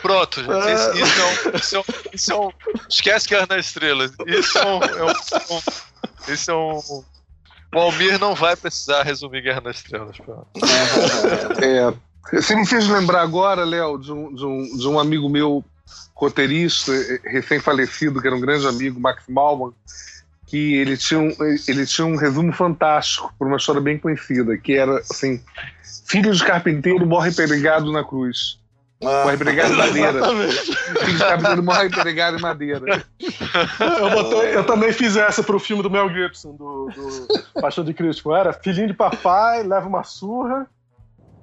[0.01, 0.73] Pronto, gente.
[0.73, 2.51] Isso, isso, é um, isso, é um, isso é um.
[2.89, 4.11] Esquece Guerra nas Estrelas.
[4.27, 4.83] Isso é um.
[4.83, 5.13] É um,
[6.27, 7.03] isso é um.
[7.73, 10.17] O não vai precisar resumir Guerra nas Estrelas.
[11.61, 11.93] é.
[12.33, 15.63] Você me fez lembrar agora, Léo, de um, de, um, de um amigo meu,
[16.15, 19.71] roteirista, eh, recém-falecido, que era um grande amigo, Max Malman,
[20.45, 21.31] que ele tinha, um,
[21.67, 25.41] ele tinha um resumo fantástico por uma história bem conhecida, que era assim:
[26.07, 28.59] filho de carpinteiro morre pregado na cruz.
[29.01, 30.19] Morre pregado em madeira.
[31.17, 33.05] carpinteiro morre pregado em madeira.
[33.99, 37.93] Eu, botei, eu, também fiz essa pro filme do Mel Gibson, do, do Paixão de
[37.93, 38.35] Cristo.
[38.35, 40.67] Era filhinho de papai, leva uma surra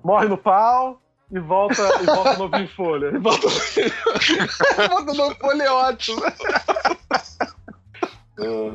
[0.07, 1.03] morre no pau
[1.33, 3.09] e volta, e volta novo em folha.
[3.09, 3.49] E volta,
[4.89, 6.23] volta no folha é ótimo.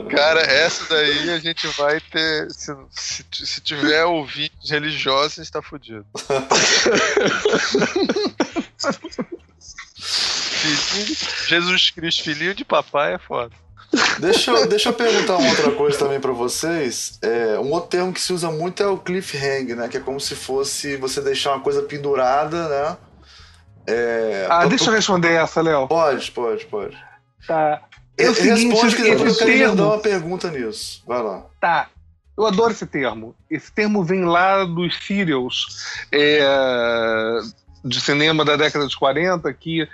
[0.10, 2.50] Cara, essa daí a gente vai ter.
[2.52, 6.06] Se, se, se tiver ouvintes religiosos, está fudido.
[11.48, 13.54] Jesus Cristo, filhinho de papai, é foda.
[14.20, 17.20] Deixa eu, deixa eu perguntar uma outra coisa também para vocês.
[17.22, 19.90] É, um outro termo que se usa muito é o cliffhanger, né?
[19.90, 22.98] Que é como se fosse você deixar uma coisa pendurada, né?
[23.86, 25.88] É, ah, deixa eu responder essa, Léo.
[25.88, 26.98] Pode, pode, pode.
[27.46, 27.82] Tá.
[28.18, 31.04] É o seguinte, Responde que eu quero dar uma pergunta nisso.
[31.08, 31.46] Vai lá.
[31.60, 31.90] Tá.
[32.38, 33.36] Eu adoro esse termo.
[33.50, 37.40] Esse termo vem lá dos serials é,
[37.84, 39.88] de cinema da década de 40 que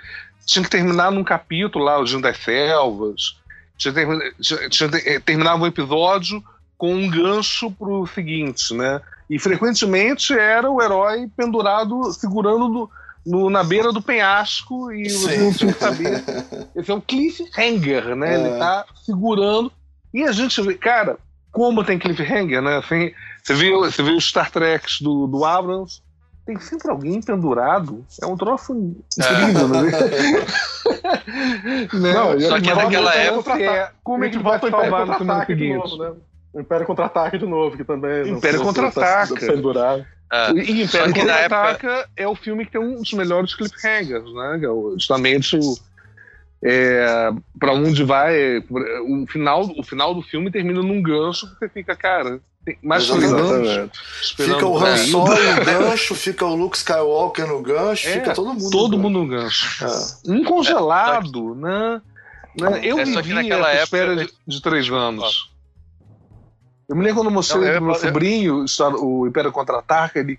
[0.46, 3.38] tinha que terminar num capítulo lá, o Gin das Selvas,
[3.76, 3.92] tinha,
[4.40, 6.42] tinha, tinha, eh, terminava o episódio
[6.76, 9.00] com um gancho pro seguinte, né?
[9.28, 12.90] E frequentemente era o herói pendurado, segurando no,
[13.26, 16.24] no, na beira do penhasco e você não tinha que saber.
[16.74, 18.34] Esse é um cliffhanger, né?
[18.34, 18.40] É.
[18.40, 19.72] Ele tá segurando.
[20.12, 21.18] E a gente vê, cara,
[21.52, 22.78] como tem cliffhanger, né?
[22.78, 23.12] Assim,
[23.42, 26.00] você viu, você viu os Star Treks do, do Abrams,
[26.48, 28.06] tem sempre alguém pendurado.
[28.22, 29.90] É um troço incrível, né?
[31.92, 33.62] Não, Só que naquela época.
[33.62, 36.12] É, como é que volta o Império Contra-Ataque de novo, né?
[36.54, 38.30] Império Contra-Ataque de novo, que também.
[38.30, 39.34] Império Contra-Ataca.
[39.34, 40.06] Pendurado.
[40.30, 42.10] Ah, e Império Contra-Ataca época...
[42.16, 44.60] é o filme que tem um dos melhores cliffhangers, né?
[44.62, 45.88] É justamente o.
[46.60, 51.68] É, para onde vai o final o final do filme termina num gancho que você
[51.68, 52.40] fica cara
[52.82, 53.98] mais Exatamente.
[54.36, 58.52] Fica o Han Solo no gancho, fica o Luke Skywalker no gancho, é, fica todo
[58.54, 58.70] mundo.
[58.70, 59.84] Todo no mundo no gancho.
[59.84, 60.30] É.
[60.30, 62.02] Um congelado, é, né?
[62.60, 62.80] né?
[62.82, 65.50] Eu é, vivi naquela época espera de, de três anos.
[66.88, 68.64] Eu me lembro quando eu mostrei pro meu sobrinho
[69.00, 70.38] o Império Contra-Ataca, ele,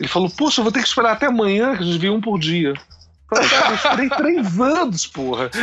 [0.00, 2.20] ele falou, poxa, eu vou ter que esperar até amanhã, que a gente viu um
[2.20, 2.72] por dia.
[3.30, 5.50] Eu esperei três anos, porra.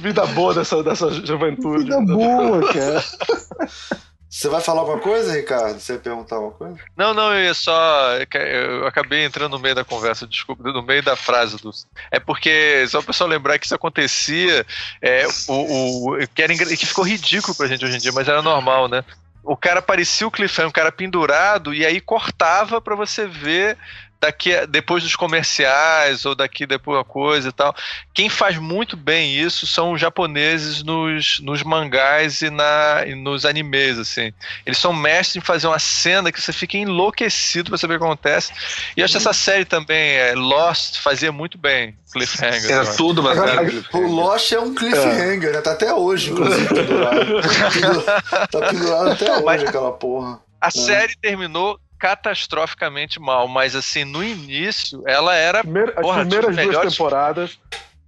[0.00, 1.84] Vida boa dessa, dessa juventude.
[1.84, 3.04] Vida boa, cara.
[4.28, 5.78] Você vai falar alguma coisa, Ricardo?
[5.78, 6.76] Você ia perguntar alguma coisa?
[6.96, 8.16] Não, não, eu ia só.
[8.16, 11.70] Eu acabei entrando no meio da conversa, desculpa, no meio da frase do.
[12.10, 14.66] É porque, só o pessoal lembrar que isso acontecia,
[15.00, 18.42] é, o, o, que, era, que ficou ridículo pra gente hoje em dia, mas era
[18.42, 19.04] normal, né?
[19.44, 23.78] O cara parecia o cliffhanger, um cara pendurado, e aí cortava para você ver
[24.20, 27.74] daqui depois dos comerciais ou daqui depois a coisa e tal.
[28.14, 33.44] Quem faz muito bem isso são os japoneses nos, nos mangás e, na, e nos
[33.44, 34.32] animes, assim.
[34.64, 38.04] Eles são mestres em fazer uma cena que você fica enlouquecido pra saber o que
[38.04, 38.52] acontece.
[38.96, 42.70] E eu acho que essa série também, é, Lost, fazia muito bem cliffhanger.
[42.70, 45.52] Era tudo baseado O Lost é um cliffhanger, é.
[45.52, 45.60] né?
[45.60, 47.40] Tá até hoje, inclusive, pendurado.
[48.50, 50.40] tá pendurado até hoje Mas aquela porra.
[50.60, 50.70] A é.
[50.70, 55.62] série terminou catastroficamente mal, mas assim, no início, ela era.
[55.62, 56.92] Primeiro, porra, as primeiras duas melhores...
[56.92, 57.58] temporadas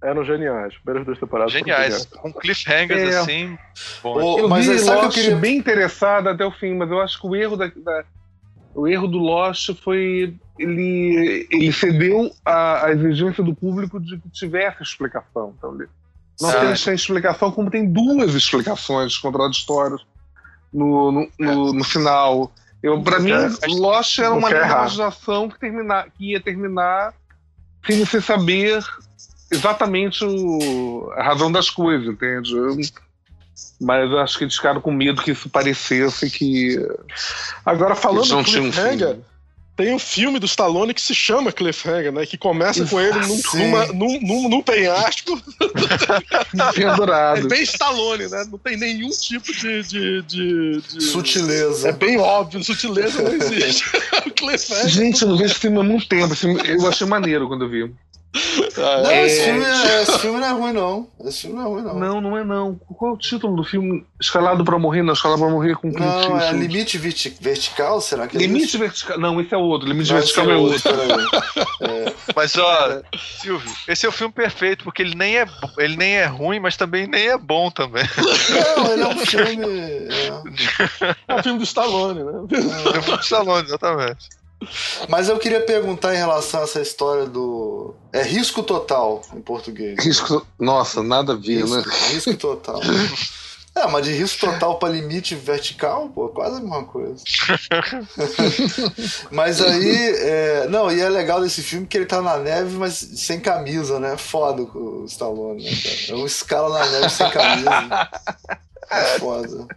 [0.01, 0.73] eram geniais.
[0.77, 1.51] Primeiras duas temporadas.
[1.51, 2.05] Geniais.
[2.05, 3.19] Com cliffhangers é.
[3.19, 3.57] assim.
[4.01, 5.37] Bom, eu mas vi sabe Lost que eu queria...
[5.37, 8.03] bem interessado até o fim, mas eu acho que o erro da, da
[8.73, 14.83] o erro do Lost foi ele, ele cedeu à, exigência do público de que tivesse
[14.83, 15.53] explicação.
[15.57, 15.89] Então, ele
[16.39, 16.75] não ah.
[16.75, 20.01] tem explicação, como tem duas explicações contraditórias
[20.71, 22.51] no, no, no, no final.
[22.81, 23.31] Eu, pra mim,
[23.67, 27.13] Lost era uma imaginação que, terminar, que ia terminar
[27.85, 28.83] sem você saber
[29.51, 32.55] exatamente o, a razão das coisas, entende?
[32.55, 32.77] Eu,
[33.81, 36.77] Mas eu acho que eles ficaram com medo que isso parecesse que.
[37.65, 39.25] Agora, falando do um Cliffhanger, filme.
[39.79, 42.25] Tem um filme do Stallone que se chama Cliffhanger, né?
[42.25, 45.41] Que começa com ele num, num, num, num penhasco.
[46.59, 47.47] É pendurado.
[47.47, 48.45] bem Stallone, né?
[48.51, 49.83] Não tem nenhum tipo de.
[49.83, 51.89] de, de, de- Sutileza.
[51.89, 53.85] É bem óbvio, sutileza não existe.
[54.89, 56.35] Gente, eu não vejo esse filme há muito tempo.
[56.35, 57.93] Filme- Eu achei maneiro quando eu vi.
[58.77, 59.25] Não, É.
[59.25, 61.07] esse, filme é- esse filme não é ruim, não.
[61.25, 61.99] Esse filme não é ruim, não.
[61.99, 62.75] Não, não é não.
[62.97, 64.05] Qual é o título do filme?
[64.21, 65.01] Escalado pra morrer?
[65.01, 66.51] Não, Escalado pra morrer com Clint Não, é.
[66.51, 68.77] Limite Verti- Vertical, será que é Limite isso?
[68.77, 69.17] vertical.
[69.19, 69.87] Não, esse é outro.
[69.87, 70.81] Limite Não, vertical é outro.
[70.83, 72.13] peraí.
[72.35, 73.01] Mas ó,
[73.41, 75.45] Silvio, esse é o filme perfeito, porque ele nem é,
[75.79, 78.03] ele nem é ruim, mas também nem é bom também.
[78.77, 79.65] Não, ele é um filme.
[79.65, 81.15] é.
[81.27, 82.31] É o filme do Stallone, né?
[82.93, 84.29] É o filme de Stallone, exatamente.
[85.07, 87.95] Mas eu queria perguntar em relação a essa história do.
[88.11, 90.03] É risco total em português.
[90.03, 90.45] Risco...
[90.59, 91.83] Nossa, nada a ver, Risco, né?
[92.11, 92.81] risco total.
[93.75, 97.23] É, mas de risco total para limite vertical, pô, quase a mesma coisa.
[99.31, 102.95] mas aí, é, não, e é legal desse filme que ele tá na neve, mas
[102.95, 104.17] sem camisa, né?
[104.17, 106.19] Foda o Stallone, né, cara?
[106.19, 108.09] É um escala na neve sem camisa.
[108.91, 109.67] É foda.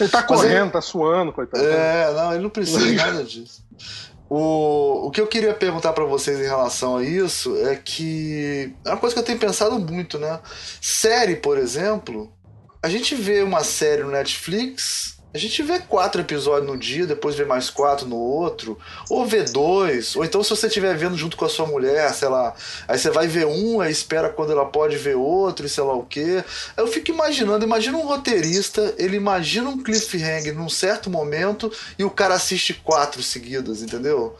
[0.00, 1.62] Ele tá correndo, tá suando, coitado.
[1.64, 3.62] É, não, ele não precisa de nada disso.
[4.34, 8.88] O, o que eu queria perguntar pra vocês em relação a isso é que é
[8.88, 10.40] uma coisa que eu tenho pensado muito, né?
[10.80, 12.32] Série, por exemplo,
[12.82, 17.34] a gente vê uma série no Netflix, a gente vê quatro episódios no dia, depois
[17.34, 18.78] vê mais quatro no outro,
[19.08, 22.28] ou vê dois, ou então se você estiver vendo junto com a sua mulher, sei
[22.28, 22.54] lá,
[22.86, 25.94] aí você vai ver um, aí espera quando ela pode ver outro, e sei lá
[25.94, 26.44] o quê.
[26.76, 32.10] Eu fico imaginando, imagina um roteirista, ele imagina um cliffhanger num certo momento e o
[32.10, 34.36] cara assiste quatro seguidas, entendeu?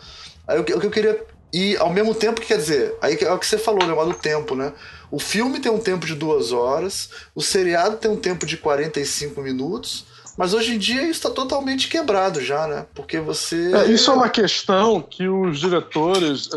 [0.47, 1.25] Aí o que que eu queria.
[1.53, 3.95] E ao mesmo tempo, quer dizer, aí é o que você falou, né?
[3.95, 4.73] do tempo, né?
[5.11, 9.43] O filme tem um tempo de duas horas, o seriado tem um tempo de 45
[9.43, 10.07] minutos,
[10.37, 12.87] mas hoje em dia isso está totalmente quebrado já, né?
[12.95, 13.73] Porque você.
[13.75, 16.49] É, isso é uma questão que os diretores,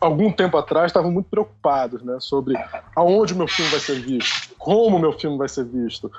[0.00, 2.16] há algum tempo atrás, estavam muito preocupados, né?
[2.20, 2.54] Sobre
[2.96, 6.10] aonde o meu filme vai ser visto, como o meu filme vai ser visto.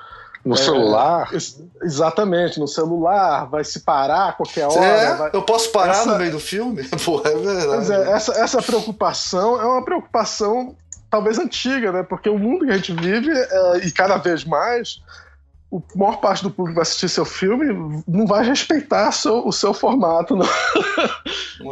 [0.44, 1.30] No É, celular.
[1.32, 4.84] Ex- Exatamente, no celular, vai se parar a qualquer hora.
[4.84, 6.84] É, vai- eu posso parar Essa- no meio do filme?
[7.02, 7.66] Pô, é verdade.
[7.66, 10.76] Pois é, essa, essa preocupação é uma preocupação
[11.10, 12.02] talvez antiga, né?
[12.02, 15.00] Porque o mundo que a gente vive, é, e cada vez mais,
[15.70, 19.52] o maior parte do público que vai assistir seu filme não vai respeitar seu- o
[19.52, 20.36] seu formato.
[20.36, 20.46] Não.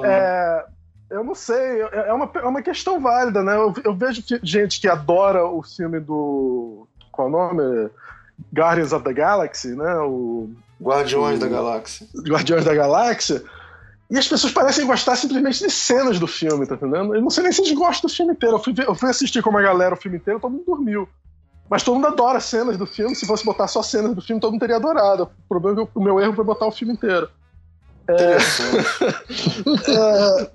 [0.04, 0.64] É,
[1.10, 3.54] eu não sei, é é uma, é uma questão válida, né?
[3.56, 6.86] Eu, eu vejo fi- gente que adora o filme do.
[7.10, 7.90] Qual é o nome?
[8.54, 9.94] Guardians of the Galaxy, né?
[9.98, 10.50] O
[10.80, 12.06] Guardiões o- da Galáxia.
[12.26, 13.42] Guardiões da Galáxia.
[14.10, 17.14] E as pessoas parecem gostar simplesmente de cenas do filme, tá entendendo?
[17.14, 18.56] Eu não sei nem se eles gostam do filme inteiro.
[18.56, 21.08] Eu fui, ver- eu fui assistir com uma galera o filme inteiro, todo mundo dormiu.
[21.72, 23.16] Mas todo mundo adora cenas do filme.
[23.16, 25.30] Se fosse botar só cenas do filme, todo mundo teria adorado.
[25.46, 27.30] O problema é que o meu erro foi botar o filme inteiro.
[28.02, 28.86] Interessante.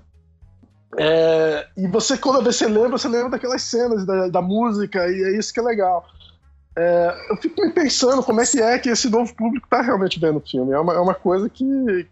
[0.96, 5.24] É, é, e você, quando você lembra, você lembra daquelas cenas, da, da música, e
[5.24, 6.06] é isso que é legal.
[6.80, 10.20] É, eu fico me pensando como é que é que esse novo público está realmente
[10.20, 10.72] vendo o filme.
[10.72, 11.64] É uma, é uma coisa que,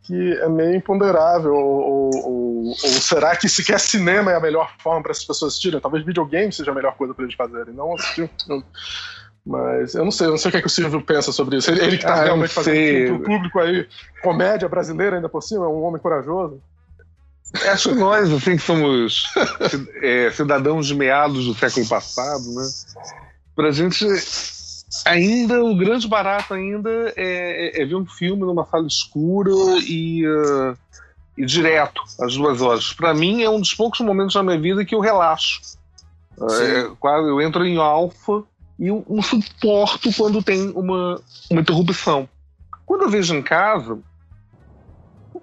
[0.02, 1.54] que é meio imponderável.
[1.54, 5.52] Ou, ou- ou- ou será que sequer cinema é a melhor forma para essas pessoas
[5.52, 5.78] assistirem?
[5.80, 8.64] Talvez videogame seja a melhor coisa para eles fazerem, não assistir um filme.
[9.46, 11.58] Mas eu não sei, eu não sei o que, é que o Silvio pensa sobre
[11.58, 11.70] isso.
[11.70, 13.86] Ele, ele que está Ah, realmente fazendo pro público aí,
[14.20, 16.60] comédia brasileira ainda por cima, é um homem corajoso.
[17.70, 19.32] Acho que nós, assim, que somos
[20.02, 22.64] é, cidadãos de meados do século passado, né?
[23.54, 24.04] Pra gente,
[25.04, 29.50] ainda, o grande barato ainda é, é- é ver um filme numa sala escura
[29.82, 30.74] e, eh,
[31.38, 32.92] e direto, às duas horas.
[32.92, 35.60] Pra mim, é um dos poucos momentos da minha vida que eu relaxo.
[36.38, 38.42] É, quase eu entro em alfa
[38.78, 42.28] e eu não suporto quando tem uma, uma interrupção.
[42.84, 43.98] Quando eu vejo em casa,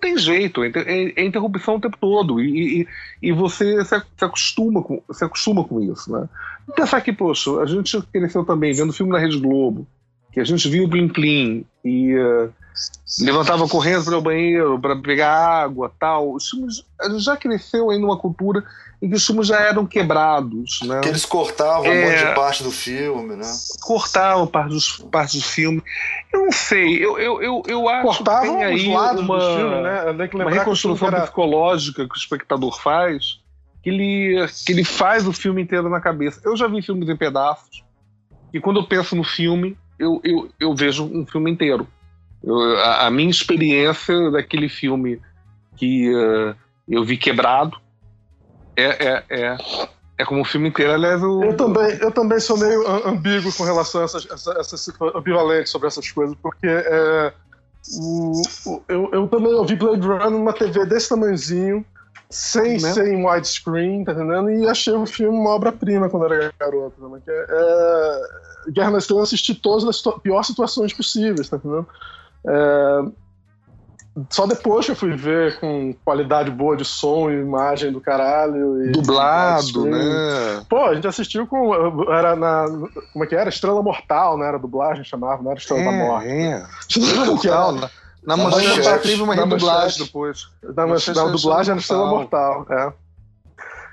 [0.04, 2.42] tem jeito, é, é- é interrupção o tempo todo.
[2.42, 2.88] E, e,
[3.22, 6.28] e você se, acostuma com, se acostuma com isso, né?
[6.76, 9.88] Pensar que, poxa, a gente cresceu também vendo filme na Rede Globo,
[10.34, 12.50] que a gente via o Plim Plim e eh,
[13.22, 16.36] levantava correndo para o banheiro para pegar água tal.
[17.00, 18.64] A gente já cresceu aí numa cultura
[19.04, 21.02] em que os filmes já eram quebrados, né?
[21.02, 22.06] Que eles cortavam um É.
[22.10, 23.52] monte de parte do filme, né?
[23.82, 25.84] cortavam parte dos, parte do filme.
[26.32, 29.38] Eu não sei, eu, eu, eu, eu acho Cortavam que tem os aí lados uma,
[29.38, 30.28] do filme, né?
[30.30, 33.40] Que uma que reconstrução filme era- psicológica que o espectador faz,
[33.84, 36.40] que ele, que ele faz o filme inteiro na cabeça.
[36.46, 37.84] Eu já vi filmes em pedaços,
[38.54, 41.86] e quando eu penso no filme, eu, eu, eu vejo um filme inteiro.
[42.42, 45.20] Eu- a, a minha experiência daquele filme
[45.76, 46.56] que eh,
[46.88, 47.83] eu vi quebrado
[48.76, 49.58] é, é, é,
[50.18, 51.44] É como o filme inteiro, aliás, o...
[51.44, 55.88] Eu também, eu também sou meio ambíguo com relação a essas, essa, essas ambivalentes sobre
[55.88, 57.34] essas coisas, porque é,
[58.00, 61.86] o, o, eu, eu também ouvi Blade Runner numa TV desse tamanhozinho,
[62.30, 62.94] sem né?
[62.94, 64.50] ser em widescreen, tá entendendo?
[64.50, 67.10] E achei o filme uma obra-prima quando era garoto.
[67.10, 67.20] Né?
[67.28, 71.88] É, é, Guerra nas Estrelas assisti todas as piores situações possíveis, tá entendendo?
[72.48, 73.02] É,
[74.30, 78.86] só depois que eu fui ver com qualidade boa de som e imagem do caralho.
[78.86, 80.64] E Dublado, né?
[80.70, 81.74] Pô, a gente assistiu com.
[82.12, 82.66] Era na.
[83.12, 83.50] Como é que era?
[83.50, 84.48] Estrela Mortal, né?
[84.48, 86.28] Era dublagem, chamava, não era Estrela é, da Morte.
[86.28, 86.66] É.
[86.88, 87.90] Estrela Mortal, né?
[88.24, 90.48] Na, manchete teve uma redublagem depois.
[90.62, 92.94] Na, na, na dublagem era Estrela Mortal, é.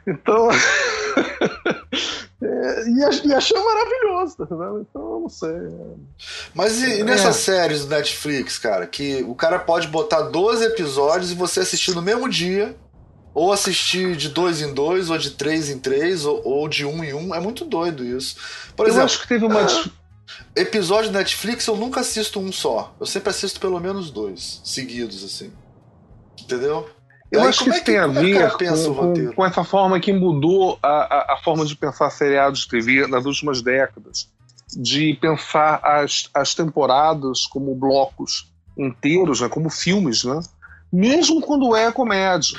[0.06, 0.48] Então.
[2.42, 5.50] É, e, e achei maravilhoso, tá Então, eu não sei.
[6.54, 7.40] Mas e, e nessas é.
[7.52, 12.00] séries do Netflix, cara, que o cara pode botar 12 episódios e você assistir no
[12.00, 12.74] mesmo dia,
[13.34, 17.04] ou assistir de dois em dois, ou de três em três, ou, ou de um
[17.04, 17.34] em um.
[17.34, 18.36] É muito doido isso.
[18.74, 19.62] Por eu exemplo, acho que teve uma.
[19.62, 19.90] Uh,
[20.56, 22.94] episódio Netflix eu nunca assisto um só.
[22.98, 25.52] Eu sempre assisto pelo menos dois, seguidos, assim.
[26.40, 26.88] Entendeu?
[27.30, 30.78] Eu acho que isso é tem a ver com, com, com, essa forma que mudou
[30.82, 34.28] a, a, a, forma de pensar seriados de TV nas últimas décadas.
[34.76, 40.40] De pensar as, as temporadas como blocos inteiros, né, como filmes, né?
[40.92, 42.58] mesmo quando é comédia.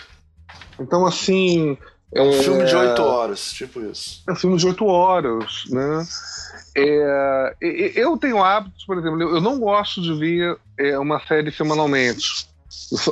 [0.80, 1.78] Então, assim.
[2.14, 4.24] É um é, filme de oito horas, tipo isso.
[4.28, 6.06] É um filme de oito horas, né?
[6.76, 7.56] É,
[7.96, 12.48] eu tenho hábitos, por exemplo, eu não gosto de ver é, uma série semanalmente.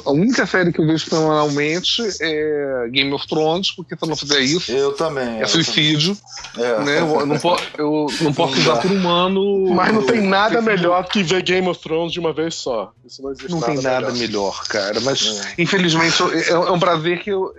[0.06, 4.15] A única série que eu vejo semanalmente é Game of Thrones, porque se eu não
[4.15, 4.72] fizer isso.
[4.72, 5.41] Eu também.
[5.41, 6.18] É suicídio.
[6.57, 6.84] É.
[6.84, 6.99] Né?
[6.99, 9.73] Eu, não po eu não posso usar por humano.
[9.73, 12.91] Mas não tem nada melhor que ver Game of Thrones de uma vez só.
[13.06, 14.99] Isso não existe não nada tem nada melhor, melhor cara.
[14.99, 15.26] Mas,
[15.57, 15.61] é.
[15.61, 17.53] infelizmente, é, é um prazer que eu,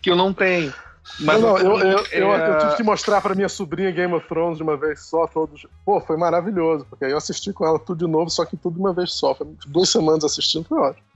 [0.00, 0.72] que eu não tenho.
[1.20, 2.04] Mas não, não eu, eu, é...
[2.12, 5.26] eu, eu, tive que mostrar pra minha sobrinha Game of Thrones de uma vez só,
[5.26, 5.66] todos.
[5.84, 8.74] Pô, foi maravilhoso, porque aí eu assisti com ela tudo de novo, só que tudo
[8.74, 9.34] de uma vez só.
[9.34, 11.07] Foi duas semanas assistindo, foi ótimo.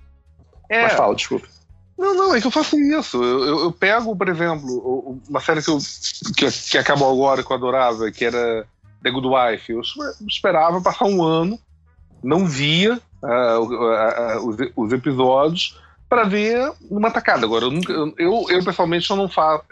[0.72, 0.84] É.
[0.84, 1.46] Mas fala, desculpa.
[1.98, 3.22] Não, não, é que eu faço isso.
[3.22, 5.78] Eu, eu, eu pego, por exemplo, uma série que, eu,
[6.34, 8.66] que, que, acabou agora que eu adorava, que era
[9.02, 9.70] The Good Wife.
[9.70, 9.82] Eu
[10.26, 11.60] esperava passar um ano,
[12.24, 15.78] não via uh, uh, uh, os, os, episódios
[16.08, 17.44] para ver numa tacada.
[17.44, 19.64] Agora, eu, nunca, eu, eu, pessoalmente eu não faço.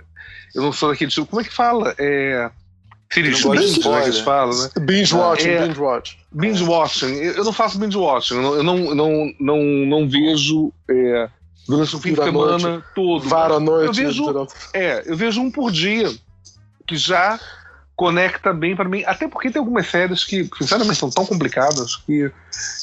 [0.55, 1.27] Eu não sou daquele tipo.
[1.27, 1.95] Como é que fala?
[1.99, 2.51] É.
[3.13, 4.71] Series binge, que fala, né?
[4.83, 6.17] Binge watching, é, binge watching.
[6.31, 7.15] Binge watching.
[7.15, 8.35] Eu não faço binge watching.
[8.37, 11.29] Eu não, eu não, não, não, vejo é,
[11.67, 13.29] durante o fim de semana noite, todo.
[13.29, 13.87] Vara noite.
[13.87, 16.09] Eu vejo, é, eu vejo um por dia
[16.87, 17.41] que já
[17.97, 19.03] conecta bem para mim.
[19.05, 22.31] Até porque tem algumas séries que, sinceramente, são tão complicadas que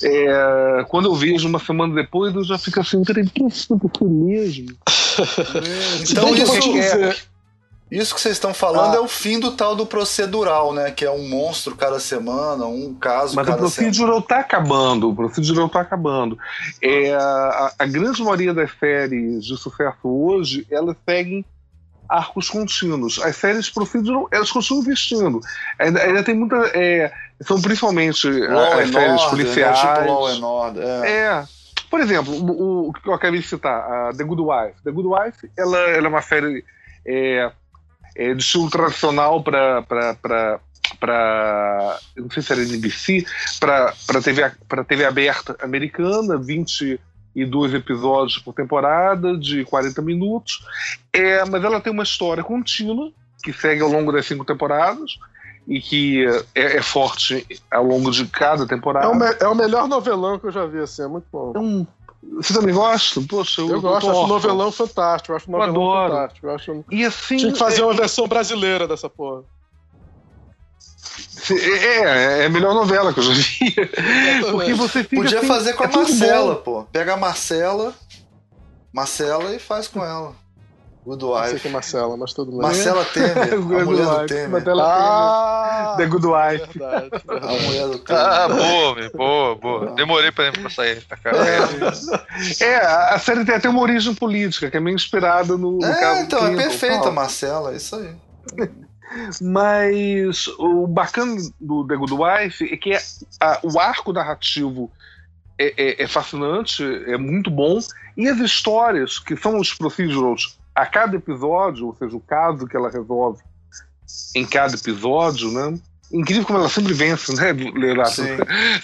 [0.04, 4.76] é, quando eu vejo uma semana depois eu já fico assim, peraí, por que mesmo?
[6.12, 7.16] então, isso, é,
[7.90, 8.98] isso que vocês estão falando ah.
[8.98, 10.92] é o fim do tal do procedural, né?
[10.92, 13.62] Que é um monstro cada semana, um caso Mas cada semana.
[13.62, 16.38] Mas o procedural está acabando, o procedural está acabando.
[16.82, 21.46] É, a, a, grande maioria das séries de sucesso hoje, elas seguem
[22.10, 23.20] arcos contínuos.
[23.20, 25.40] As séries procedural, elas continuam investindo.
[25.80, 26.58] Ainda, ainda tem muita...
[26.74, 27.12] É,
[27.42, 29.84] são principalmente Law as séries order, policiais.
[29.84, 29.96] Né?
[29.96, 31.10] Tipo Law and Order, é.
[31.10, 31.46] é.
[31.90, 34.82] Por exemplo, o, o, que eu acabei de citar, a The Good Wife.
[34.84, 36.66] The Good Wife, ela, ela é uma série...
[37.06, 37.50] É,
[38.18, 39.84] é, do estilo tradicional para
[41.00, 43.26] para não sei se era NBC
[43.60, 50.66] para para TV para TV aberta americana 22 episódios por temporada de 40 minutos.
[51.14, 53.12] É mas ela tem uma história contínua
[53.44, 55.20] que segue ao longo das cinco temporadas
[55.68, 56.26] e que
[56.56, 59.06] é, é forte ao longo de cada temporada.
[59.06, 61.52] É o, me, é o melhor novelão que eu já vi assim é muito bom.
[61.56, 61.86] É um
[62.36, 63.22] você também gosta?
[63.22, 65.32] Poxa, eu, eu gosto, acho o novelão fantástico.
[65.32, 66.14] Eu acho o novelão adoro.
[66.14, 66.48] fantástico.
[66.48, 66.86] Eu acho...
[66.92, 67.38] E assim.
[67.38, 67.86] Tinha que fazer é...
[67.86, 69.44] uma versão brasileira dessa porra.
[71.50, 73.76] É, é, é a melhor novela que eu já vi.
[74.52, 76.84] Porque você fica Podia assim, fazer com a é Marcela, pô.
[76.92, 77.94] Pega a Marcela,
[78.94, 80.36] Marcela e faz com ela.
[81.08, 81.40] Good Wife.
[81.40, 82.64] Não sei que é Marcela, mas todo mundo.
[82.64, 84.64] Marcela Temer, a mulher do Temer.
[84.82, 86.78] Ah, The Good Wife.
[86.78, 87.46] Verdade, verdade.
[87.46, 88.22] A mulher do Temer.
[88.22, 89.96] Ah, boa, boa, boa.
[89.96, 91.32] Demorei pra, pra sair pra cá.
[91.32, 92.64] É.
[92.66, 95.98] é, a série tem até uma origem política, que é meio inspirada no, no é,
[95.98, 98.14] caso então, é perfeita, Marcela, é isso aí.
[99.42, 103.02] Mas o bacana do The Good Wife é que é,
[103.40, 104.92] a, o arco narrativo
[105.58, 107.80] é, é, é, fascinante, é muito bom,
[108.18, 112.78] e as histórias, que são os procedurals a cada episódio, ou seja, o caso que
[112.78, 113.42] ela resolve
[114.36, 115.76] em cada episódio, né?
[116.12, 118.22] Incrível como ela sempre vence, né, Leonardo?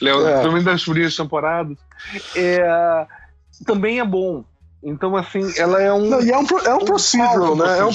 [0.02, 0.41] Léo, é.
[0.41, 1.78] Também das primeiras temporadas.
[2.36, 3.06] É,
[3.64, 4.44] também é bom.
[4.82, 6.10] Então, assim, ela é um.
[6.10, 7.78] Não, e é um, é um, um procedural, né?
[7.78, 7.91] É um,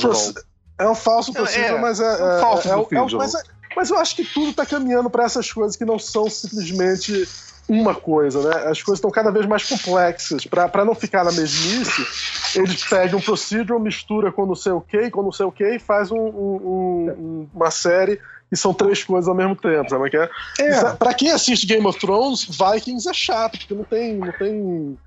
[0.79, 2.05] É um falso possível, É, mas é.
[2.05, 3.19] é um falso é, é, é, possível.
[3.19, 3.43] mas, é-
[3.75, 7.29] mas eu acho que tudo tá caminhando para essas coisas que não são simplesmente
[7.69, 8.69] uma coisa, né?
[8.71, 10.45] As coisas estão cada vez mais complexas.
[10.47, 12.07] Para não ficar na mesmice,
[12.59, 15.65] eles pegam um procedural, mistura com não sei o que, com não sei o que,
[15.77, 20.09] e faz um- um- um- uma série que são três coisas ao mesmo tempo, sabe?
[20.09, 20.31] o que é?
[20.61, 20.85] É.
[20.95, 24.17] Pra quem assiste Game of Thrones, Vikings é chato, porque não tem.
[24.17, 24.99] Não tem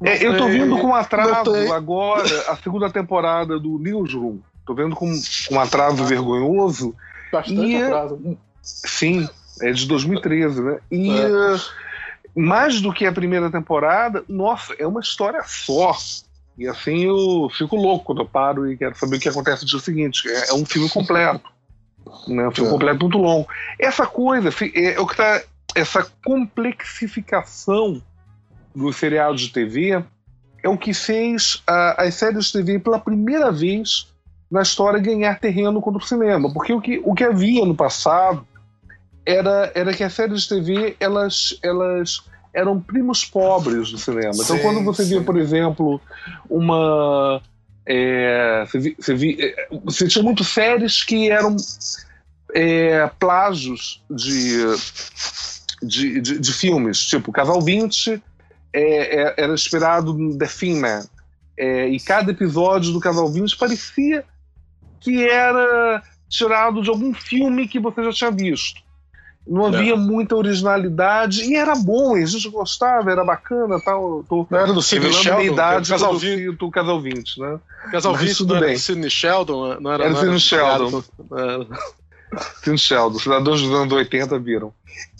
[0.00, 4.38] não É, eu tô vendo com atraso agora a segunda temporada do Newsroom.
[4.64, 5.12] Tô vendo com,
[5.48, 6.94] com atraso vergonhoso.
[7.32, 8.38] bastante E é- atraso.
[8.62, 9.28] Sim,
[9.60, 10.78] é de 2013, né?
[10.90, 11.56] E É.
[12.36, 15.96] mais do que a primeira temporada, nossa, é uma história só.
[16.56, 19.68] E assim eu fico louco quando eu paro e quero saber o que acontece no
[19.70, 20.28] dia seguinte.
[20.28, 21.48] É, é um filme completo.
[22.28, 22.46] Né?
[22.46, 22.72] Um filme É.
[22.72, 23.48] completo muito longo.
[23.80, 25.42] Essa coisa, fi- é, o que tá.
[25.74, 28.02] Essa complexificação
[28.74, 30.04] dos seriados de TV
[30.62, 34.08] é o que fez a- as séries de TV pela primeira vez
[34.50, 36.52] na história ganhar terreno contra o cinema.
[36.52, 38.46] Porque o que, o que havia no passado
[39.26, 42.20] era, era que as séries de TV elas, elas
[42.52, 44.32] eram primos pobres do cinema.
[44.34, 45.24] então, Sim, quando você via, sim.
[45.24, 46.00] por exemplo,
[46.48, 47.42] uma.
[47.86, 51.56] é, você, vi- você, vi- é, você tinha muito séries que eram
[52.54, 54.62] é, plágios de,
[55.82, 58.22] de, de, de filmes, tipo Casal 20
[58.72, 61.04] é, é, era inspirado no The Thin Man.
[61.56, 64.24] É, e cada episódio do Casal 20 parecia
[65.00, 68.80] que era tirado de algum filme que você já tinha visto.
[69.46, 69.76] Não É.
[69.76, 74.18] havia muita originalidade e era bom, e a gente gostava, era bacana tal.
[74.18, 75.52] eu Tô Não era do Sidney a minha Sheldon?
[75.52, 77.60] idade Casal quando 20, eu cito o Casal 20, né?
[77.92, 78.74] Casal Mas 20 tudo não era bem.
[78.74, 79.80] do Sidney Sheldon?
[79.80, 81.04] Não era, Era não Sidney Sheldon.
[81.36, 81.66] Era.
[82.64, 84.72] Tim Sheldon, cidadãos dos anos 80 viram.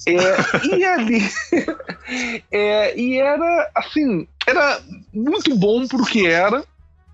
[0.08, 1.22] É, e ali.
[2.50, 4.80] é, e era, assim, era
[5.12, 6.64] muito bom pro que era,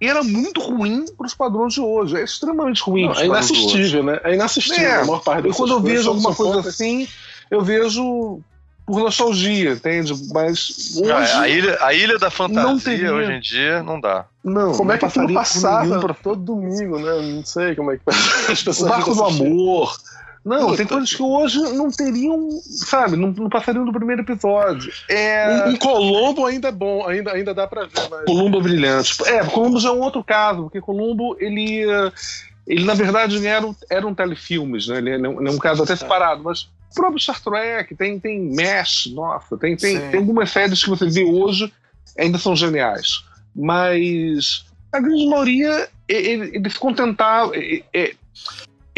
[0.08, 2.16] era muito ruim pros padrões de hoje.
[2.16, 3.06] É extremamente ruim.
[3.06, 4.20] Não, é inassistível, né?
[4.24, 4.84] É inassistível.
[4.84, 7.06] É, a maior parte Eu, dessas quando eu vejo alguma coisa assim,
[7.50, 8.40] eu vejo
[8.86, 10.12] por nostalgia, entende?
[10.32, 11.12] Mas hoje.
[11.12, 13.14] a, ilha, a Ilha da não Fantasia, teria.
[13.14, 14.24] hoje em dia, não dá.
[14.42, 17.20] não, Como é que aquilo passava todo domingo, né?
[17.20, 18.02] Não sei como é que
[18.50, 19.24] as O Barco do.
[19.24, 19.96] Amor.
[20.44, 24.90] Não, Puta tem coisas que hoje não teriam, sabe, não, não passariam do primeiro episódio.
[25.08, 25.66] É.
[25.66, 28.24] Um, um Colombo ainda é bom, ainda, ainda dá pra ver, mas.
[28.24, 29.22] Columbo é brilhante.
[29.26, 31.82] É, Columbo já é um outro caso, porque Columbo, ele,
[32.66, 34.96] ele na verdade ele era um, era um telefilmes, né?
[34.96, 38.18] Ele é um, ele é um caso até separado, mas o próprio Star Trek, tem,
[38.18, 40.10] tem Mesh, nossa, tem, tem, Sim.
[40.10, 41.70] tem algumas séries que você vê hoje
[42.18, 43.24] ainda são geniais.
[43.54, 47.52] Mas a grande maioria, ele, ele se contentava.
[47.54, 48.14] é, é,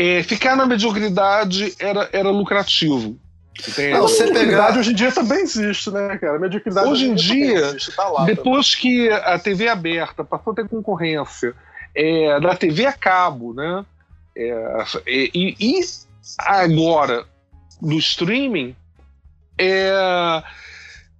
[0.03, 3.17] é, ficar na mediocridade era, era lucrativo.
[3.57, 3.91] Entende?
[3.93, 6.39] Não, você mediocridade pegar- hoje em dia também existe, né, cara?
[6.39, 10.57] Mediocridade Hoje em dia, também existe, tá lá, Depois que a TV aberta passou a
[10.57, 11.55] ter concorrência
[11.95, 13.85] é, da TV a cabo, né?
[14.35, 15.81] É, e, e
[16.39, 17.27] agora
[17.81, 18.75] no streaming
[19.59, 20.43] é,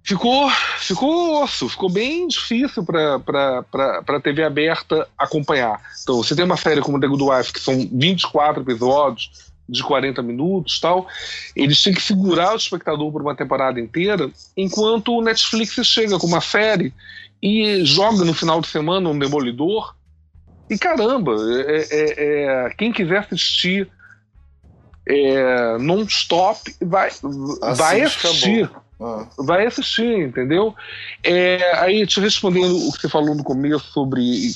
[0.03, 0.49] ficou
[0.79, 5.81] ficou osso, ficou bem difícil para TV aberta acompanhar.
[6.03, 10.21] Então, você tem uma série como The Good Wife, que são 24 episódios de 40
[10.21, 11.07] minutos tal,
[11.55, 16.27] eles têm que segurar o espectador por uma temporada inteira, enquanto o Netflix chega com
[16.27, 16.93] uma série
[17.41, 19.95] e joga no final de semana um Demolidor.
[20.69, 21.33] E caramba,
[21.67, 23.89] é- é- é, quem quiser assistir
[25.05, 27.09] é, non-stop vai,
[27.75, 28.69] vai assistir
[29.37, 30.75] Vai assistir, entendeu?
[31.23, 34.51] É, aí, te respondendo o que você falou no começo sobre e,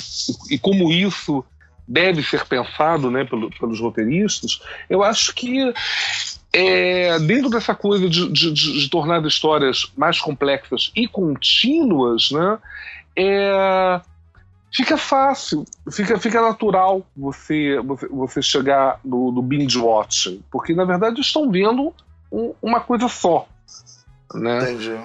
[0.52, 1.44] e como isso
[1.88, 4.60] deve ser pensado né, pelo- pelos roteiristas,
[4.90, 5.74] eu acho que
[6.52, 12.30] é, dentro dessa coisa de, de- de- de tornar as histórias mais complexas e contínuas,
[12.32, 12.58] né,
[13.16, 14.02] é,
[14.72, 20.84] fica fácil, fica, fica natural você, você, você chegar no, no binge watching, porque na
[20.84, 21.94] verdade estão vendo
[22.32, 23.48] um- uma coisa só.
[24.34, 24.72] Né?
[24.72, 25.00] entendi.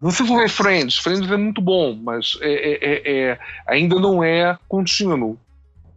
[0.00, 4.56] Você ver Friends, Friends é muito bom, mas é, é- é- é- ainda não é
[4.68, 5.38] contínuo.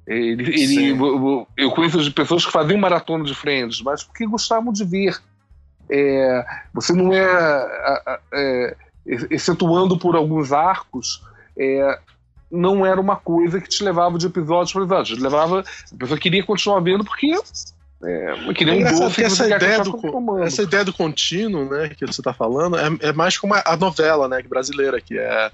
[0.07, 4.83] Ele, ele- eu- conheço de pessoas que faziam maratona de Friends, mas porque gostavam de
[4.83, 5.19] ver.
[5.91, 11.21] É, você não é, a- a- é, excetuando por alguns arcos,
[11.57, 11.99] é,
[12.51, 15.15] não era uma coisa que te levava de episódio para episódio.
[15.17, 17.35] Te levava, a pessoa queria continuar vendo porque
[18.03, 21.89] é, É um engraçado doce que que essa ideia, do, essa ideia do contínuo, né,
[21.89, 25.51] que você está falando, é, é mais como a, novela, né, brasileira, que é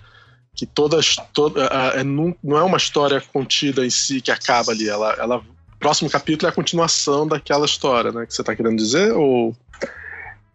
[0.54, 1.66] que todas, toda,
[1.96, 5.42] é, não, não é uma história contida em si que acaba ali, ela, ela
[5.80, 9.56] próximo capítulo é a continuação daquela história, né, que você está querendo dizer, ou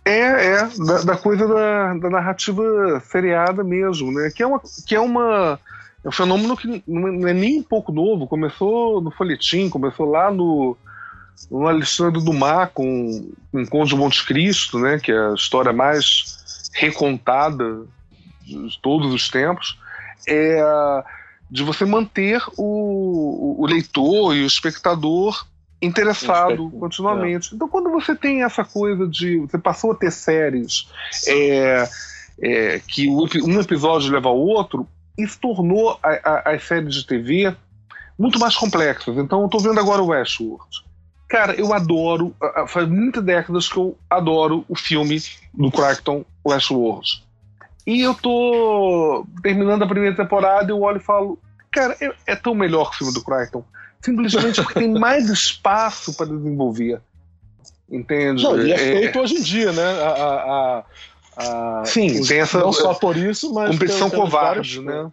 [0.05, 2.63] É, é, da, da coisa da, da narrativa
[3.05, 4.31] seriada mesmo, né?
[4.35, 4.61] Que é uma.
[4.87, 5.59] Que é uma
[6.03, 8.27] é um fenômeno que não é nem um pouco novo.
[8.27, 10.77] Começou no folhetim, começou lá no,
[11.51, 16.71] no Alexandre Dumas com, com Conde de Monte Cristo, né, que é a história mais
[16.73, 17.85] recontada
[18.43, 19.79] de todos os tempos,
[20.27, 20.61] é
[21.51, 25.45] de você manter o, o leitor e o espectador
[25.83, 27.53] interessado continuamente.
[27.53, 27.57] É.
[27.57, 29.39] Então, quando você tem essa coisa de.
[29.39, 30.89] Você passou a ter séries
[31.27, 31.89] é,
[32.41, 34.87] é, que um episódio leva ao outro,
[35.19, 37.55] isso tornou a, a, as séries de TV
[38.19, 39.17] muito mais complexas.
[39.17, 40.85] Então, eu estou vendo agora o Westworld.
[41.31, 42.35] Cara, eu adoro.
[42.67, 45.23] Faz muitas décadas que eu adoro o filme
[45.55, 47.25] do Crichton Westworld.
[47.87, 51.39] E eu tô terminando a primeira temporada e eu olho e falo,
[51.71, 53.65] cara, é, é tão melhor que o filme do Crichton.
[54.03, 57.01] Simplesmente porque tem mais espaço para desenvolver.
[57.89, 58.43] Entende?
[58.43, 59.83] Não, e é, é feito hoje em dia, né?
[60.03, 60.85] A, a,
[61.37, 62.59] a, Sim, tem essa.
[62.59, 63.71] Não só por isso, mas.
[63.71, 65.11] Competição covarde, né?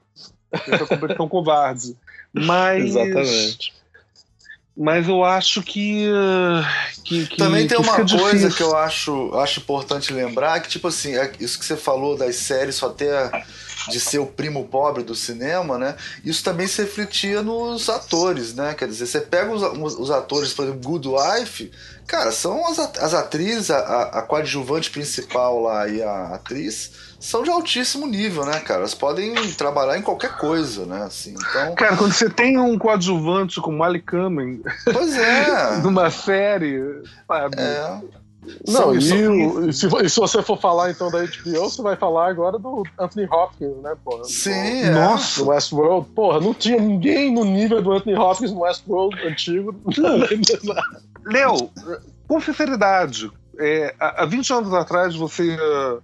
[0.52, 1.96] Essa competição covarde.
[2.34, 2.86] Mas.
[2.86, 3.74] Exatamente.
[4.78, 6.08] Mas eu acho que.
[7.04, 8.52] que, que Também tem que uma coisa difícil.
[8.52, 12.36] que eu acho, acho importante lembrar: que, tipo assim, é isso que você falou das
[12.36, 13.32] séries só ter
[13.90, 15.96] de ser o primo pobre do cinema, né?
[16.24, 18.74] Isso também se refletia nos atores, né?
[18.74, 21.72] Quer dizer, você pega os, os atores, por exemplo, Good Wife,
[22.06, 27.50] cara, são as, as atrizes, a, a coadjuvante principal lá e a atriz são de
[27.50, 28.82] altíssimo nível, né, cara?
[28.82, 31.04] Elas podem trabalhar em qualquer coisa, né?
[31.04, 31.76] Assim, então...
[31.76, 35.78] Cara, quando você tem um coadjuvante como Malik Kamen pois é.
[35.82, 36.80] numa série,
[37.28, 37.56] sabe?
[37.60, 38.00] É.
[38.68, 41.96] Não, e, o, e, se, e, se, você for falar então da HBO, você vai
[41.96, 44.24] falar agora do Anthony Hopkins, né, porra?
[44.24, 44.90] Sim, é.
[44.92, 46.10] Nossa, no Westworld.
[46.12, 49.76] Porra, não tinha ninguém no nível do Anthony Hopkins no Westworld antigo.
[51.26, 51.70] Léo,
[52.28, 53.30] com sinceridade,
[53.60, 56.02] é, há 20 anos atrás você uh,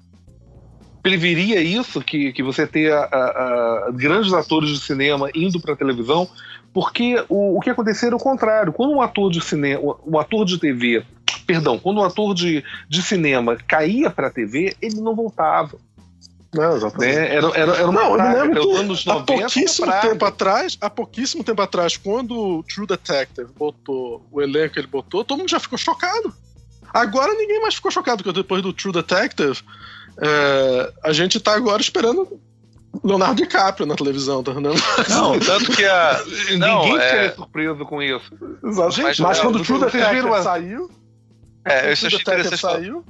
[1.03, 5.73] preveria isso, que, que você ter a, a, a grandes atores de cinema indo para
[5.73, 6.27] a televisão,
[6.73, 8.73] porque o, o que aconteceu era o contrário.
[8.73, 11.05] Quando um ator de cinema, um ator de TV
[11.45, 15.77] perdão, quando um ator de, de cinema caía para a TV, ele não voltava.
[16.53, 17.15] Não, exatamente.
[17.15, 17.35] Né?
[17.35, 20.77] Era, era, era uma não, praga, eu me lembro anos 90, há pouquíssimo tempo atrás,
[20.79, 25.39] há pouquíssimo tempo atrás, quando o True Detective botou o elenco que ele botou, todo
[25.39, 26.33] mundo já ficou chocado.
[26.93, 29.63] Agora ninguém mais ficou chocado, porque depois do True Detective,
[30.21, 32.39] é, a gente tá agora esperando
[33.03, 34.81] Leonardo DiCaprio na televisão, tá entendendo?
[35.09, 36.21] Não, tanto que a.
[36.57, 37.09] Não, Ninguém é...
[37.09, 38.31] fica surpreso com isso.
[38.63, 39.01] Exato.
[39.01, 40.91] Mas, mas quando o True Detective saiu.
[41.65, 42.57] É, isso achei interessante.
[42.57, 43.05] Saiu,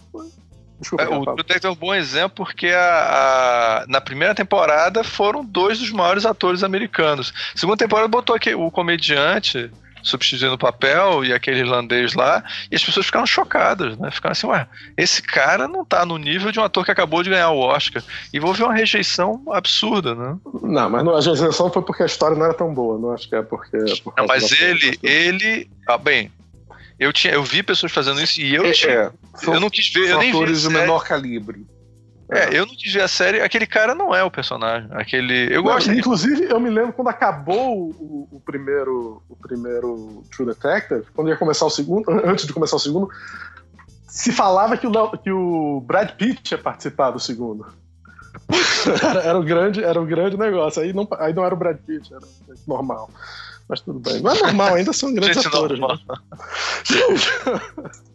[0.80, 5.04] Desculpa, é, o True Detective é um bom exemplo porque a, a, na primeira temporada
[5.04, 7.34] foram dois dos maiores atores americanos.
[7.56, 9.70] Segunda temporada botou aqui, o comediante
[10.04, 14.12] substituindo o papel e aquele irlandês lá, e as pessoas ficaram chocadas, né?
[14.12, 14.68] Ficaram assim, ué,
[14.98, 18.04] esse cara não tá no nível de um ator que acabou de ganhar o Oscar.
[18.34, 20.36] E houve uma rejeição absurda, né?
[20.62, 23.36] Não, mas a rejeição foi porque a história não era tão boa, não acho que
[23.36, 23.78] é porque.
[23.78, 25.70] É por não, mas ele, ele.
[25.88, 26.32] Ah, bem,
[27.00, 28.92] eu, tinha, eu vi pessoas fazendo isso e eu É, tinha.
[28.94, 29.12] é,
[29.48, 30.38] eu não quis ver, eu nem vi.
[30.38, 30.80] atores de série.
[30.80, 31.66] menor calibre.
[32.34, 33.42] É, eu não ver a série.
[33.42, 34.90] Aquele cara não é o personagem.
[34.92, 35.48] Aquele.
[35.54, 35.92] Eu Não, gosto.
[35.92, 41.38] inclusive, eu me lembro quando acabou o, o primeiro o primeiro True Detective, quando ia
[41.38, 43.10] começar o segundo, antes de começar o segundo,
[44.08, 47.66] se falava que o, que o Brad Pitt ia participar do segundo.
[49.04, 50.82] era, era o grande, era o grande negócio.
[50.82, 52.26] Aí não, aí não era o Brad Pitt, era
[52.68, 53.10] normal.
[53.68, 54.22] Mas tudo bem.
[54.22, 55.80] Não é normal, ainda são grandes Gente atores.
[55.80, 55.98] normal.
[56.08, 56.18] né?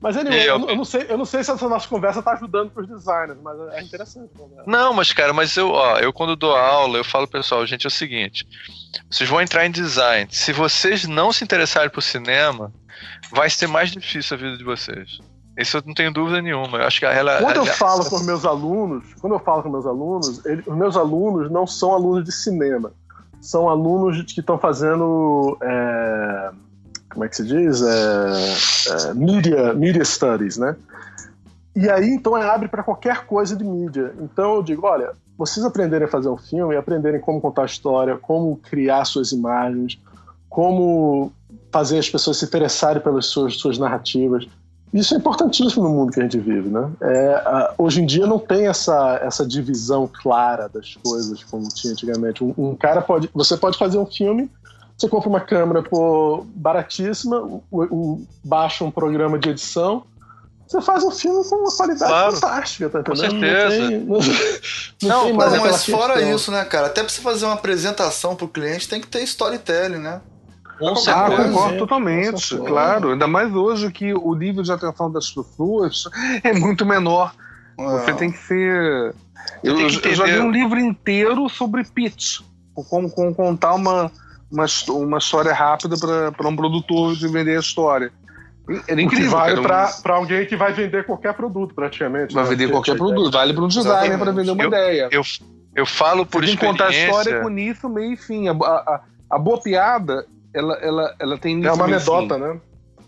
[0.00, 2.22] Mas anyway, eu- eu, não- eu não sei, eu não sei se essa nossa conversa
[2.22, 4.30] tá ajudando pros designers, mas é interessante.
[4.38, 4.62] Né?
[4.66, 7.88] Não, mas cara, mas eu, ó, eu quando dou aula, eu falo pessoal, gente, é
[7.88, 8.46] o seguinte:
[9.10, 10.28] vocês vão entrar em design.
[10.30, 12.70] Se vocês não se interessarem por cinema,
[13.32, 15.18] vai ser mais difícil a vida de vocês.
[15.58, 16.76] Isso eu não tenho dúvida nenhuma.
[16.78, 17.40] Eu acho que a ela.
[17.40, 21.50] Quando eu falo com meus alunos, quando eu falo com meus alunos, os meus alunos
[21.50, 22.92] não são alunos de cinema,
[23.40, 26.50] são alunos que estão fazendo, é,
[27.16, 30.76] como é que se diz, É, é, media, media studies, né?
[31.74, 34.14] E aí então é, abre para qualquer coisa de mídia.
[34.20, 38.16] Então eu digo, olha, vocês aprenderem a fazer um filme, aprenderem como contar a história,
[38.18, 39.98] como criar suas imagens,
[40.48, 41.32] como
[41.72, 44.46] fazer as pessoas se interessarem pelas suas, suas narrativas.
[44.92, 46.90] Isso é importantíssimo no mundo que a gente vive, né?
[47.02, 52.44] É, hoje em dia não tem essa, essa divisão clara das coisas como tinha antigamente.
[52.44, 54.50] Um, um cara pode, você pode fazer um filme,
[54.96, 60.04] você compra uma câmera por baratíssima, o, o- baixa um programa de edição,
[60.66, 62.32] você faz um filme com uma qualidade Claro.
[62.32, 63.40] fantástica, tá Com entendendo?
[63.40, 63.90] certeza.
[63.90, 64.28] Não tem,
[65.02, 66.34] não, Não, Não, mas fora questão.
[66.34, 66.86] isso, né, cara?
[66.88, 70.20] Até pra você fazer uma apresentação pro cliente tem que ter storytelling, né?
[70.78, 73.12] Com Ah, Ah, concordo É, totalmente, com claro.
[73.12, 76.04] Ainda mais hoje que o nível de atenção das pessoas
[76.42, 77.34] é muito menor.
[77.78, 79.14] Você tem que ser.
[79.62, 82.40] Eu, eu, eu já li um livro inteiro sobre pitch,
[82.74, 84.10] como, como contar uma,
[84.50, 85.96] uma, uma história rápida
[86.32, 88.12] para um produtor de vender a história.
[88.88, 89.26] Era incrível.
[89.26, 92.34] Que vale para alguém que vai vender qualquer produto, praticamente.
[92.34, 92.50] Vai né?
[92.50, 93.32] vender qualquer produto.
[93.32, 95.08] Vale para um designer para vender uma eu, ideia.
[95.12, 95.22] Eu,
[95.74, 96.84] eu falo por Você experiência.
[96.84, 98.48] contar a história com isso, meio e fim.
[98.48, 99.00] A, a,
[99.30, 101.70] a, boa piada, ela, ela, ela tem início.
[101.70, 102.60] É uma anedota, né?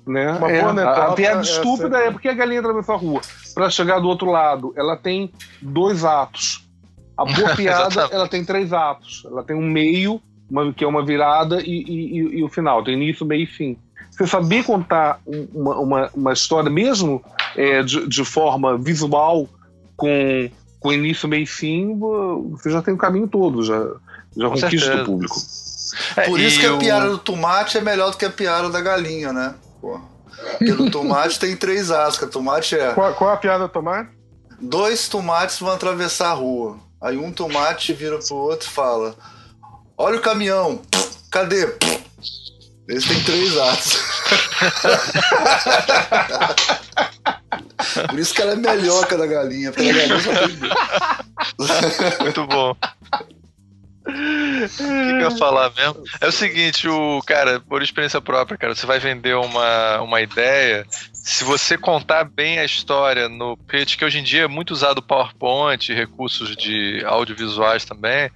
[0.07, 0.33] né?
[0.33, 1.01] Uma é, boa anedota.
[1.01, 3.21] A, a piada é estúpida é porque a galinha atravessou a rua.
[3.53, 6.69] Para chegar do outro lado, ela tem dois atos.
[7.17, 9.25] A boa piada, ela tem três atos.
[9.27, 12.83] Ela tem um meio, uma, que é uma virada, e, e, e, e o final.
[12.83, 13.79] Tem início, meio e fim
[14.19, 15.21] você saber contar
[15.55, 17.23] uma, uma, uma história mesmo
[17.57, 19.49] é, de, de, forma visual,
[19.97, 20.51] com,
[20.81, 21.97] com início, meio e fim,
[22.51, 23.79] você já tem o caminho todo, já,
[24.37, 25.37] já conquista o público.
[26.17, 28.81] É, Por isso que a piada do tomate é melhor do que a piada da
[28.81, 29.55] galinha, né?
[29.81, 30.01] Pô.
[30.59, 32.29] Porque no tomate tem três ascas.
[32.29, 32.93] Tomate é.
[32.93, 34.11] Qual, qual é a piada do tomate?
[34.61, 36.77] Dois tomates vão atravessar a rua.
[37.01, 39.15] Aí um tomate vira pro outro e fala:
[39.99, 40.81] Olha o caminhão,
[41.29, 41.77] cadê?
[42.89, 43.99] Eles têm três atos.
[48.09, 50.57] Por isso que ela é melhor que a da galinha, porque a galinha só tem
[52.23, 52.71] Muito bom.
[52.71, 52.77] O
[54.69, 56.03] que, eu ia falar mesmo?
[56.21, 60.87] É o seguinte, o cara, por experiência própria, cara, você vai vender uma, uma ideia.
[61.23, 65.03] Se você contar bem a história no pitch, que hoje em dia é muito usado
[65.03, 68.31] PowerPoint, recursos de audiovisuais também,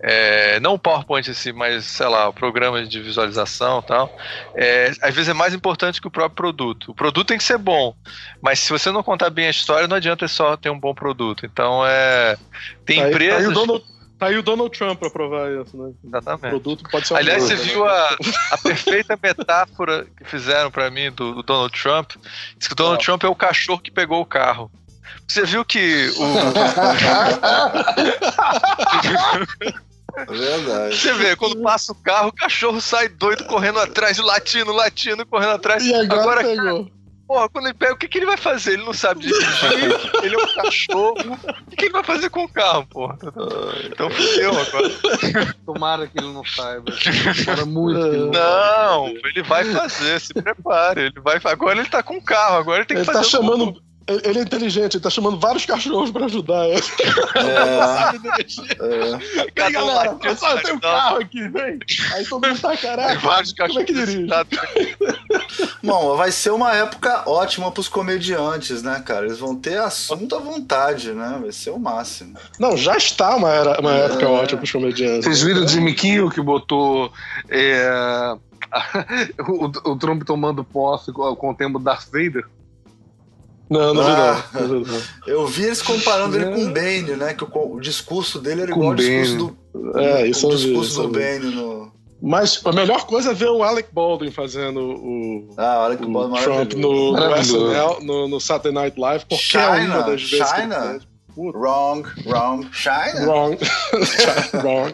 [0.00, 4.16] é, não o PowerPoint em si, mas sei lá, programas de visualização e tal,
[4.54, 6.92] é, às vezes é mais importante que o próprio produto.
[6.92, 7.94] O produto tem que ser bom,
[8.40, 11.44] mas se você não contar bem a história, não adianta só ter um bom produto.
[11.44, 12.36] Então é.
[12.84, 13.56] Tem tá empresas.
[13.56, 15.92] Aí, aí Tá aí o Donald Trump pra provar isso, né?
[16.04, 16.46] Exatamente.
[16.46, 18.16] O produto pode ser Aliás, você viu a,
[18.50, 22.12] a perfeita metáfora que fizeram para mim do, do, Donald Trump?
[22.56, 24.70] Diz que o Donald Trump é o cachorro que pegou o carro.
[25.26, 26.24] Você viu que o.
[30.18, 30.96] É verdade.
[30.96, 35.52] Você vê, quando passa o carro, o cachorro sai doido correndo atrás, latindo, latindo, correndo
[35.52, 35.84] atrás.
[35.84, 36.90] E agora, agora pegou.
[37.28, 38.72] Porra, quando ele pega, o que, que ele vai fazer?
[38.72, 41.38] Ele não sabe dirigir, ele é um cachorro.
[41.70, 43.18] O que, ele vai fazer com o carro, porra?
[43.84, 45.54] Então fudeu agora.
[45.66, 46.90] Tomara que ele não saiba.
[47.44, 51.02] Tomara muito que ele não Não, ele vai fazer, se prepare.
[51.02, 53.30] Ele vai, agora ele tá com o carro, agora ele tem que ele tá fazer.
[53.30, 56.82] Tá chamando, ele é inteligente, ele tá chamando vários cachorros pra ajudar ele.
[57.36, 57.58] É.
[59.58, 59.64] é.
[59.64, 61.78] Aí, galera, pessoal, eu tenho um carro aqui, vem.
[62.14, 63.18] Aí todo mundo tá, caraca.
[63.20, 63.84] Vários cachorros.
[63.86, 64.26] Como é que dirige?
[65.82, 69.26] Bom, vai ser uma época ótima pros comediantes, né, cara?
[69.26, 71.38] Eles vão ter assunto à vontade, né?
[71.40, 72.34] Vai ser o máximo.
[72.58, 74.06] Não, já está uma, era, uma é.
[74.06, 75.24] época ótima pros comediantes.
[75.24, 77.12] Vocês viram o Jimmy Kimmel que botou.
[77.48, 78.34] É,
[79.46, 82.44] o, o Trump tomando posse com, com o tempo Darth Vader?
[83.70, 85.02] Não, não, ah, vi não.
[85.26, 87.34] Eu vi eles comparando ele com o Bane, né?
[87.34, 89.98] Que o, o discurso dele era com igual ao discurso do.
[89.98, 91.92] É, isso o discurso vi, do Bane no.
[92.20, 96.08] Mas a melhor coisa é ver o Alec Baldwin fazendo o, ah, o Alec o
[96.08, 100.48] Baldwin Trump no, no SNL, no, no, Saturday Night Live, qualquer China, uma das vezes.
[100.48, 101.00] China.
[101.36, 103.24] Wrong, wrong, China.
[103.24, 103.58] Wrong,
[104.64, 104.92] wrong.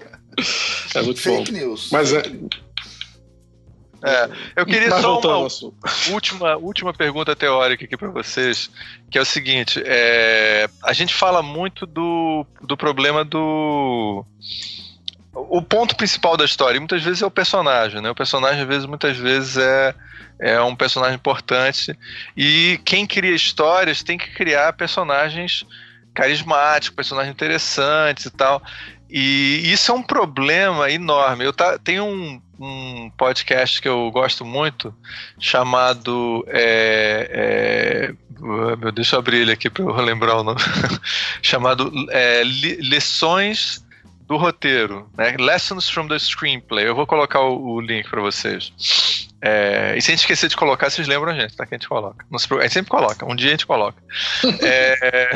[0.95, 1.59] É muito Fake bom.
[1.59, 1.89] news.
[1.91, 2.23] Mas é,
[4.05, 5.49] é, eu queria Mas só uma
[6.11, 8.71] última, última pergunta teórica aqui para vocês,
[9.11, 14.23] que é o seguinte: é, a gente fala muito do, do problema do.
[15.33, 18.11] O ponto principal da história, muitas vezes é o personagem, né?
[18.11, 19.95] O personagem, às vezes, muitas vezes é,
[20.39, 21.99] é um personagem importante.
[22.37, 25.65] E quem cria histórias tem que criar personagens
[26.13, 28.63] carismáticos, personagens interessantes e tal.
[29.09, 31.45] E isso é um problema enorme.
[31.45, 34.95] Eu tá, tenho um, um podcast que eu gosto muito
[35.39, 36.45] chamado.
[36.49, 40.61] É, é, meu, deixa eu abrir ele aqui para eu lembrar o nome.
[41.43, 43.85] chamado é, Lições
[44.27, 45.37] do Roteiro, né?
[45.39, 46.89] Lessons from the Screenplay.
[46.89, 48.73] Eu vou colocar o, o link para vocês.
[49.41, 51.67] É, e se a gente esquecer de colocar, vocês lembram a gente, tá?
[51.67, 52.25] Que a gente coloca.
[52.33, 54.03] a gente sempre coloca, um dia a gente coloca.
[54.63, 55.29] é,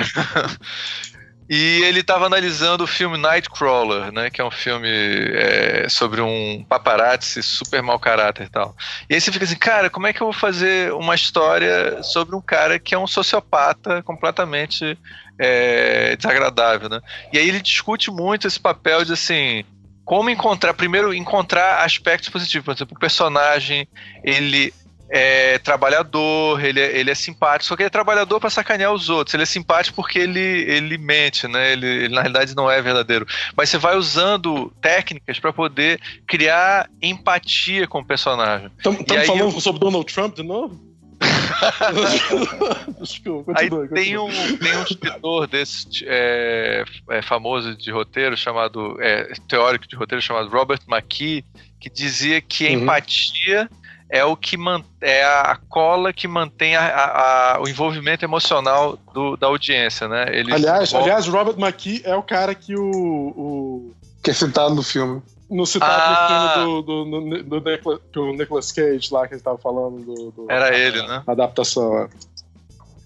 [1.48, 6.64] e ele estava analisando o filme Nightcrawler, né, que é um filme é, sobre um
[6.68, 8.76] paparazzi super mau caráter e tal.
[9.08, 12.36] E aí você fica assim, cara, como é que eu vou fazer uma história sobre
[12.36, 14.98] um cara que é um sociopata completamente
[15.38, 17.00] é, desagradável, né?
[17.32, 19.64] E aí ele discute muito esse papel de assim,
[20.04, 23.86] como encontrar, primeiro encontrar aspectos positivos, por exemplo, o personagem,
[24.24, 24.72] ele
[25.10, 29.08] é trabalhador, ele é, ele é simpático, só que ele é trabalhador para sacanear os
[29.08, 29.34] outros.
[29.34, 31.72] Ele é simpático porque ele, ele mente, né?
[31.72, 33.26] Ele, ele na realidade não é verdadeiro.
[33.56, 38.70] Mas você vai usando técnicas para poder criar empatia com o personagem.
[38.76, 39.60] Estamos falando eu...
[39.60, 40.88] sobre Donald Trump de novo?
[43.00, 48.96] Desculpa, Aí continua, tem, Um, tem um escritor desse é, é, famoso de roteiro chamado.
[49.00, 51.44] É, teórico de roteiro chamado Robert McKee,
[51.80, 52.82] que dizia que uhum.
[52.82, 53.68] empatia
[54.10, 54.56] é o que
[55.00, 60.26] é a cola que mantém a, a, a, o envolvimento emocional do, da audiência, né?
[60.30, 63.92] Ele aliás, aliás, Robert McKee é o cara que o, o...
[64.22, 65.22] que é citado no filme.
[65.50, 66.56] No citado ah.
[66.56, 70.46] no filme do, do, do, do, Nicolas Cage lá que ele estava falando do, do
[70.50, 71.22] era ele, né?
[71.26, 72.08] Adaptação.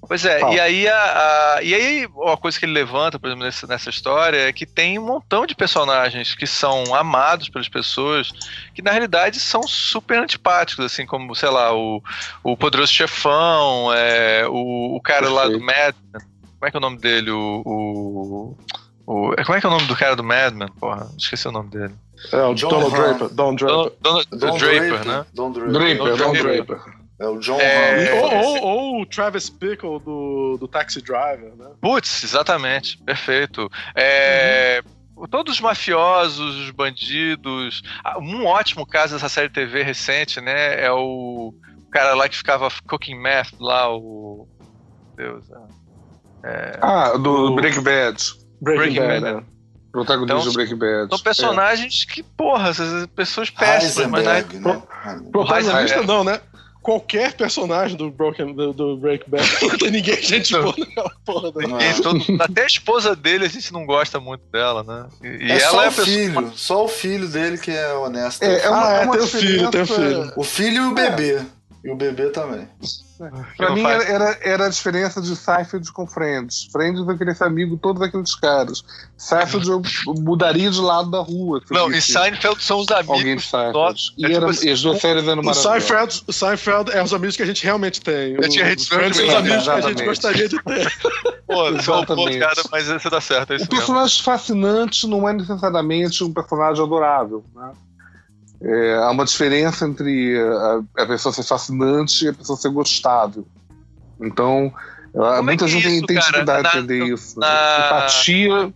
[0.03, 0.07] É.
[0.07, 0.95] Pois é, e aí, a,
[1.57, 4.67] a, e aí uma coisa que ele levanta, por exemplo, nessa, nessa história é que
[4.67, 8.33] tem um montão de personagens que são amados pelas pessoas,
[8.75, 12.03] que na realidade são super antipáticos, assim como, sei lá, o,
[12.43, 15.37] o Poderoso Chefão, é, o, o cara Perfeito.
[15.37, 15.95] lá do Mad
[16.63, 17.31] como é que é o nome dele?
[17.33, 18.57] O, o,
[19.05, 20.69] o, como é que é o nome do cara do Madman?
[20.79, 21.93] Porra, esqueci o nome dele.
[22.31, 23.29] É, o Donald Draper.
[23.31, 23.93] Don Draper.
[24.01, 25.27] Don, Don, Don Draper, Draper, né?
[25.35, 25.73] Don Draper.
[25.73, 27.02] Draper, Don Draper.
[27.23, 28.13] É o John é...
[28.15, 31.71] ou, ou, ou, o Travis Bickle do, do Taxi Driver, né?
[31.81, 32.99] Putz, exatamente.
[32.99, 33.71] Perfeito.
[33.95, 34.83] É...
[35.17, 35.29] Uhum.
[35.29, 37.81] Todos os mafiosos, os bandidos.
[38.21, 40.85] Um ótimo caso dessa série TV recente, né?
[40.85, 41.55] É o
[41.93, 44.49] cara lá que ficava cooking meth lá, o.
[45.15, 45.45] Deus.
[46.43, 46.49] É...
[46.49, 47.55] é ah, do o...
[47.55, 48.21] Breaking Bad.
[48.61, 49.37] Breaking, Breaking Bad, Bad.
[49.37, 49.45] né?
[49.93, 51.09] Protagonista então, do Breaking Bad.
[51.09, 52.13] São personagens é.
[52.13, 54.75] que, porra, essas pessoas péssimas, mas não é...
[54.75, 54.83] Né?
[55.31, 56.41] Protagonista não, né?
[56.83, 59.49] Qualquer personagem do Broken do, do Break Bad.
[59.63, 62.03] Não tem ninguém gente boa naquela porra daí.
[62.03, 65.09] Todo, até a esposa dele a gente não gosta muito dela, né?
[65.23, 66.53] E, é ela só é o filho, pessoa...
[66.57, 68.43] só o filho dele que é honesto.
[68.43, 70.33] É, é uma, ah, é, uma tem o filho, tem o filho.
[70.37, 71.43] O filho e o bebê.
[71.85, 72.69] E o bebê também.
[73.57, 76.69] Pra mim era, era a diferença de Seinfeld com Friends.
[76.73, 78.85] Friends eu queria ser amigo de todos aqueles caras.
[79.17, 79.83] Seinfeld eu
[80.19, 81.61] mudaria de lado da rua.
[81.71, 83.19] Não, e Seinfeld são os amigos.
[83.19, 84.15] Alguém de Seinfeld.
[84.19, 85.85] E, é, era, tipo, as duas séries eram maravilhosas.
[85.85, 88.37] Seinfeld, Seinfeld é os amigos que a gente realmente tem.
[88.37, 90.93] A gente Friends são os amigos que a gente gostaria de ter.
[91.47, 92.39] Pô, Exatamente.
[92.39, 93.53] Cara, mas você tá certo.
[93.53, 94.25] É o personagem mesmo.
[94.25, 97.45] fascinante não é necessariamente um personagem adorável.
[97.55, 97.73] Né?
[98.65, 103.47] É, há uma diferença entre a, a, pessoa ser fascinante e a pessoa ser gostável.
[104.21, 104.73] Então,
[105.13, 107.41] Como muita é gente é isso, tem dificuldade de entender na, isso.
[107.41, 107.87] Na...
[107.87, 108.75] Empatia.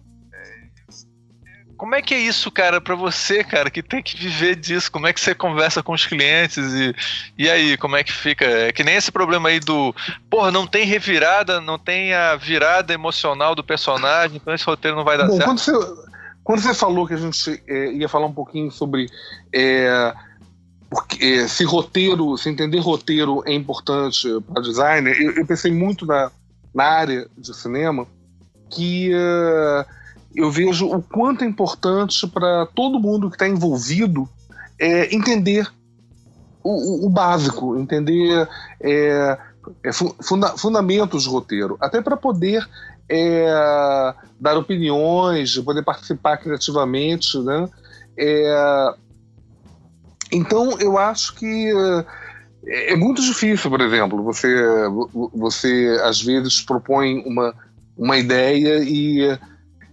[1.77, 4.91] Como é que é isso, cara, para você, cara, que tem que viver disso?
[4.91, 6.95] Como é que você conversa com os clientes e,
[7.37, 8.45] e aí, como é que fica?
[8.45, 9.95] É que nem esse problema aí do,
[10.31, 15.05] porra, não tem revirada, não tem a virada emocional do personagem, então esse roteiro não
[15.05, 15.45] vai dar Bom, certo.
[15.45, 15.73] Quando você,
[16.47, 19.11] quando você falou que a gente é, ia falar um pouquinho sobre
[19.53, 20.15] é,
[20.89, 26.07] porque, é, se roteiro, se entender roteiro é importante para designer, eu, eu, pensei muito
[26.07, 26.31] na,
[26.73, 28.07] na área de cinema
[28.71, 29.85] que uh,
[30.37, 34.29] eu vejo o quanto é importante para todo mundo que está envolvido
[34.79, 35.69] é, entender
[36.63, 38.49] o, o, básico, entender
[38.81, 39.37] é,
[39.83, 42.65] é, funda, fundamentos de roteiro, até para poder
[43.09, 47.69] é, dar opiniões, poder participar criativamente, né?
[48.19, 48.95] É,
[50.33, 51.73] então eu acho que
[52.67, 54.49] é, é muito difícil, por exemplo, você
[55.35, 57.55] você às vezes propõe uma,
[57.97, 59.39] uma ideia e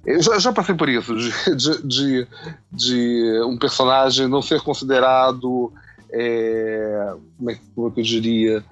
[0.06, 2.28] eu já, já passei por isso de, de, de,
[2.72, 5.72] de, um personagem não ser considerado
[6.12, 7.62] é, como é que
[8.00, 8.64] eu diria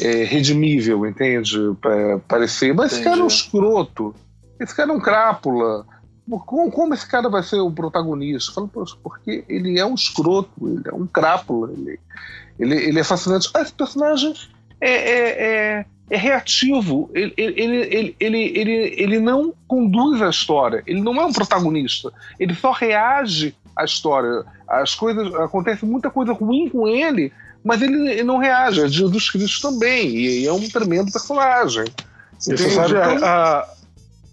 [0.00, 1.58] é, redimível, entende?
[1.80, 2.74] Pra parecer.
[2.74, 3.00] Mas Entendi.
[3.00, 4.14] esse cara é um escroto.
[4.58, 5.86] Esse cara é um crápula.
[6.46, 8.52] Como, como esse cara vai ser o protagonista?
[8.52, 8.70] Falo,
[9.02, 11.98] porque ele é um escroto, ele é um crápula, ele,
[12.58, 13.50] ele, ele é fascinante.
[13.52, 14.34] Ah, esse personagem
[14.80, 20.84] é, é, é, é reativo, ele, ele, ele, ele, ele, ele não conduz a história,
[20.86, 24.44] ele não é um protagonista, ele só reage à história.
[24.68, 27.32] As coisas, acontece muita coisa ruim com ele,
[27.64, 28.82] mas ele, ele não reage.
[28.82, 31.84] A Jesus Cristo também, e, e é um tremendo personagem.
[32.38, 33.66] Você sabe, então, a,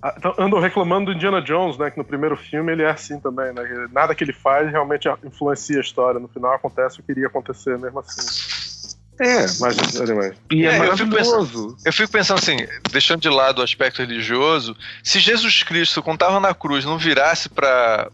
[0.01, 1.91] a, então, andam reclamando do Indiana Jones, né?
[1.91, 3.87] Que no primeiro filme ele é assim também, né?
[3.91, 6.19] Nada que ele faz realmente influencia a história.
[6.19, 8.87] No final acontece o que iria acontecer mesmo assim.
[9.19, 10.33] É, mas anyway.
[10.51, 12.57] E é, é eu, fico pensando, eu fico pensando assim,
[12.91, 17.49] deixando de lado o aspecto religioso, se Jesus Cristo, quando estava na cruz, não virasse
[17.49, 18.11] para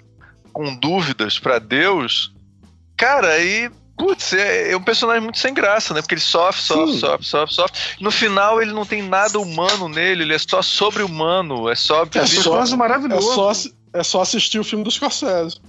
[0.53, 2.33] com dúvidas para Deus,
[2.95, 6.01] cara, aí Putz, é, é, um personagem muito sem graça, né?
[6.01, 6.99] Porque ele sofre, sofre, Sim.
[6.99, 7.79] sofre, sofre, sofre.
[7.99, 12.03] No final, ele não tem nada humano nele, ele é só sobre-humano, é só.
[12.13, 13.31] É só maravilhoso.
[13.31, 15.61] É só, é só assistir o filme dos Scorsese.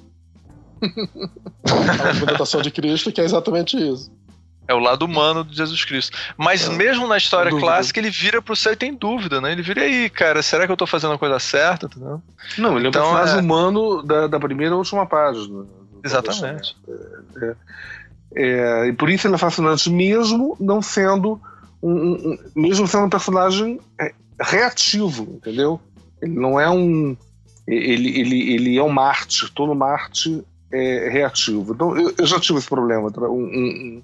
[0.84, 4.10] a representação de Cristo, que é exatamente isso.
[4.66, 6.16] É o lado humano de Jesus Cristo.
[6.38, 9.52] Mas é, mesmo na história clássica, ele vira pro céu e tem dúvida, né?
[9.52, 11.84] Ele vira aí, cara, será que eu tô fazendo a coisa certa?
[11.86, 12.22] Entendeu?
[12.56, 13.42] Não, ele é um então, personagem é...
[13.42, 15.66] humano da, da primeira e última página.
[16.02, 16.76] Exatamente.
[17.42, 17.54] É,
[18.34, 21.40] é, e por isso ele é fascinante, mesmo não sendo
[21.82, 25.80] um, um, mesmo sendo um personagem é, reativo, entendeu?
[26.20, 27.16] Ele não é um.
[27.66, 30.42] Ele, ele, ele é um Marte, todo Marte
[30.72, 31.72] é reativo.
[31.72, 33.10] Então, eu, eu já tive esse problema.
[33.18, 34.02] Um, um,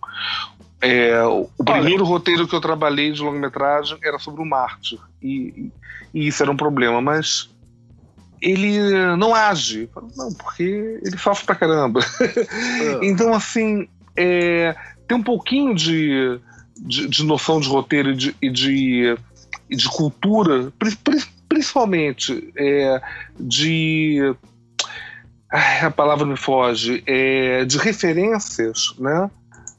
[0.80, 4.98] é, o primeiro roteiro que eu trabalhei de longa-metragem era sobre o Marte.
[5.20, 5.70] E,
[6.14, 7.50] e, isso era um problema, mas
[8.40, 8.78] ele
[9.16, 9.90] não age.
[10.16, 12.00] Não, porque ele sofre pra caramba.
[12.20, 13.00] É.
[13.06, 14.74] então, assim, é,
[15.06, 16.38] tem um pouquinho de,
[16.76, 19.16] de, de, noção de roteiro e de, e de,
[19.68, 20.72] de cultura,
[21.48, 23.00] principalmente é,
[23.38, 24.34] de.
[25.52, 29.30] Ai, a palavra me foge, é, de referências, né?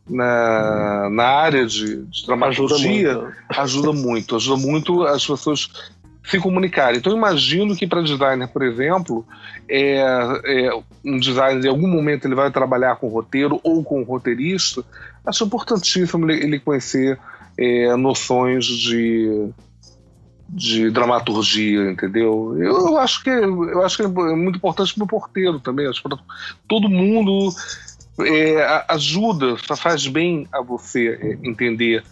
[0.09, 3.61] Na, na área de, de dramaturgia ajuda muito.
[3.61, 5.69] ajuda muito, ajuda muito as pessoas
[6.23, 6.99] se comunicarem.
[6.99, 9.25] Então, imagino que para designer, por exemplo,
[9.69, 9.97] é,
[10.45, 10.69] é,
[11.03, 14.83] um designer, em algum momento, ele vai trabalhar com roteiro ou com roteirista.
[15.25, 17.19] Acho importantíssimo ele conhecer
[17.57, 19.49] é, noções de,
[20.47, 22.55] de dramaturgia, entendeu?
[22.59, 25.87] Eu acho que eu acho que é muito importante para o porteiro também.
[25.87, 26.03] Acho
[26.67, 27.49] todo mundo
[28.19, 32.03] é, ajuda, faz bem a você é, entender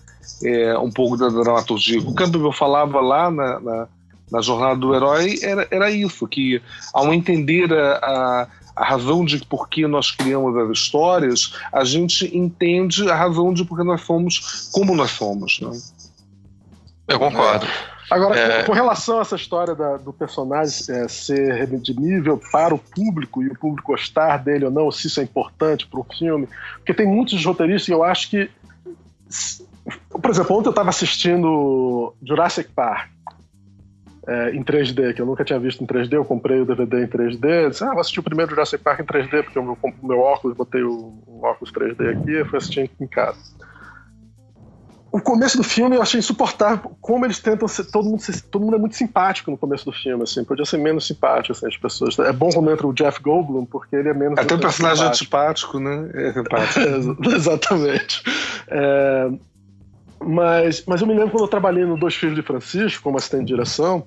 [0.44, 2.00] é, um pouco da dramaturgia.
[2.00, 3.88] O Campbell falava lá na, na
[4.32, 6.62] na jornada do herói era, era isso, que
[6.94, 12.36] ao entender a, a, a, razão de por que nós criamos as histórias, a gente
[12.36, 15.60] entende a razão de por que nós somos como nós somos.
[15.60, 15.72] Né?
[17.08, 17.66] Eu concordo.
[18.10, 18.64] Agora, é...
[18.64, 23.48] com relação a essa história da, do personagem é, ser redimível para o público e
[23.48, 26.48] o público gostar dele ou não, se isso é importante para o filme,
[26.78, 28.50] porque tem muitos roteiristas que eu acho que.
[30.10, 33.10] Por exemplo, ontem eu estava assistindo Jurassic Park
[34.30, 37.08] é, em 3D, que eu nunca tinha visto em 3D, eu comprei o DVD em
[37.08, 40.20] 3D, disse, ah, vou assistir o primeiro Jurassic Park em 3D, porque o meu, meu
[40.20, 43.40] óculos, botei o, o, óculos 3D aqui e fui assistir em casa.
[45.12, 48.76] O começo do filme eu achei insuportável, como eles tentam ser, todo mundo, todo mundo
[48.76, 52.20] é muito simpático no começo do filme, assim, podia ser menos simpático, assim, as pessoas.
[52.20, 54.38] É bom quando entra o Jeff Goldblum, porque ele é menos...
[54.38, 55.78] Até o personagem simpático.
[55.78, 56.12] antipático, né?
[56.14, 56.80] É simpático.
[56.80, 58.24] é, exatamente.
[58.68, 59.32] É,
[60.24, 63.46] mas, mas eu me lembro quando eu trabalhei no Dois Filhos de Francisco, como assistente
[63.46, 64.06] de direção,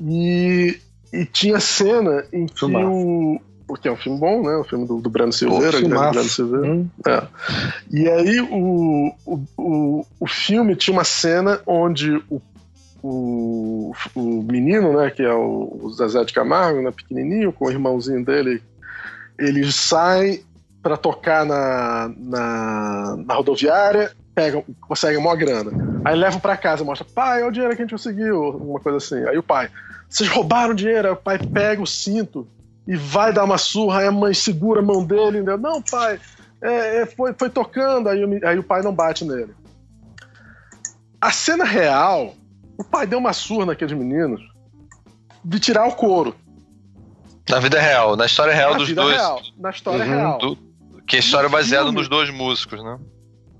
[0.00, 0.78] e,
[1.12, 2.86] e tinha cena em que Filmaço.
[2.86, 3.40] o.
[3.66, 4.56] Porque é um filme bom, né?
[4.56, 6.66] O filme do, do Breno Silveira, Pô, Breno Silveira.
[6.66, 6.88] Hum.
[7.06, 7.22] É.
[7.90, 12.40] E aí o, o, o, o filme tinha uma cena onde o
[13.02, 17.70] o, o menino, né, que é o, o Zezé de Camargo, né, pequenininho, com o
[17.70, 18.62] irmãozinho dele,
[19.38, 20.40] ele sai
[20.82, 25.70] para tocar na, na, na, rodoviária pegam, conseguem uma grana.
[26.04, 28.98] Aí levam para casa, mostra, pai, olha o dinheiro que a gente conseguiu, uma coisa
[28.98, 29.28] assim.
[29.28, 29.70] Aí o pai,
[30.08, 32.46] vocês roubaram dinheiro, aí o pai pega o cinto
[32.86, 35.58] e vai dar uma surra, aí a mãe segura a mão dele, entendeu?
[35.58, 36.18] não, pai,
[36.60, 39.54] é, é, foi, foi tocando, aí, aí o pai não bate nele.
[41.20, 42.34] A cena real,
[42.76, 44.42] o pai deu uma surra naqueles meninos
[45.44, 46.34] de tirar o couro.
[47.48, 49.16] Na vida real, na história real na dos dois.
[49.16, 50.38] Real, na história uhum, real.
[50.38, 50.58] Do,
[51.06, 52.98] que é história baseada nos dois músicos, né?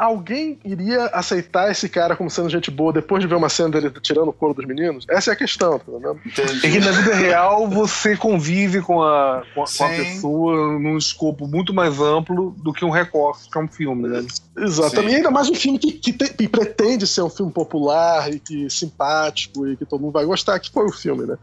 [0.04, 3.90] Alguém iria aceitar esse cara como sendo gente boa depois de ver uma cena dele
[4.00, 5.06] tirando o couro dos meninos?
[5.08, 6.20] Essa é a questão, tá vendo?
[6.64, 10.98] É que na vida real você convive com a, com a, com a, pessoa num
[10.98, 14.26] escopo muito mais amplo do que um recorte, que é um filme, né?
[14.56, 15.08] Exatamente.
[15.08, 15.12] Sim.
[15.12, 18.40] E ainda mais um filme que, que, te, que, pretende ser um filme popular e
[18.40, 21.38] que simpático e que todo mundo vai gostar, que foi o filme, né?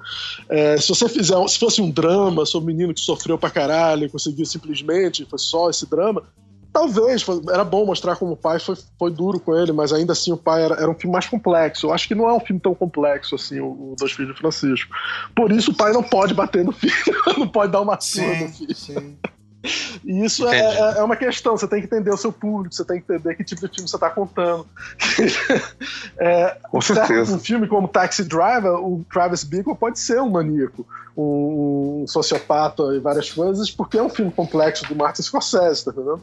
[0.50, 4.06] É, se você fizer, se fosse um drama sobre um menino que sofreu pra caralho
[4.06, 6.24] e conseguiu simplesmente, foi só esse drama,
[6.72, 10.32] Talvez, era bom mostrar como o pai foi, foi duro com ele, mas ainda assim
[10.32, 11.88] o pai era, era um filme mais complexo.
[11.88, 14.40] Eu acho que não é um filme tão complexo assim, o, o Dois Filhos de
[14.40, 14.96] Francisco.
[15.36, 16.94] Por isso o pai não pode bater no filho,
[17.38, 18.76] não pode dar uma surra no filho.
[18.76, 19.18] Sim.
[20.06, 22.86] E isso é, é, é, uma questão, você tem que entender o seu público, você
[22.86, 24.66] tem que entender que tipo de filme você está contando.
[26.18, 27.36] é, Com certeza.
[27.36, 30.88] Um filme como Taxi Driver, o Travis Bickle pode ser um maníaco,
[31.18, 35.92] um, um sociopata e várias coisas, porque é um filme complexo do Martin Scorsese, tá
[35.92, 36.22] entendendo?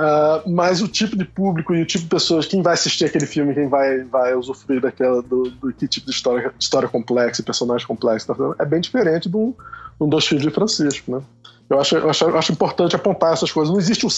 [0.00, 3.26] Uh, mas o tipo de público e o tipo de pessoas, quem vai assistir aquele
[3.26, 7.44] filme, quem vai, vai usufruir daquela, do, do que tipo de história, história complexa e
[7.44, 9.52] personagem complexo, tá é bem diferente um,
[10.00, 11.20] um Dois Filhos de Francisco, né?
[11.68, 13.70] Eu acho, eu, acho, eu acho importante apontar essas coisas.
[13.70, 14.08] Não existe o,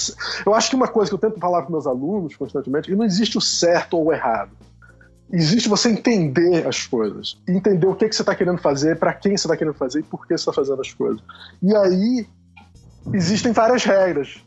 [0.46, 2.96] eu acho que uma coisa que eu tento falar com meus alunos constantemente é que
[2.96, 4.52] não existe o certo ou o errado.
[5.32, 7.36] Existe você entender as coisas.
[7.48, 10.02] Entender o que, que você está querendo fazer, para quem você está querendo fazer e
[10.04, 11.20] por que você está fazendo as coisas.
[11.60, 12.26] E aí
[13.12, 14.40] existem várias regras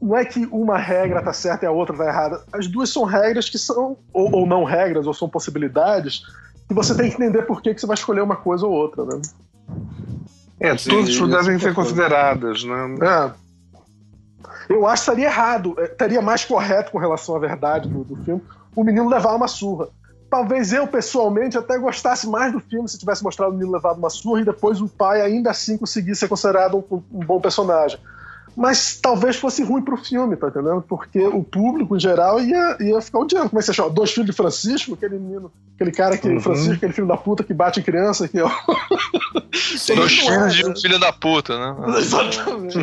[0.00, 2.42] não é que uma regra tá certa e a outra tá errada.
[2.52, 6.22] As duas são regras que são, ou, ou não regras, ou são possibilidades,
[6.68, 9.04] que você tem que entender por que, que você vai escolher uma coisa ou outra,
[9.04, 9.20] né?
[10.60, 12.96] É, todas devem ser consideradas, né?
[13.02, 13.48] É.
[14.68, 18.42] Eu acho que estaria errado, estaria mais correto com relação à verdade do, do filme,
[18.76, 19.88] o menino levar uma surra.
[20.30, 24.10] Talvez eu, pessoalmente, até gostasse mais do filme se tivesse mostrado o menino levado uma
[24.10, 27.98] surra e depois o pai ainda assim conseguisse ser considerado um, um bom personagem
[28.56, 30.82] mas talvez fosse ruim pro filme, tá entendendo?
[30.82, 33.48] Porque o público, em geral, ia, ia ficar odiando.
[33.48, 33.90] Como é que você chama?
[33.90, 36.40] Dois filhos de Francisco, aquele menino, aquele cara que, uhum.
[36.40, 38.50] Francisco, aquele filho da puta que bate em criança, que é o...
[39.94, 41.98] Dois filhos de um filho da puta, né?
[41.98, 42.78] Exatamente.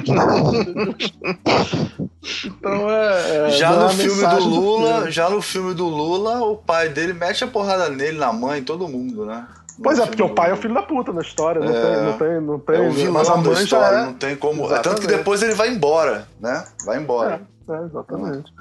[2.45, 3.47] então é.
[3.47, 5.11] é já no filme do Lula, do filme.
[5.11, 8.87] já no filme do Lula, o pai dele mete a porrada nele, na mãe, todo
[8.87, 9.45] mundo, né?
[9.81, 12.03] Pois é, porque o pai é o filho da puta na história, não é, tem,
[12.03, 12.76] não tem, não tem.
[12.76, 14.06] É vilão mas a mãe história, é...
[14.06, 14.65] não tem como.
[14.65, 14.84] Exatamente.
[14.84, 16.64] Tanto que depois ele vai embora, né?
[16.85, 17.41] Vai embora.
[17.68, 18.53] É, é, exatamente.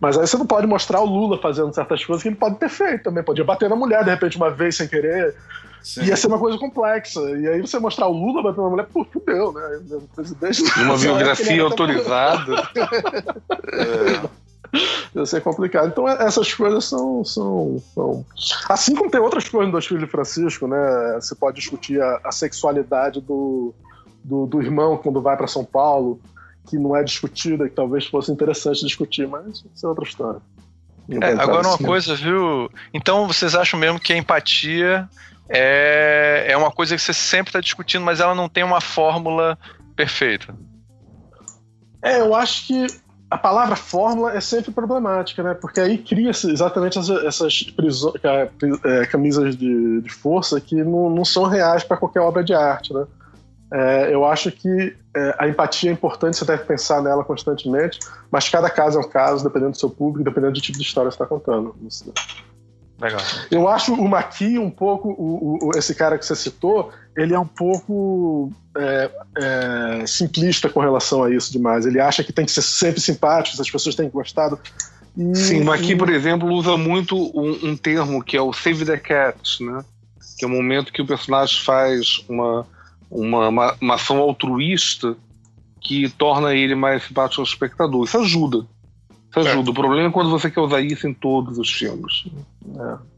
[0.00, 2.68] Mas aí você não pode mostrar o Lula fazendo certas coisas que ele pode ter
[2.68, 3.22] feito também.
[3.22, 5.34] Podia bater na mulher, de repente, uma vez sem querer.
[5.82, 6.04] Sim.
[6.04, 7.20] Ia ser uma coisa complexa.
[7.20, 9.80] E aí você mostrar o Lula batendo na mulher, pô, fudeu, né?
[9.90, 10.62] O presidente.
[10.80, 12.54] Uma biografia autorizada.
[13.72, 14.41] é.
[15.14, 15.88] Ia ser complicado.
[15.88, 18.24] Então, é, essas coisas são, são, são.
[18.68, 20.78] Assim como tem outras coisas no Dois Filhos de Francisco, né?
[21.20, 23.74] Você pode discutir a, a sexualidade do,
[24.24, 26.20] do, do, irmão quando vai para São Paulo,
[26.66, 30.40] que não é discutida, que talvez fosse interessante discutir, mas isso é outra história.
[31.20, 32.70] É, agora uma coisa, viu?
[32.94, 35.08] Então vocês acham mesmo que a empatia
[35.48, 39.58] é, é uma coisa que você sempre está discutindo, mas ela não tem uma fórmula
[39.94, 40.54] perfeita?
[42.00, 42.86] É, eu acho que
[43.32, 45.54] a palavra fórmula é sempre problemática, né?
[45.54, 48.14] Porque aí cria-se exatamente essas prisões,
[48.84, 52.92] é, camisas de, de, força que não, não são reais para qualquer obra de arte,
[52.92, 53.06] né?
[53.72, 58.00] É, eu acho que é, a empatia é importante, você deve pensar nela constantemente,
[58.30, 61.10] mas cada caso é um caso, dependendo do seu público, dependendo do tipo de história
[61.10, 61.74] que você está contando.
[63.02, 63.20] Legal.
[63.50, 67.38] Eu acho o Maqui um pouco, o, o, esse cara que você citou, ele é
[67.38, 71.84] um pouco é, é, simplista com relação a isso demais.
[71.84, 74.50] Ele acha que tem que ser sempre simpático, as pessoas têm que gostar.
[74.50, 74.60] Do...
[75.16, 75.96] E, Sim, o Maqui, e...
[75.96, 79.84] por exemplo, usa muito um, um, termo que é o Save the Cat, né?
[80.38, 82.64] Que é o momento que o personagem faz uma,
[83.10, 85.16] uma, uma, uma ação altruísta
[85.80, 88.04] que torna ele mais simpático ao espectador.
[88.04, 88.64] Isso ajuda.
[89.32, 89.68] Isso ajuda.
[89.68, 89.72] É.
[89.72, 92.26] O problema é quando você quer usar isso em todos os filmes.
[92.78, 93.12] É.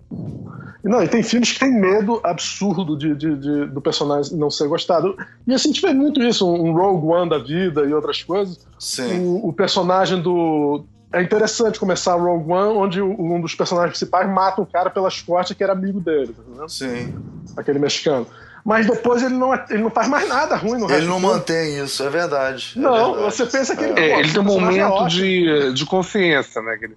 [0.85, 4.69] Não, e tem filmes que tem medo absurdo de, de, de, do personagem não ser
[4.69, 5.17] gostado.
[5.47, 8.67] E assim, a gente vê muito isso, um Rogue One da vida e outras coisas.
[8.79, 9.21] Sim.
[9.21, 10.85] O, o personagem do.
[11.13, 15.57] É interessante começar Rogue One, onde um dos personagens principais mata um cara pelas costas
[15.57, 16.35] que era amigo dele.
[16.57, 17.15] Tá Sim.
[17.57, 18.27] Aquele mexicano
[18.65, 22.03] mas depois ele não, ele não faz mais nada ruim no Ele não mantém isso,
[22.03, 22.73] é verdade.
[22.75, 23.37] É não, verdade.
[23.37, 24.01] você pensa que ele.
[24.01, 26.79] É, ele tem um momento é de, de consciência, né?
[26.79, 26.97] Que ele,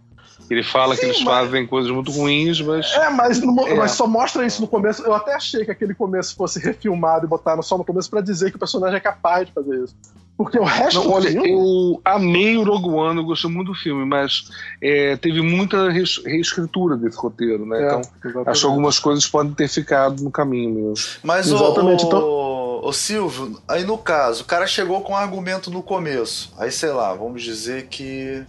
[0.49, 1.33] ele fala Sim, que eles mas...
[1.33, 2.85] fazem coisas muito ruins, mas.
[2.93, 3.73] É, mas, no, é.
[3.73, 5.03] mas só mostra isso no começo.
[5.03, 8.49] Eu até achei que aquele começo fosse refilmado e botaram só no começo para dizer
[8.49, 9.95] que o personagem é capaz de fazer isso.
[10.37, 11.51] Porque o resto Não, olha, filme...
[11.51, 14.49] eu amei o Rogue One, eu gostei muito do filme, mas
[14.79, 17.81] é, teve muita reescritura desse roteiro, né?
[17.81, 18.49] É, então, exatamente.
[18.49, 21.05] acho que algumas coisas podem ter ficado no caminho mesmo.
[21.23, 22.81] Mas, exatamente, o, então...
[22.83, 26.53] o Silvio, aí no caso, o cara chegou com um argumento no começo.
[26.59, 28.45] Aí, sei lá, vamos dizer que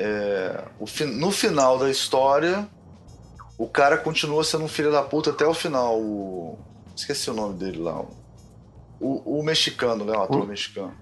[0.00, 0.64] é,
[1.14, 2.68] no final da história,
[3.56, 6.00] o cara continua sendo um filho da puta até o final.
[6.00, 6.58] O...
[6.96, 8.00] Esqueci o nome dele lá.
[8.00, 8.08] O,
[9.00, 10.16] o mexicano, né?
[10.16, 10.46] O ator uh.
[10.46, 10.94] mexicano.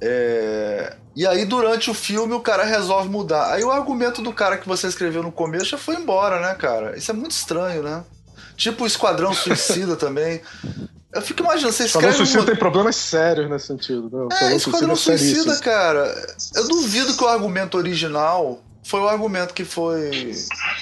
[0.00, 0.96] É...
[1.14, 3.52] E aí, durante o filme, o cara resolve mudar.
[3.52, 6.96] Aí o argumento do cara que você escreveu no começo já foi embora, né, cara?
[6.96, 8.04] Isso é muito estranho, né?
[8.56, 10.40] Tipo o Esquadrão Suicida também.
[11.12, 12.08] Eu fico imaginando, você escreve.
[12.08, 12.46] Esquadrão Suicida uma...
[12.46, 14.28] tem problemas sérios nesse sentido.
[14.28, 14.36] Né?
[14.40, 16.36] É, Esquadrão Suicida, suicida cara.
[16.54, 20.32] Eu duvido que o argumento original foi o argumento que foi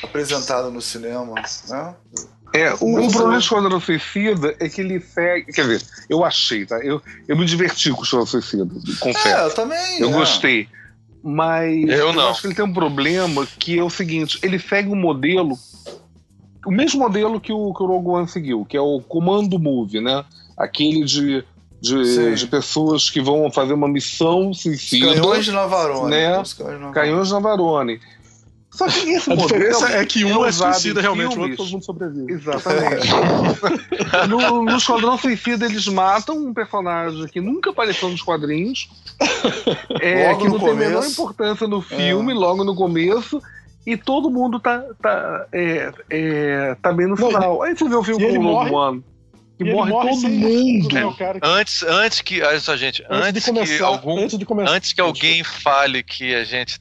[0.02, 1.35] apresentado no cinema,
[1.68, 1.94] né?
[2.59, 5.52] É, o, o problema do Esquadrão Suicida é que ele segue.
[5.52, 6.78] Quer dizer, eu achei, tá?
[6.78, 8.66] Eu, eu me diverti com o Esquadrão Suicida,
[9.01, 9.28] confesso.
[9.28, 10.01] É, eu também.
[10.01, 10.12] Eu é.
[10.12, 10.68] gostei.
[11.22, 12.22] Mas eu, não.
[12.22, 15.59] eu acho que ele tem um problema que é o seguinte: ele segue um modelo,
[16.66, 20.01] o mesmo modelo que o, que o Rogue One seguiu, que é o comando move,
[20.01, 20.24] né?
[20.56, 21.44] Aquele de
[21.80, 25.14] de, de, pessoas que vão fazer uma missão suicida.
[25.14, 26.10] Canhões de Navarone.
[26.10, 26.43] Né?
[26.93, 28.01] Canhões de Navarone.
[28.78, 31.68] Só que esse a diferença é que um é, é suicida realmente, o outro todo
[31.68, 32.32] mundo sobrevive.
[32.32, 33.09] Exatamente.
[34.30, 38.88] no, no Esquadrão Suicida eles matam um personagem que nunca apareceu nos quadrinhos,
[40.00, 42.36] é, que não tem a menor importância no filme, é.
[42.36, 43.42] logo no começo,
[43.84, 47.60] e todo mundo tá, tá, é, é, tá bem no final.
[47.64, 49.05] Aí você vê o filme com o Rogue One.
[49.59, 50.94] E, e morre, morre todo mundo.
[50.94, 51.24] Né, que...
[51.42, 52.40] Antes, antes que.
[52.42, 53.05] Olha só, gente.
[53.10, 54.38] Antes, antes começar, que algum, antes,
[54.68, 56.78] antes que alguém fale que a gente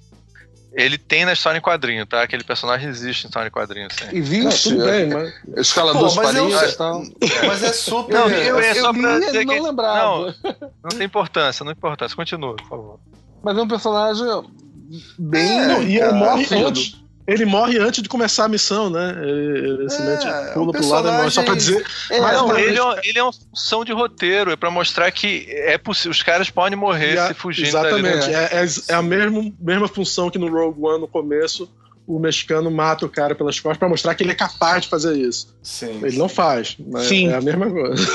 [0.77, 2.21] ele tem na história em quadrinho, tá?
[2.21, 4.15] Aquele personagem existe em história em quadrinho, sim.
[4.15, 5.33] Existe, tudo bem, mas.
[5.57, 7.03] Escalador de parinhas e tal.
[7.47, 8.13] Mas é super.
[8.13, 10.35] Não, eu, é só pra dizer não que, lembrava.
[10.43, 12.15] Não, não tem importância, não importância.
[12.15, 12.99] Continua, por favor.
[13.43, 14.27] Mas é um personagem
[15.17, 15.59] bem.
[15.59, 17.06] É, não, e ele morre antes.
[17.27, 19.15] Ele morre antes de começar a missão, né?
[19.21, 21.29] Ele, ele simplesmente É, pula o pro lado e morre.
[21.29, 21.85] Só pra dizer.
[22.09, 25.11] É, Mas não, ele, é, um- ele é uma função de roteiro, é pra mostrar
[25.11, 28.27] que é possível, os caras podem morrer a- se fugindo dali, Exatamente.
[28.29, 28.33] né?
[28.51, 31.69] É, é, é a mesma, mesma função que no Rogue One no começo.
[32.09, 35.17] O mexicano mata o cara pelas costas pra mostrar que ele é capaz de fazer
[35.17, 35.53] isso.
[35.61, 35.99] Sim.
[36.01, 37.27] Ele não faz, mas Sim.
[37.27, 38.07] é a mesma coisa.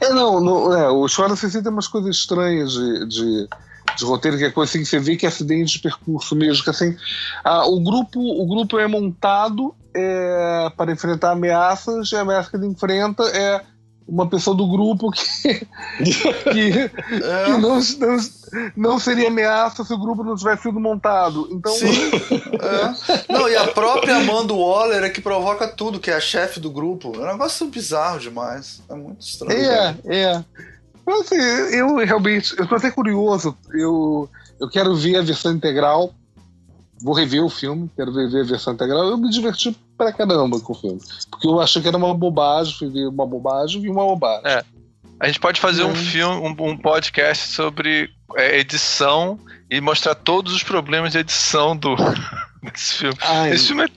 [0.00, 3.48] É, não, não é, o Suicida tem umas coisas estranhas de, de,
[3.96, 6.64] de roteiro, que é coisa assim que você vê que é acidente de percurso mesmo,
[6.64, 6.96] que assim,
[7.42, 12.56] ah, o, grupo, o grupo é montado é, para enfrentar ameaças, e a ameaça que
[12.56, 13.62] ele enfrenta é
[14.06, 15.22] uma pessoa do grupo que,
[16.52, 16.90] que,
[17.22, 18.16] É, que não, não,
[18.76, 21.48] não seria ameaça se o grupo não tivesse sido montado.
[21.50, 21.86] Então, Sim.
[22.60, 23.32] é.
[23.32, 26.70] Não, e a própria Amanda Waller é que provoca tudo, que é a chefe do
[26.70, 27.12] grupo.
[27.16, 28.82] É um negócio bizarro demais.
[28.88, 29.58] É muito estranho.
[29.58, 30.44] É, é.
[31.06, 33.56] Mas, assim, eu realmente, eu tô até curioso.
[33.72, 34.28] Eu,
[34.60, 36.12] eu quero ver a versão integral.
[37.02, 39.04] Vou rever o filme, quero ver, ver a versão integral.
[39.04, 41.00] Eu me diverti pra caramba com o filme.
[41.30, 44.42] Porque eu achei que era uma bobagem, fui ver uma bobagem, vi uma bobagem.
[44.46, 44.64] É.
[45.20, 45.94] A gente pode fazer um Hum.
[45.94, 49.38] filme, um, um podcast sobre é, edição
[49.70, 51.94] e mostrar todos os problemas de edição do
[52.62, 53.16] desse filme.
[53.20, 53.88] Ai, Esse filme é,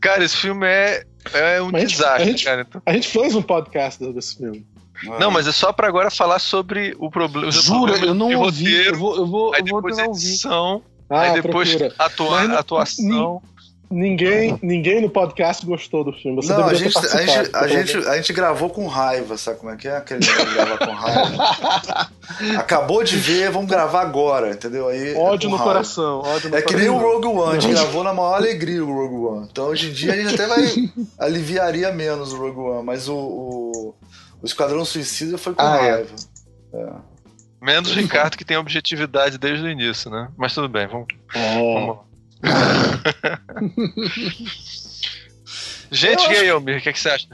[0.00, 2.66] cara, esse filme é, é um Mas desastre, a gente- cara.
[2.68, 4.66] Então- A gente fez um podcast desse filme.
[5.04, 5.18] É.
[5.18, 7.50] Não, mas é só pra agora falar sobre o problema.
[7.50, 8.64] Jura, eu não ouvi.
[8.64, 11.94] roteiro, Eu vou, eu vou, aí eu vou depois edição, Ah, aí depois procura.
[11.98, 13.42] atua- Mas atuação.
[13.88, 16.42] Ninguém, ninguém no podcast gostou do filme.
[16.42, 19.36] Você Não, a deveria ter gente, a, gente, a, gente, a gente gravou com raiva,
[19.38, 19.96] sabe como é que é?
[19.96, 22.10] Aquele negócio de gravar com raiva.
[22.58, 24.88] Acabou de ver, vamos gravar agora, entendeu?
[24.88, 25.72] Aí, é Ódio com no raiva.
[25.74, 26.18] coração.
[26.18, 26.98] Ódio no É que nem o.
[26.98, 29.48] Rogue One, a gente gravou na maior alegria o Rogue One.
[29.52, 30.66] Então hoje em dia a gente até vai
[31.20, 33.94] aliviaria menos o Rogue One, mas o, o,
[34.42, 35.90] o Esquadrão Suicida foi com Ah, é.
[35.92, 36.10] raiva.
[37.60, 40.28] Menos o Ricardo, que tem objetividade desde o início, né?
[40.36, 41.74] Mas tudo bem, vamos, É.
[41.74, 41.98] vamos.
[45.90, 47.28] Gente, Eu e aí, o que, é que você acha?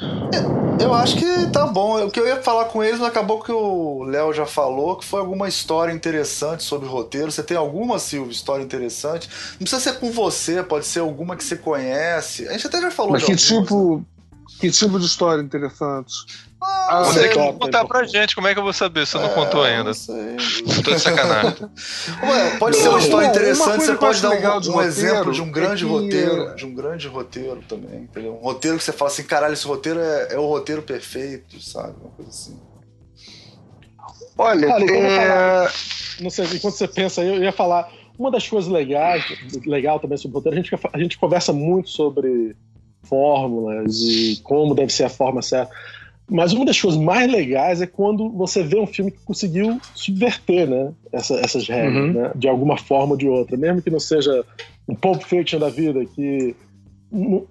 [0.78, 2.04] Eu acho que tá bom.
[2.06, 5.04] O que eu ia falar com eles, mas acabou que o Léo já falou, que
[5.06, 7.32] foi alguma história interessante sobre roteiro.
[7.32, 9.28] Você tem alguma, Silvio, história interessante?
[9.52, 12.46] Não precisa ser com você, pode ser alguma que você conhece.
[12.48, 13.68] A gente até já falou Mas de que algumas.
[13.68, 14.04] tipo,
[14.60, 16.12] que tipo de história interessante?
[16.88, 19.20] Ah, Você que Top, contar pra gente, como é que eu vou saber se eu
[19.20, 19.84] não É, contou ainda?
[19.84, 20.36] Não sei.
[20.84, 21.56] Tô de sacanagem.
[22.22, 25.50] Ué, pode ser uma história interessante, você pode dar um, um roteiro exemplo de um
[25.50, 28.34] grande é que- roteiro, de um grande roteiro também, entendeu?
[28.34, 31.94] Um roteiro que você fala assim, caralho, esse roteiro é, é o roteiro perfeito, sabe?
[32.00, 32.60] Uma coisa assim.
[34.38, 34.84] Olha, Cara,
[35.66, 36.22] é...
[36.22, 37.88] Não sei, enquanto você pensa aí, eu ia falar.
[38.18, 39.24] Uma das coisas legais,
[39.66, 42.54] legal também sobre roteiro, a gente, a gente conversa muito sobre
[43.04, 45.72] fórmulas e como deve ser a forma certa.
[46.32, 50.68] Mas uma das coisas mais legais é quando você vê um filme que conseguiu subverter
[50.68, 52.12] né, essa- essas regras, Uhum.
[52.12, 53.56] né, de alguma forma ou de outra.
[53.56, 54.44] Mesmo que não seja
[54.88, 56.54] um Pulp Fiction da vida, que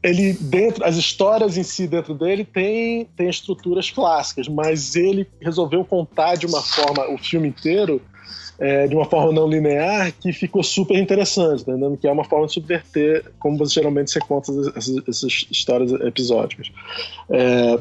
[0.01, 5.85] ele dentro as histórias em si dentro dele tem tem estruturas clássicas mas ele resolveu
[5.85, 8.01] contar de uma forma o filme inteiro
[8.57, 11.95] é, de uma forma não linear que ficou super interessante tá entendendo?
[11.95, 16.71] que é uma forma de subverter como você geralmente você conta essas, essas histórias episódicas
[17.29, 17.77] É,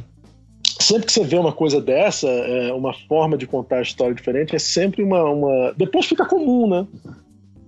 [0.83, 4.55] sempre que você vê uma coisa dessa é, uma forma de contar a história diferente
[4.57, 6.87] é sempre uma, uma depois fica comum né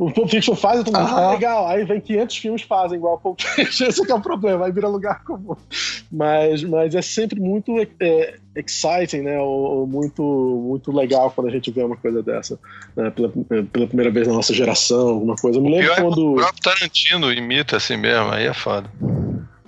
[0.02, 1.30] o Pulp Fiction faz, eu tô muito Aham.
[1.30, 1.66] legal.
[1.68, 3.86] Aí vem 500 filmes fazem igual o Pulp Fiction.
[3.88, 5.54] Esse que é o problema, aí vira lugar comum.
[6.10, 9.38] Mas, mas é sempre muito é, exciting, né?
[9.40, 12.58] Ou, ou muito, muito legal quando a gente vê uma coisa dessa.
[12.96, 13.10] né?
[13.10, 13.28] Pela,
[13.72, 15.58] pela primeira vez na nossa geração, alguma coisa.
[15.58, 16.36] Eu me lembro Pior é quando o quando.
[16.36, 18.90] próprio Tarantino imita assim mesmo, aí é foda.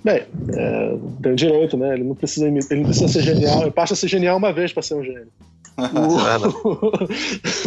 [0.05, 0.21] Bem,
[0.55, 1.95] é, tem direito, né?
[1.95, 3.61] Ele não precisa ele não precisa ser genial.
[3.63, 5.27] Ele basta ser genial uma vez pra ser um gênio.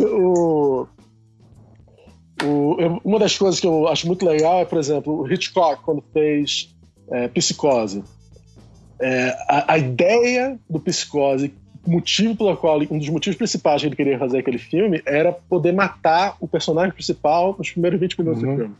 [0.00, 0.86] o,
[2.44, 5.82] o- eu- uma das coisas que eu acho muito legal é, por exemplo, o Hitchcock,
[5.82, 6.74] quando fez
[7.10, 8.04] é, Psicose.
[9.00, 11.52] É, a, a ideia do Psicose,
[11.86, 15.32] o motivo pelo qual, um dos motivos principais que ele queria fazer aquele filme era
[15.32, 18.50] poder matar o personagem principal nos primeiros 20 minutos Uhum.
[18.50, 18.74] do filme.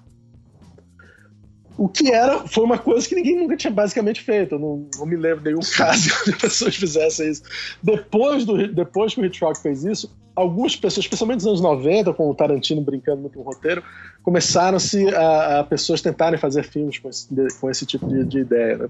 [1.79, 4.57] O que era, foi uma coisa que ninguém nunca tinha basicamente feito.
[4.57, 7.43] Eu não, não me lembro de nenhum caso de pessoas fizessem isso.
[7.81, 12.29] Depois, do, depois que o Hitchcock fez isso, algumas pessoas, especialmente nos anos 90, com
[12.29, 13.83] o Tarantino brincando muito com o roteiro,
[14.25, 17.29] começaram-se a, a pessoas tentarem fazer filmes com esse,
[17.61, 18.89] com esse tipo de, de ideia, né?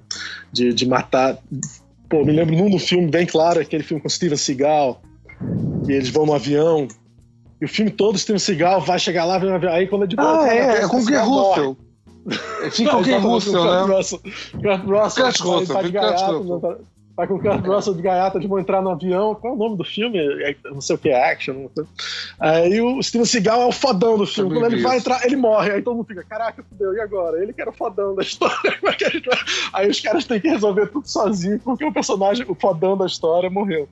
[0.50, 1.36] de, de matar.
[2.08, 5.02] Pô, me lembro num filme bem claro, aquele filme com Steven Seagal,
[5.84, 6.88] que eles vão no avião.
[7.60, 9.72] E o filme todo, Steven Seagal vai chegar lá, vem no avião.
[9.72, 11.76] Aí quando é de boa, Ah, é, é com o Russell.
[12.70, 13.96] Fica o Gay Não, Russell, Kurt né?
[13.96, 14.18] Russell.
[14.18, 15.24] Kurt Russell.
[15.24, 16.76] Kurt vai- Russell, vai de gaiato, tá-
[17.18, 19.34] Tá com o Kurt Russell de gaiata de vão entrar no avião.
[19.34, 20.20] Qual é o nome do filme?
[20.20, 21.52] É, não sei o que, é Action.
[21.52, 21.84] Não sei.
[22.38, 24.54] Aí o Steven Seagal é o fodão do filme.
[24.54, 25.72] Quando ele vai entrar, ele morre.
[25.72, 27.42] Aí todo mundo fica, caraca, fudeu, e agora?
[27.42, 28.54] Ele que era o fodão da história.
[29.74, 33.50] Aí os caras têm que resolver tudo sozinho, porque o personagem, o fodão da história,
[33.50, 33.88] morreu.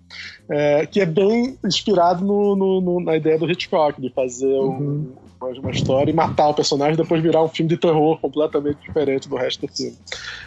[0.49, 5.13] É, que é bem inspirado no, no, no, na ideia do Hitchcock, de fazer uhum.
[5.21, 8.79] um uma história e matar o personagem e depois virar um filme de terror completamente
[8.81, 9.97] diferente do resto do filme.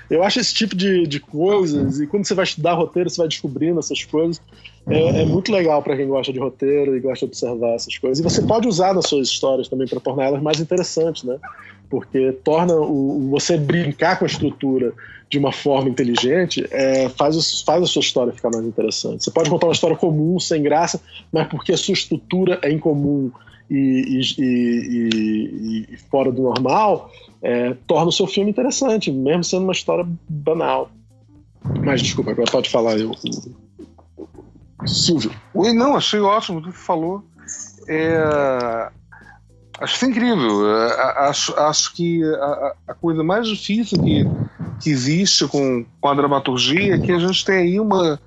[0.10, 3.28] Eu acho esse tipo de, de coisas, e quando você vai estudar roteiro, você vai
[3.28, 4.42] descobrindo essas coisas,
[4.88, 8.20] é, é muito legal para quem gosta de roteiro e gosta de observar essas coisas.
[8.20, 11.38] E você pode usar nas suas histórias também para tornar elas mais interessantes, né?
[11.90, 14.94] Porque torna o, você brincar com a estrutura
[15.30, 19.24] de uma forma inteligente é, faz, faz a sua história ficar mais interessante.
[19.24, 21.00] Você pode contar uma história comum, sem graça,
[21.32, 23.32] mas porque a sua estrutura é incomum
[23.70, 29.74] e, e, e, fora do normal, é, torna o seu filme interessante, mesmo sendo uma
[29.74, 30.90] história banal.
[31.86, 33.12] Mas desculpa, agora pode falar eu.
[34.86, 35.32] Silvio.
[35.54, 37.24] Oi, não, achei ótimo o que você falou.
[37.88, 38.92] É,
[39.80, 40.68] acho isso incrível.
[40.68, 44.26] É, acho, acho que a, a, coisa mais difícil que,
[44.82, 48.20] que existe com, com a dramaturgia é que a gente tem aí uma,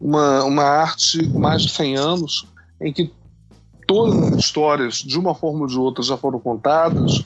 [0.00, 2.48] uma, uma arte com mais de 100 anos
[2.80, 3.12] em que
[3.88, 7.24] todas as histórias, de uma forma ou de outra, já foram contadas,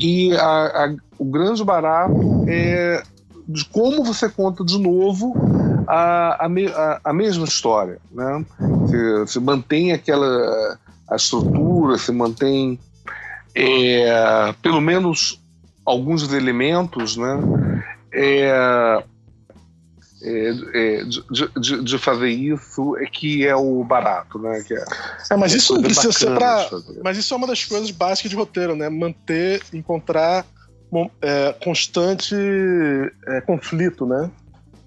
[0.00, 3.02] e a, a, o grande barato é
[3.46, 5.34] de como você conta de novo
[5.86, 7.98] a, a, a mesma história.
[8.10, 8.44] Né?
[8.58, 10.78] Você, você, mantém aquela
[11.10, 12.78] a estrutura, você mantém
[13.54, 15.40] é, pelo menos
[15.84, 17.82] alguns elementos, né?
[18.12, 19.02] É,
[20.20, 21.22] é, é, de,
[21.60, 24.64] de, de, fazer isso é que é o barato, né?
[24.66, 24.84] Que é,
[25.30, 26.68] é mas isso não precisa ser para.
[27.04, 28.88] Mas isso é uma das coisas básicas de roteiro, né?
[28.88, 30.44] Manter, encontrar
[31.22, 32.34] é, constante
[33.26, 34.30] é, conflito, né?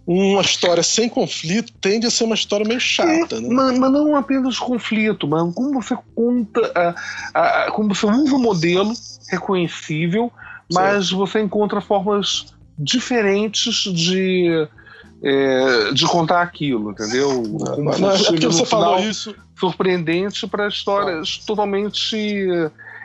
[0.06, 3.48] Uma história sem conflito tende a ser uma história meio chata, né?
[3.50, 8.36] Mas, mas, não apenas conflito, mas como você conta, a, a, a, como você usa
[8.36, 8.94] o modelo
[9.30, 10.32] reconhecível,
[10.74, 11.16] mas Sim.
[11.16, 14.68] você encontra formas diferentes de
[15.24, 17.44] é, de contar aquilo, entendeu?
[17.84, 19.36] Mas, mas é porque você falou isso.
[19.60, 21.46] Surpreendente para histórias ah.
[21.46, 22.50] totalmente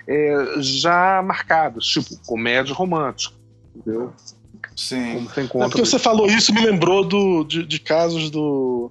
[0.08, 3.34] é, já marcadas, tipo comédia romântica,
[3.74, 4.12] entendeu?
[4.74, 5.26] Sim.
[5.48, 8.90] Como é porque você falou isso me lembrou do, de, de casos do.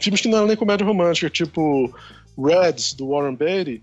[0.00, 1.94] filmes que não eram nem comédia romântica, tipo
[2.38, 3.82] Reds, do Warren Beatty,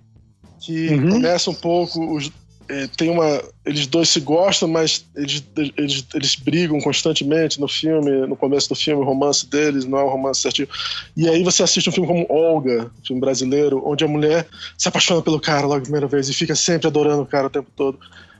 [0.60, 1.10] que uhum.
[1.11, 2.15] começa um pouco.
[2.15, 2.32] Os,
[2.69, 3.44] é, tem uma.
[3.65, 5.44] Eles dois se gostam, mas eles,
[5.77, 10.03] eles, eles brigam constantemente no filme, no começo do filme, o romance deles não é
[10.03, 10.68] um romance certinho.
[11.15, 14.88] E aí você assiste um filme como Olga, um filme brasileiro, onde a mulher se
[14.88, 17.69] apaixona pelo cara logo a primeira vez e fica sempre adorando o cara o tempo
[17.76, 17.99] todo.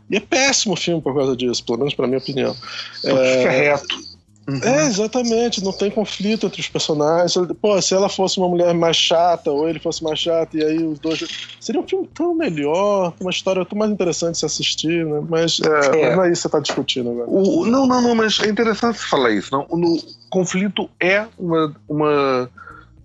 [0.10, 2.56] E é péssimo o filme por causa disso, pelo menos pra minha opinião.
[3.04, 4.13] É, fica reto.
[4.46, 4.60] Uhum.
[4.62, 7.34] É, exatamente, não tem conflito entre os personagens.
[7.62, 10.84] Pô, se ela fosse uma mulher mais chata, ou ele fosse mais chato, e aí
[10.84, 11.24] os dois.
[11.62, 15.22] Seria um filme tão melhor, uma história tão mais interessante de se assistir, né?
[15.30, 16.16] Mas é, é.
[16.16, 17.30] não é isso que você está discutindo agora.
[17.30, 19.50] O, não, não, não, mas é interessante você falar isso.
[19.52, 19.66] Não?
[19.70, 19.98] O
[20.30, 22.50] conflito é uma, uma,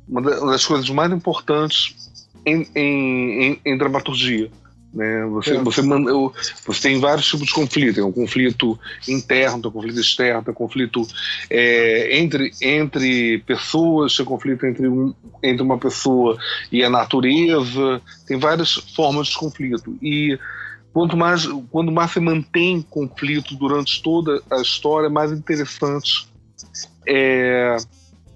[0.08, 1.94] uma das coisas mais importantes
[2.44, 4.50] em, em, em, em dramaturgia.
[4.92, 5.24] Né?
[5.26, 5.62] Você, é.
[5.62, 6.10] você, manda,
[6.66, 7.94] você tem vários tipos de conflito.
[7.96, 11.06] Tem um conflito interno, tem um conflito externo, tem um conflito
[11.50, 16.38] é, entre, entre pessoas, tem um conflito entre, um, entre uma pessoa
[16.72, 18.00] e a natureza.
[18.26, 19.96] Tem várias formas de conflito.
[20.02, 20.38] E
[20.92, 26.28] quanto mais, quando mais você mantém conflito durante toda a história, mais interessante
[27.06, 27.76] é,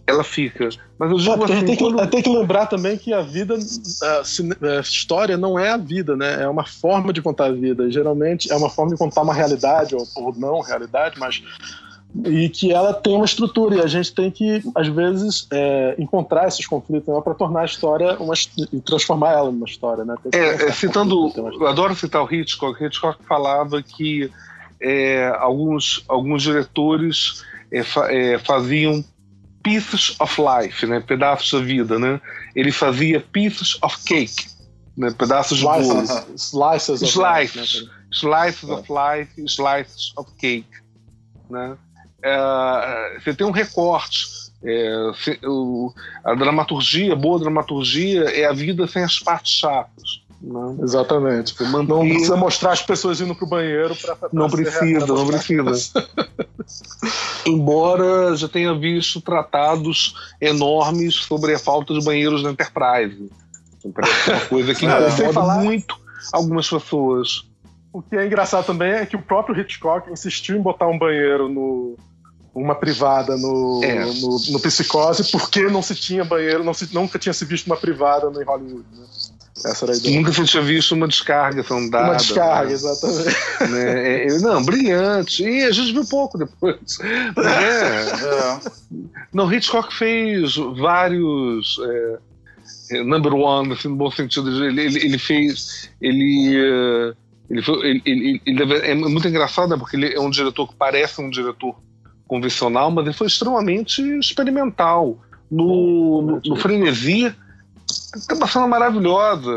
[0.06, 0.68] ela fica.
[0.98, 1.98] Mas eu digo assim, tem, quando...
[1.98, 3.54] que, tem que lembrar também que a vida,
[4.02, 6.42] a, a, história não é a vida, né?
[6.42, 7.90] É uma forma de contar a vida.
[7.90, 11.42] Geralmente é uma forma de contar uma realidade, ou, ou não realidade, mas.
[12.26, 16.46] E que ela tem uma estrutura, e a gente tem que, às vezes, é, encontrar
[16.46, 18.34] esses conflitos né, para tornar a história uma,
[18.70, 20.04] e transformar ela numa história.
[20.04, 20.14] Né?
[20.30, 22.84] É, é citando, eu adoro citar o Hitchcock.
[22.84, 24.30] Hitchcock falava que
[24.78, 27.42] é, alguns, alguns diretores
[27.72, 29.02] é, é, faziam
[29.62, 31.00] pieces of life, né?
[31.00, 31.98] pedaços da vida.
[31.98, 32.20] Né?
[32.54, 34.48] Ele fazia pieces of cake,
[34.96, 35.10] né?
[35.16, 36.02] pedaços de bolo.
[36.36, 37.58] Slices of slices, life.
[37.58, 37.90] Né?
[38.12, 40.68] Slices of life, slices of cake.
[41.48, 41.76] Né?
[42.22, 44.42] É, você tem um recorte.
[44.64, 44.94] É,
[46.24, 50.21] a dramaturgia, boa dramaturgia, é a vida sem as partes chatas.
[50.42, 50.76] Não.
[50.82, 51.54] Exatamente.
[51.62, 56.08] Não precisa mostrar as pessoas indo pro banheiro para Não precisa, não precisa.
[57.46, 63.30] Embora já tenha visto tratados enormes sobre a falta de banheiros na Enterprise.
[63.84, 65.62] Uma coisa que incomoda falar...
[65.62, 65.96] muito
[66.32, 67.46] algumas pessoas.
[67.92, 71.48] O que é engraçado também é que o próprio Hitchcock insistiu em botar um banheiro
[71.48, 71.96] no,
[72.54, 74.04] uma privada no, É.
[74.04, 77.76] no, no Psicose porque não se tinha banheiro, não se, nunca tinha se visto uma
[77.76, 78.84] privada no Hollywood.
[78.92, 79.04] Né?
[79.64, 80.16] Essa era a ideia.
[80.18, 82.06] Nunca se tinha visto uma descarga sendo dada.
[82.10, 82.72] Uma descarga, né?
[82.72, 83.70] exatamente.
[83.70, 84.08] Né?
[84.24, 85.44] É, é, não, brilhante.
[85.44, 86.98] E a gente viu pouco depois.
[87.00, 88.64] É.
[88.66, 88.70] É.
[89.32, 91.76] Não, Hitchcock fez vários.
[91.84, 92.18] é,
[92.98, 94.50] é, number one, assim, no bom sentido.
[94.64, 95.90] Ele, ele, ele fez.
[96.00, 97.14] Ele.
[97.50, 99.76] Ele, foi, ele, ele- ele deve- é muito engraçado, né?
[99.76, 101.76] Porque ele é um diretor que parece um diretor
[102.26, 105.18] convencional, mas ele foi extremamente experimental.
[105.50, 107.34] No, no, no Frenesi,
[108.26, 109.52] tem uma cena maravilhosa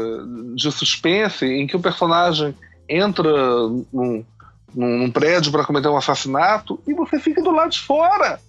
[0.56, 2.56] de suspense em que o personagem
[2.88, 3.32] entra
[3.92, 4.24] num,
[4.74, 8.40] num, prédio para cometer um assassinato e você fica do lado de fora.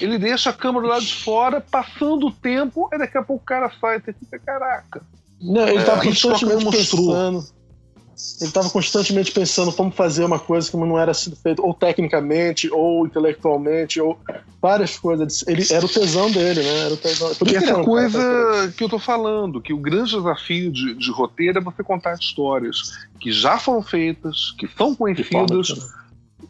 [0.00, 3.42] Ele deixa a câmera do lado de fora, passando o tempo, e daqui a pouco
[3.42, 5.02] o cara sai e fica, caraca.
[5.40, 7.44] Não, ele estava É, Hitchcock constantemente pensando.
[8.40, 12.70] Ele estava constantemente pensando como fazer uma coisa que não era sido feita, ou tecnicamente,
[12.72, 14.18] ou intelectualmente, ou
[14.60, 15.44] várias coisas.
[15.46, 16.78] Ele era o tesão dele, né?
[16.86, 17.34] Era o tesão.
[17.34, 21.10] Por E essa cara coisa que eu tô falando, que o grande desafio de, de
[21.10, 25.68] roteiro é você contar histórias que já foram feitas, que são forma conhecidas,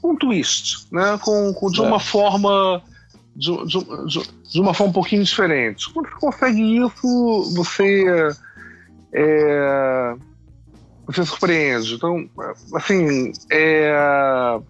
[0.00, 1.18] com um twist, né?
[1.22, 2.00] Com, com- de uma É.
[2.00, 2.82] forma
[3.34, 5.90] de, de- de- de uma forma um pouquinho diferente.
[5.92, 8.04] Quando você consegue isso, você
[9.12, 10.14] é,
[11.06, 11.94] você surpreende.
[11.94, 12.28] Então,
[12.74, 14.60] assim, é,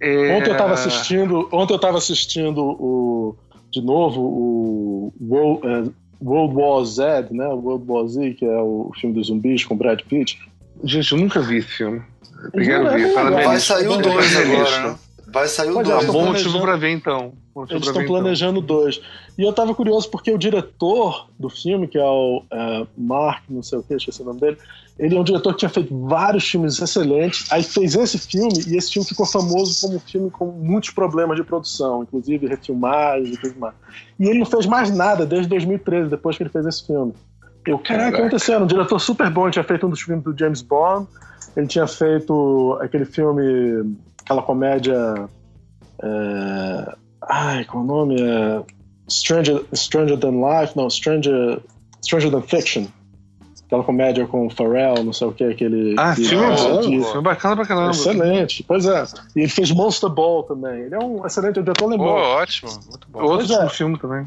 [0.00, 3.36] é- Ontem eu estava assistindo, ontem eu tava assistindo o
[3.70, 5.90] de novo o World, eh,
[6.22, 7.46] World War Z, né?
[7.48, 10.38] O World War Z, que é o filme dos zumbis com Brad Pitt.
[10.84, 12.02] Gente, eu nunca vi esse filme.
[12.54, 13.12] Eu quero é ver.
[13.14, 13.38] Tá na legal.
[13.38, 14.98] minha Vai sair o Tá na 2 minha agora, né?
[15.30, 16.04] Vai sair o Pois é, É 2.
[16.08, 17.32] um bom planejando- motivo pra ver, então.
[17.54, 18.06] Motivo Eles pra estão então.
[18.14, 19.00] planejando dois.
[19.36, 23.62] E eu tava curioso porque o diretor do filme, que é o eh, Mark, não
[23.62, 24.56] sei o que, esqueci o nome dele,
[24.98, 28.76] ele é um diretor que tinha feito vários filmes excelentes, aí fez esse filme, e
[28.76, 33.40] esse filme ficou famoso como um filme com muitos problemas de produção, inclusive refilmagens e
[33.40, 33.74] tudo mais.
[34.18, 37.12] E ele não fez mais nada desde 2013, depois que ele fez esse filme.
[37.66, 38.58] Eu, caraca, o que aconteceu?
[38.60, 41.06] Um diretor super bom, ele tinha feito um dos filmes do James Bond,
[41.56, 43.94] ele tinha feito aquele filme,
[44.28, 45.28] aquela comédia.
[46.02, 46.94] é,
[47.30, 48.20] Ai, qual é o nome?
[48.20, 48.62] É
[49.10, 50.76] Stranger, Stranger Than Life?
[50.76, 51.60] Não, Stranger,
[52.04, 52.84] Stranger Than Fiction.
[53.66, 55.94] Aquela comédia com o Pharrell, não sei o que, aquele.
[55.98, 56.80] Ah, que- filme é bom.
[56.80, 57.90] de- Filme bacana pra caramba.
[57.90, 59.04] Excelente, pois é.
[59.36, 60.82] E ele fez Monster Ball também.
[60.84, 62.06] Ele é um excelente diretor alemão.
[62.06, 63.22] ótimo, muito bom.
[63.22, 63.58] Outro é.
[63.58, 64.26] tipo filme também.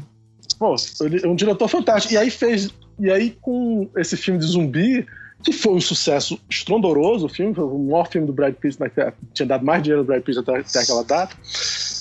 [0.58, 2.14] Pô, ele é um diretor fantástico.
[2.14, 2.70] E aí fez.
[3.00, 5.06] E aí, com esse filme de zumbi,
[5.42, 9.12] que foi um sucesso estrondoroso, o filme, foi o maior filme do Brad Pitt, naquela-
[9.34, 11.36] tinha dado mais dinheiro do Brad Pitt até, até aquela data.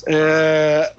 [0.08, 0.94] É,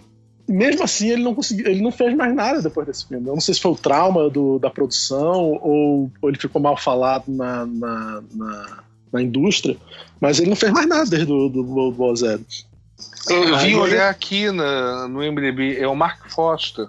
[0.49, 3.27] mesmo assim, ele não conseguiu, ele não fez mais nada depois desse filme.
[3.29, 6.77] Eu não sei se foi o trauma do- da produção ou, ou ele ficou mal
[6.77, 8.79] falado na, na, na-
[9.13, 9.77] na indústria,
[10.21, 12.41] mas ele não fez mais nada desde do, do World War Z.
[13.29, 16.89] Eu vim olhar aqui na, no MDB, é o Mark Foster.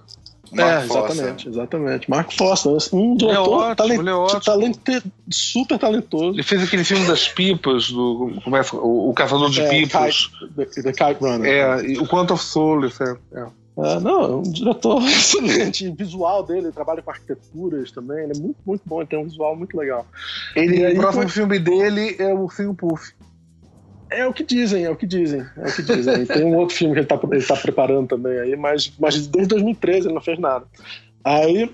[0.53, 1.11] É, Mark Foster.
[1.11, 2.09] exatamente, exatamente.
[2.09, 4.41] Mark Foster, um diretor ótimo, talent- ele é ótimo.
[4.41, 6.34] talente- super talentoso.
[6.35, 10.30] Ele fez aquele filme das pipas, do, começa, o, o Caçador de É, Pipas.
[10.55, 11.51] The, The Kite Runner.
[11.51, 13.01] É, o Quantum of Solace.
[13.03, 13.45] É, é.
[13.75, 15.88] É, não, é um diretor excelente.
[15.88, 18.19] O visual dele, ele trabalha com arquiteturas também.
[18.25, 18.99] Ele é muito, muito bom.
[19.01, 20.05] Ele tem um visual muito legal.
[20.55, 23.11] Ele, aí, o próximo filme dele é o Ursinho Puff.
[24.19, 25.45] É o que dizem, é o que dizem.
[25.57, 26.26] É o que dizem.
[26.26, 29.50] Tem um outro filme que ele tá, ele tá preparando também aí, mas, mas desde
[29.50, 30.66] 2013 ele não fez nada.
[31.24, 31.69] Aí,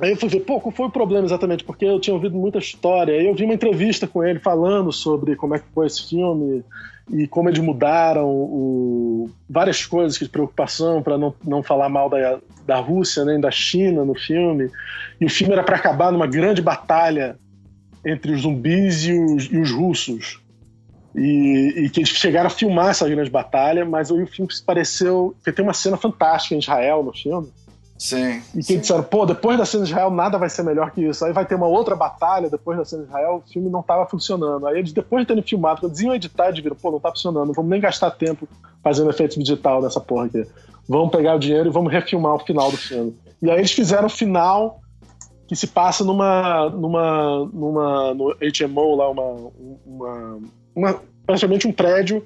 [0.00, 1.64] aí eu fui ver, pô, qual foi o problema exatamente?
[1.64, 3.14] Porque eu tinha ouvido muita história.
[3.14, 6.64] Aí eu vi uma entrevista com ele falando sobre como é que foi esse filme
[7.12, 12.38] e como eles mudaram o, várias coisas de preocupação para não, não falar mal da,
[12.66, 14.70] da Rússia nem da China no filme.
[15.20, 17.36] E o filme era para acabar numa grande batalha
[18.04, 20.43] entre os zumbis e os, e os russos.
[21.14, 24.62] E, e que eles chegaram a filmar essa grande batalha, mas aí o filme se
[24.62, 25.34] pareceu.
[25.36, 27.48] Porque tem uma cena fantástica em Israel no filme.
[27.96, 28.42] Sim.
[28.54, 31.02] E que eles disseram, pô, depois da cena de Israel nada vai ser melhor que
[31.02, 31.24] isso.
[31.24, 34.06] Aí vai ter uma outra batalha depois da cena de Israel, o filme não tava
[34.06, 34.66] funcionando.
[34.66, 37.10] Aí eles, depois de terem filmado, quando eles iam editar, eles viram, pô, não tá
[37.10, 38.48] funcionando, não vamos nem gastar tempo
[38.82, 40.44] fazendo efeito digital nessa porra aqui.
[40.88, 43.16] Vamos pegar o dinheiro e vamos refilmar o final do filme.
[43.40, 44.80] E aí eles fizeram o final
[45.46, 46.68] que se passa numa.
[46.70, 47.50] numa.
[47.52, 48.14] numa.
[48.14, 49.50] no HMO lá, uma.
[49.86, 50.38] uma,
[50.74, 52.24] uma praticamente um prédio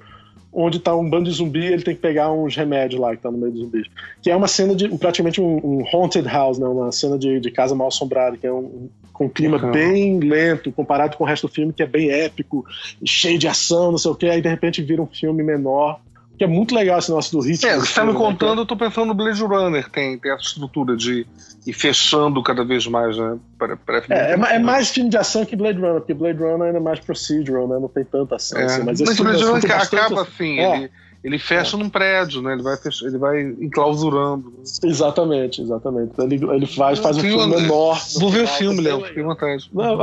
[0.51, 3.29] onde tá um bando de zumbi ele tem que pegar uns remédios lá que tá
[3.29, 3.87] no meio dos zumbis.
[4.21, 6.67] Que é uma cena de praticamente um, um haunted house, né?
[6.67, 10.71] Uma cena de, de casa mal assombrada, que é um, com um clima bem lento
[10.71, 12.65] comparado com o resto do filme, que é bem épico,
[13.05, 14.27] cheio de ação, não sei o quê.
[14.27, 16.01] Aí de repente vira um filme menor,
[16.39, 17.69] que é muito legal esse negócio do ritmo.
[17.69, 18.17] É, você tá me né?
[18.17, 21.27] contando, eu tô pensando no Blade Runner, tem, tem essa estrutura de
[21.67, 23.37] ir fechando cada vez mais, né?
[23.57, 23.77] Pra
[24.09, 26.81] É, é, é mais filme de ação que Blade Runner, porque Blade Runner ainda é
[26.81, 27.77] mais procedural, né?
[27.77, 28.57] Não tem tanta ação.
[28.57, 28.63] É.
[28.63, 30.89] assim, mas Mas esse Blade Runner acaba assim, ele,
[31.23, 32.53] ele fecha num prédio, né?
[32.53, 34.53] Ele vai, fech- ele vai enclausurando.
[34.83, 36.11] Exatamente, exatamente.
[36.19, 38.01] Ele, ele faz, faz um filme menor.
[38.13, 39.69] no Vou ver o filme, Léo, fiquei vontade.
[39.73, 39.97] Não,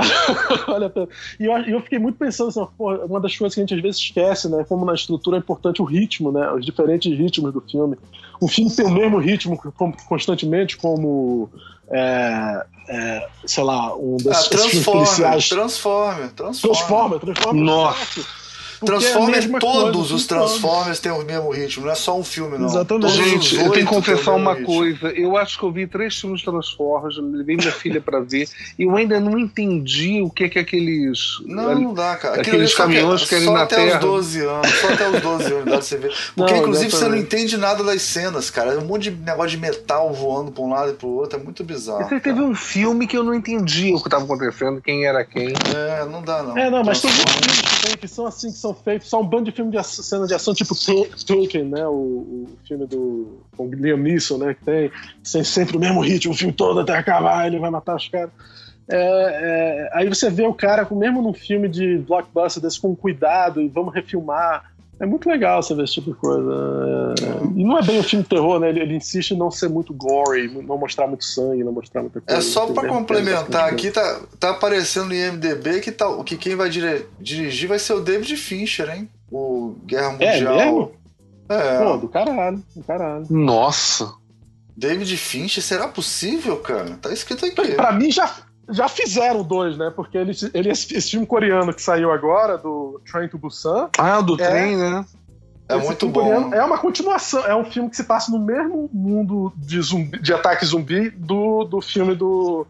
[0.66, 1.08] vale a pena.
[1.40, 3.80] E eu, eu fiquei muito pensando assim, pô, uma das coisas que a gente às
[3.80, 4.64] vezes esquece, né?
[4.68, 6.50] Como na estrutura é importante o ritmo, né?
[6.52, 7.96] Os diferentes ritmos do filme.
[8.42, 9.58] Um filme tem o mesmo ritmo
[10.08, 11.48] constantemente, como.
[11.90, 15.48] é, é, sei lá, um Ah, desses esses filmes Transformer, policiais.
[15.48, 16.76] Transformer, Transformer.
[16.76, 17.60] Transforma, transforma.
[17.60, 18.45] Nossa.
[18.92, 20.26] É a Transformer, mesma todos coisa, os.
[20.26, 22.66] Transformers têm o mesmo ritmo, não é só um filme, não.
[22.66, 22.86] Exatamente.
[22.88, 24.66] Todos os Gente, eu tenho que confessar uma ritmo.
[24.66, 25.08] coisa.
[25.08, 28.48] Eu acho que eu vi três filmes Transformers, eu levei minha filha pra ver,
[28.78, 31.38] e eu ainda não entendi o que que aqueles.
[31.46, 32.40] Não, não dá, cara.
[32.40, 33.94] Aqueles que- caminhões que querem só na até Terra.
[33.98, 34.70] os 12 anos.
[34.80, 36.12] Só até os 12 anos dá pra você ver.
[36.36, 37.24] Porque, Não, inclusive, você não exatamente.
[37.36, 38.72] entende nada das cenas, cara.
[38.74, 41.38] É um monte de negócio de metal voando pra um lado e pro outro.
[41.38, 42.08] É muito bizarro.
[42.08, 45.48] Você teve um filme que eu não entendi o que estava acontecendo, quem era quem.
[45.74, 46.56] É, não dá, não.
[46.56, 49.44] É, não, mas tem Transformers- filmes que são assim, que são feitos, são um bando
[49.44, 51.86] de filmes de ação, cena de ação, tipo Taken, né?
[51.86, 54.54] O, o filme do com Liam Neeson, né?
[54.54, 54.90] Que tem,
[55.44, 58.30] sempre o mesmo ritmo, o filme todo até acabar, ele vai matar os caras.
[58.88, 63.60] É, é, aí você vê o cara, mesmo num filme de blockbuster desse, com cuidado
[63.60, 64.75] e vamos refilmar.
[64.98, 66.50] É muito legal você ver esse tipo de coisa.
[67.20, 68.70] É, e não é bem um filme de terror, né?
[68.70, 72.20] Ele, ele insiste em não ser muito gory, não mostrar muito sangue, não mostrar muita
[72.20, 72.38] coisa.
[72.38, 76.70] É só mesmo complementar aqui, tá, tá aparecendo no IMDB que, tá, que quem vai
[76.70, 79.08] dire- dirigir vai ser o David Fincher, hein?
[79.30, 80.56] O Guerra É Mundial.
[80.56, 80.92] mesmo?
[81.48, 83.26] É, Pô, do caralho, do caralho.
[83.28, 84.12] Nossa.
[84.76, 86.98] David Fincher, será possível, cara?
[87.00, 87.72] Tá escrito aqui.
[87.72, 88.34] Pra mim já,
[88.68, 89.92] já fizeram dois, né?
[89.94, 94.20] Porque ele, ele, esse esse filme coreano que saiu agora, do Train to Busan, Ah,
[94.20, 94.48] do É.
[94.48, 95.04] trem, né?
[95.68, 96.20] É muito bom.
[96.20, 100.18] coreano é uma continuação, é um filme que se passa no mesmo mundo de, zumbi,
[100.20, 102.64] de ataque zumbi do, do filme do,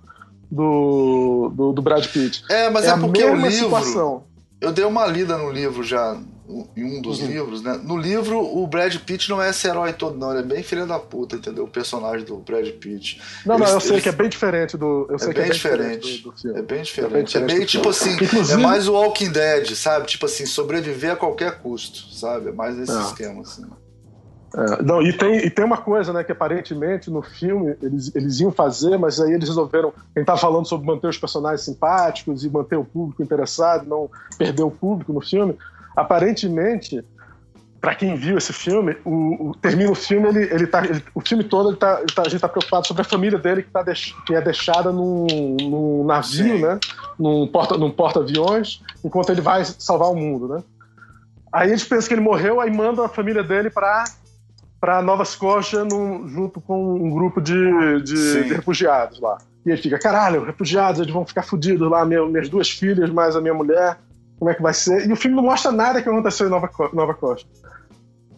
[0.51, 2.43] do, do, do Brad Pitt.
[2.49, 3.51] É, mas é, a porque o livro.
[3.51, 4.25] situação.
[4.61, 6.17] Eu dei uma lida no livro já,
[6.77, 7.27] em um dos Uhum.
[7.27, 7.81] livros, né?
[7.83, 10.31] No livro, o Brad Pitt não é esse herói todo, não.
[10.31, 11.65] Ele é bem filho da puta, entendeu?
[11.65, 13.21] O personagem do Brad Pitt.
[13.45, 15.07] Não, não, Eles- eu sei eles- que é bem diferente do.
[15.11, 16.59] Eu sei que é bem bem diferente, do, do filme.
[16.59, 17.13] É bem diferente.
[17.13, 18.15] bem É, diferente meio do tipo filme.
[18.15, 18.25] assim.
[18.25, 20.07] Inclusive- É mais o Walking Dead, sabe?
[20.07, 22.49] Tipo assim, sobreviver a qualquer custo, sabe?
[22.51, 23.01] É mais nesse É.
[23.01, 23.65] esquema, assim.
[24.55, 28.41] É, não, e tem, e tem uma coisa, né, que aparentemente no filme eles, eles
[28.41, 29.93] iam fazer, mas aí eles resolveram.
[30.15, 34.09] Quem tá falando sobre manter os personagens simpáticos e manter o público interessado, não
[34.39, 35.55] perder o público no filme.
[35.97, 37.03] Aparentemente,
[37.81, 40.85] pra quem viu esse filme, o, o- termina o filme, ele, ele tá.
[40.85, 43.39] ele- o filme todo ele tá, ele tá- a gente tá preocupado sobre a família
[43.39, 45.27] dele que, tá deix- que é deixada num,
[45.61, 46.63] num navio, Sim.
[46.63, 46.79] né?
[47.19, 50.63] Num porta- num porta-aviões, enquanto ele vai salvar o mundo, né?
[51.53, 54.05] Aí eles pensam que ele morreu, aí mandam a família dele pra
[54.79, 59.39] para Nova Escócia num- junto com um grupo de, de, de refugiados lá.
[59.65, 63.35] E ele fica, caralho, refugiados, eles vão ficar fodidos lá, minha- minhas duas filhas, mais
[63.35, 63.97] a minha mulher,
[64.39, 65.07] como é que vai ser?
[65.09, 67.49] E o filme não mostra nada que aconteceu em Nova, Nova Costa.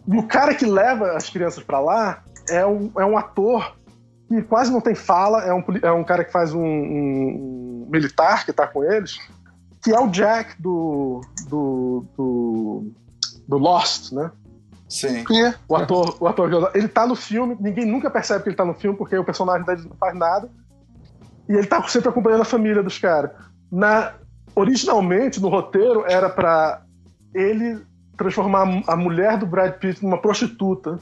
[0.07, 3.75] E o cara que leva as crianças para lá é um, é um ator
[4.27, 7.87] que quase não tem fala, é um, é um cara que faz um, um- um
[7.91, 9.19] militar que tá com eles,
[9.81, 12.91] que é o Jack do, do, do,
[13.47, 14.31] do Lost, né?
[14.87, 15.23] Sim.
[15.67, 18.73] O ator, o ator, ele tá no filme, ninguém nunca percebe que ele tá no
[18.73, 20.49] filme, porque o personagem dele não faz nada.
[21.47, 23.31] E ele tá sempre acompanhando a família dos caras.
[23.71, 24.13] Na,
[24.55, 26.81] originalmente, no roteiro, era pra
[27.33, 27.79] ele
[28.17, 30.99] transformar a mulher do Brad Pitt numa prostituta.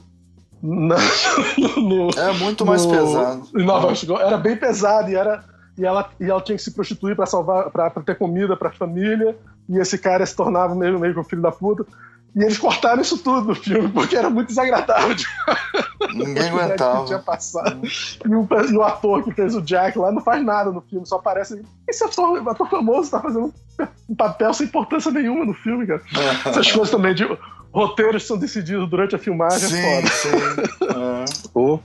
[0.62, 0.96] Na-
[1.78, 3.44] no, É muito mais no- pesado.
[3.56, 3.94] em Nova.
[4.22, 5.44] Era bem pesado e era
[5.78, 9.38] e ela, e ela tinha que se prostituir pra salvar, para ter comida pra família.
[9.70, 11.86] E esse cara se tornava meio, meio que um filho da puta.
[12.38, 15.26] E eles cortaram isso tudo no filme, porque era muito desagradável de
[16.14, 17.20] Ninguém Pitt tinha aguentava.
[17.20, 17.82] passado.
[17.84, 21.04] E o, e o ator que fez o Jack lá não faz nada no filme,
[21.08, 21.64] só aparece.
[21.88, 23.52] Esse ator, ator famoso tá fazendo
[24.08, 26.02] um papel sem importância nenhuma no filme, cara.
[26.46, 27.24] Essas coisas também de
[27.74, 30.68] roteiros são decididos durante a filmagem, é Sim, foda.
[30.68, 30.82] sim.
[30.84, 31.50] É.
[31.52, 31.80] Pô,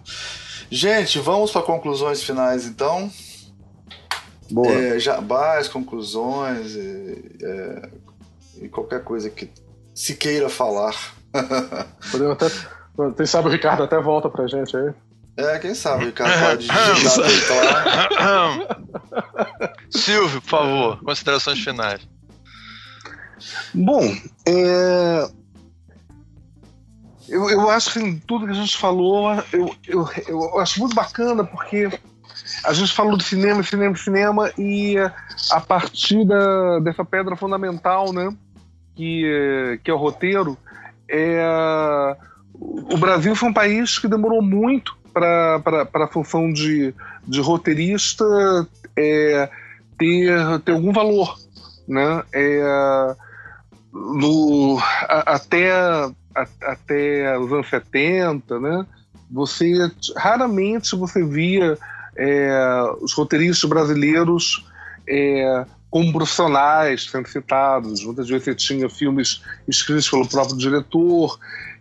[0.70, 3.10] Gente, vamos para conclusões finais então.
[4.50, 4.70] boa.
[4.70, 7.89] É, jabás, conclusões e, é,
[8.62, 9.50] e qualquer coisa que
[9.94, 10.94] se queira falar.
[12.10, 12.50] Podemos até.
[13.16, 14.92] Quem sabe o Ricardo até volta pra gente aí.
[15.36, 18.78] É, quem sabe, o Ricardo pode digitar, teclar.
[19.90, 22.06] Silvio, por favor, considerações finais.
[23.72, 24.14] Bom,
[24.46, 25.26] é...
[27.26, 30.94] eu, eu acho que em tudo que a gente falou, eu, eu, eu acho muito
[30.94, 31.88] bacana porque
[32.64, 34.96] a gente falou de cinema, cinema, cinema e
[35.50, 38.28] a partir da, dessa pedra fundamental, né,
[38.94, 40.56] que, que é o roteiro,
[41.08, 42.16] é
[42.62, 46.94] o Brasil foi um país que demorou muito para a função de,
[47.26, 48.24] de roteirista
[48.96, 49.48] é,
[49.98, 51.36] ter, ter algum valor.
[51.88, 52.22] Né?
[52.32, 53.16] É,
[53.92, 56.12] no, a, até, a,
[56.62, 58.86] até os anos 70, né?
[59.30, 61.76] você raramente você via
[62.16, 64.64] é, os roteiristas brasileiros
[65.08, 68.02] é, como profissionais sendo citados.
[68.02, 71.38] Muitas vezes você tinha filmes escritos pelo próprio diretor,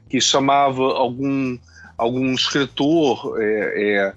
[0.10, 1.58] que chamava algum,
[1.98, 4.14] algum escritor é, é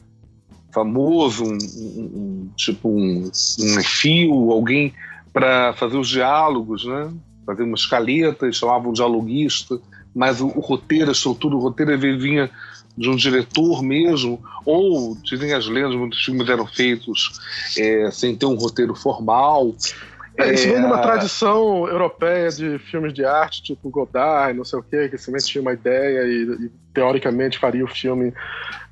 [0.73, 4.93] famoso, um, um, tipo um, um fio, alguém
[5.33, 7.13] para fazer os diálogos, né?
[7.47, 9.79] fazer uma escaleta, chamavam um dialoguista,
[10.13, 12.51] mas o, o roteiro, a estrutura, o roteiro vinha
[12.97, 17.41] de um diretor mesmo, ou dizem as lendas, muitos filmes eram feitos
[17.79, 19.75] é, sem ter um roteiro formal.
[20.37, 24.65] É, isso vem de uma é, tradição europeia de filmes de arte, tipo Godard, não
[24.65, 28.33] sei o quê, que simplesmente tinha uma ideia e, e teoricamente faria o filme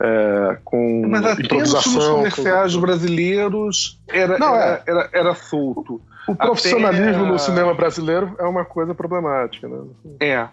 [0.00, 2.22] é, com Mas até improvisação.
[2.22, 2.80] Mas comerciais com...
[2.80, 4.90] brasileiros era, não, era, é.
[4.90, 6.00] era, era, solto.
[6.28, 7.32] O profissionalismo até...
[7.32, 9.78] no cinema brasileiro é uma coisa problemática, né?
[10.20, 10.48] É.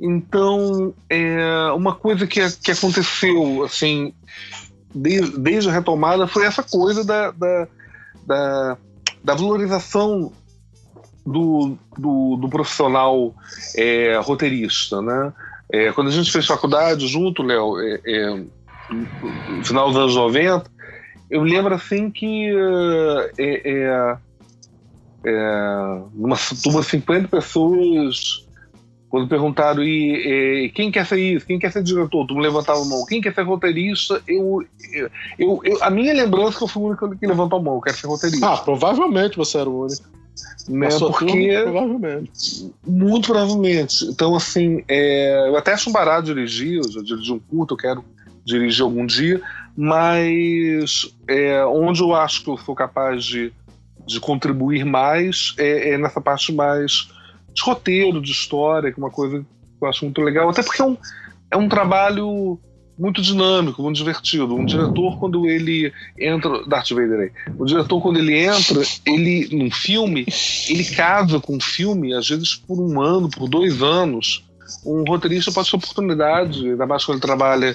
[0.00, 4.14] Então, é, uma coisa que, que aconteceu, assim,
[4.94, 7.68] desde, desde a retomada foi essa coisa da, da,
[8.26, 8.78] da,
[9.24, 10.32] da valorização
[11.26, 13.34] do, do, do profissional
[13.76, 15.32] é, roteirista, né?
[15.70, 18.44] É, quando a gente fez faculdade junto, Léo, é, é,
[18.90, 20.70] no final dos anos 90,
[21.30, 22.50] eu lembro assim que
[23.36, 24.16] é, é,
[25.26, 26.02] é,
[26.62, 28.47] turma de 50 pessoas
[29.08, 32.80] quando perguntaram e, e, quem quer ser isso, quem quer ser diretor, tu me levantava
[32.80, 33.06] a mão.
[33.06, 34.62] Quem quer ser roteirista, eu,
[35.38, 37.76] eu, eu, a minha lembrança é que eu fui o único que levantou a mão,
[37.76, 38.46] eu quero ser roteirista.
[38.46, 40.18] Ah, provavelmente você era o único.
[40.68, 42.72] Né, porque turma, provavelmente.
[42.86, 44.04] Muito provavelmente.
[44.04, 47.78] Então, assim, é, eu até acho um barato dirigir, eu já dirigi um curto, eu
[47.78, 48.04] quero
[48.44, 49.40] dirigir algum dia,
[49.74, 53.52] mas é, onde eu acho que eu sou capaz de,
[54.06, 57.08] de contribuir mais é, é nessa parte mais
[57.58, 60.80] de roteiro, de história, que é uma coisa que eu acho muito legal, até porque
[60.80, 60.96] é um,
[61.50, 62.58] é um trabalho
[62.98, 64.54] muito dinâmico, muito divertido.
[64.54, 66.66] Um diretor, quando ele entra.
[66.66, 67.52] Darth Vader aí.
[67.56, 70.26] O diretor, quando ele entra, ele, num filme,
[70.68, 74.44] ele casa com o filme, às vezes por um ano, por dois anos.
[74.84, 77.74] Um roteirista pode ter oportunidade, ainda mais quando ele trabalha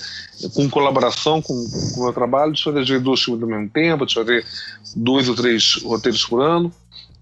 [0.53, 4.13] com colaboração com, com o meu trabalho, de fazer dois filmes ao mesmo tempo, de
[4.13, 4.45] fazer
[4.95, 6.71] dois ou três roteiros por ano.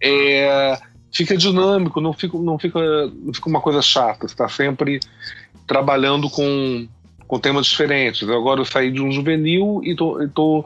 [0.03, 0.77] É,
[1.11, 4.27] fica dinâmico, não fica, não fica, não fica uma coisa chata.
[4.27, 4.99] Você está sempre
[5.67, 6.87] trabalhando com,
[7.27, 8.27] com temas diferentes.
[8.29, 10.65] Agora eu saí de um juvenil e tô, tô,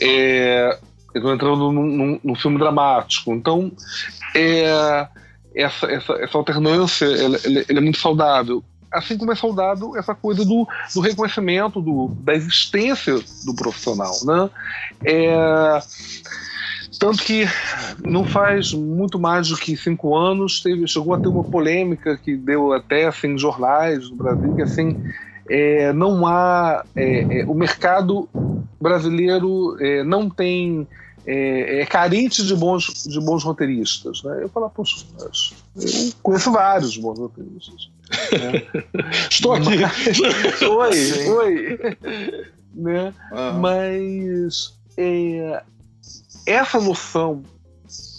[0.00, 0.78] é,
[1.14, 3.32] entrando num, num, num, filme dramático.
[3.32, 3.72] Então,
[4.34, 5.08] é,
[5.54, 10.14] essa, essa, essa alternância ela, ela, ela é muito saudável assim como é saudável essa
[10.14, 14.50] coisa do, do reconhecimento do, da existência do profissional, né?
[15.04, 15.78] É,
[16.98, 17.46] tanto que
[18.04, 22.36] não faz muito mais do que cinco anos teve, chegou a ter uma polêmica que
[22.36, 24.96] deu até assim, jornais no Brasil, que assim,
[25.48, 26.84] é, não há.
[26.94, 28.28] É, é, o mercado
[28.80, 30.86] brasileiro é, não tem.
[31.26, 34.22] É, é, carente de bons, de bons roteiristas.
[34.22, 34.38] Né?
[34.40, 37.90] Eu falo, poxa, eu conheço vários bons roteiristas.
[38.32, 38.82] Né?
[39.30, 39.76] Estou aqui.
[40.64, 41.78] Oi, oi.
[42.78, 43.12] Né?
[43.32, 43.58] Uhum.
[43.58, 45.62] Mas é,
[46.50, 47.42] essa noção,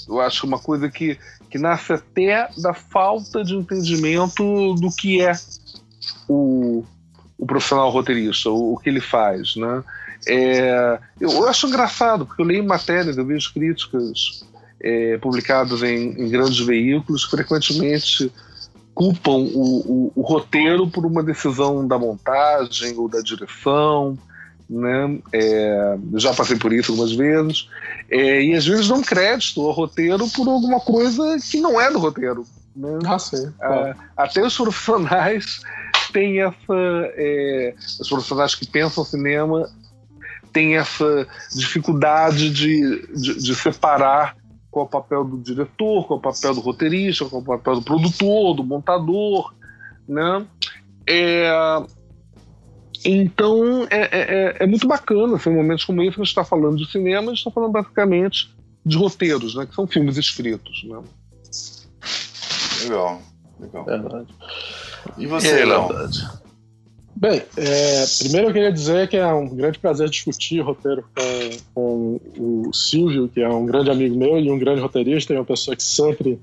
[0.08, 1.18] eu acho uma coisa que,
[1.50, 5.34] que nasce até da falta de entendimento do que é
[6.28, 6.84] o,
[7.38, 9.84] o profissional roteirista, o, o que ele faz, né?
[10.28, 14.46] É, eu, acho engraçado, porque eu leio matérias, eu vejo críticas
[14.82, 18.32] é, publicadas em, em, grandes veículos que frequentemente
[18.94, 24.18] culpam o, o, o, roteiro por uma decisão da montagem ou da direção,
[24.70, 25.20] né?
[25.34, 27.68] É, já passei por isso algumas vezes.
[28.10, 32.00] É, e às vezes dão crédito ao roteiro por alguma coisa que não é do
[32.00, 32.46] roteiro.
[32.76, 33.00] Né?
[33.06, 33.52] Ah, sim.
[33.62, 35.62] É, até os profissionais
[36.14, 36.56] têm essa.
[36.70, 39.68] É, os profissionais que pensam cinema
[40.54, 44.36] têm essa dificuldade de, de, de separar
[44.72, 47.48] qual é o papel do diretor, qual é o papel do roteirista, qual é o
[47.48, 49.54] papel do produtor, do montador,
[50.08, 50.46] né?
[51.08, 51.50] É,
[53.06, 56.44] então é, é, é, é, muito bacana assim, momentos como esse que a gente está
[56.44, 58.54] falando de cinema, a gente está falando basicamente
[58.86, 60.84] de roteiros, né, que são filmes escritos.
[60.84, 61.02] Né?
[62.84, 63.22] Legal,
[63.60, 63.86] legal.
[63.86, 64.28] Verdade.
[65.18, 65.90] E você, Léo?
[67.16, 71.04] Bem, é, primeiro eu queria dizer que é um grande prazer discutir roteiro
[71.74, 75.36] com, com, o Silvio, que é um grande amigo meu e um grande roteirista, e
[75.36, 76.40] uma pessoa que sempre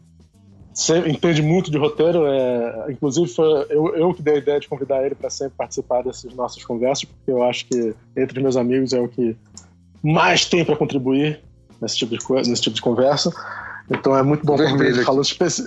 [1.07, 2.27] entende muito de roteiro.
[2.27, 6.03] É, inclusive, foi eu, eu que dei a ideia de convidar ele para sempre participar
[6.03, 9.37] dessas nossas conversas, porque eu acho que, entre meus amigos, é o que
[10.03, 11.41] mais tem para contribuir
[11.81, 13.33] nesse tipo, de coisa, nesse tipo de conversa.
[13.89, 15.67] Então é muito bom ver ele falando, especi...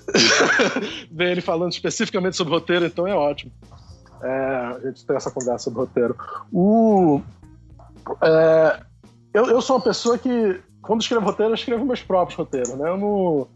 [1.09, 3.51] ver ele falando especificamente sobre roteiro, então é ótimo.
[4.21, 6.15] É, a gente ter essa conversa sobre roteiro.
[6.51, 7.21] O,
[8.21, 8.79] é,
[9.33, 12.69] eu, eu sou uma pessoa que, quando escrevo roteiro, eu escrevo meus próprios roteiros.
[12.75, 12.89] Né?
[12.89, 13.47] Eu não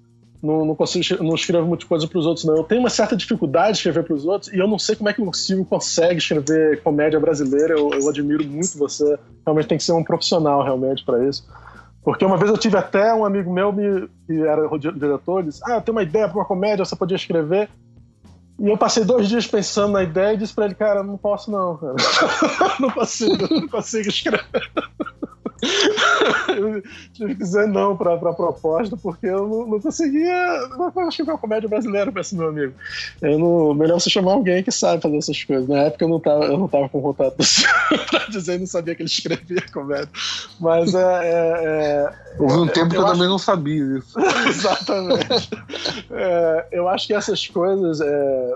[0.43, 2.57] não, não consigo, não escrevo muita coisa para os outros, não.
[2.57, 5.07] Eu tenho uma certa dificuldade de escrever para os outros e eu não sei como
[5.07, 7.73] é que o Silvio consegue escrever comédia brasileira.
[7.73, 9.17] Eu, eu admiro muito você.
[9.45, 11.47] Realmente tem que ser um profissional realmente para isso.
[12.03, 15.61] Porque uma vez eu tive até um amigo meu me, que era diretor, ele disse:
[15.65, 17.69] Ah, eu tenho uma ideia para uma comédia, você podia escrever.
[18.59, 21.49] E eu passei dois dias pensando na ideia e disse para ele: Cara, não posso
[21.49, 21.95] não, cara.
[22.81, 24.43] não consigo, não consigo escrever
[26.57, 26.81] eu
[27.13, 30.67] tive que dizer não pra, pra proposta, porque eu não, não conseguia.
[30.69, 32.73] Não acho que uma comédia brasileira pra esse meu amigo.
[33.21, 35.67] Eu não, melhor você chamar alguém que sabe fazer essas coisas.
[35.67, 37.37] Na época eu não tava, eu não tava com contato
[38.09, 40.09] pra dizer, não sabia que ele escrevia comédia.
[40.59, 40.99] Mas é.
[40.99, 44.19] é, é Houve um tempo que eu, também não sabia isso.
[44.47, 45.49] Exatamente.
[46.11, 48.01] É, eu acho que essas coisas.
[48.01, 48.55] É,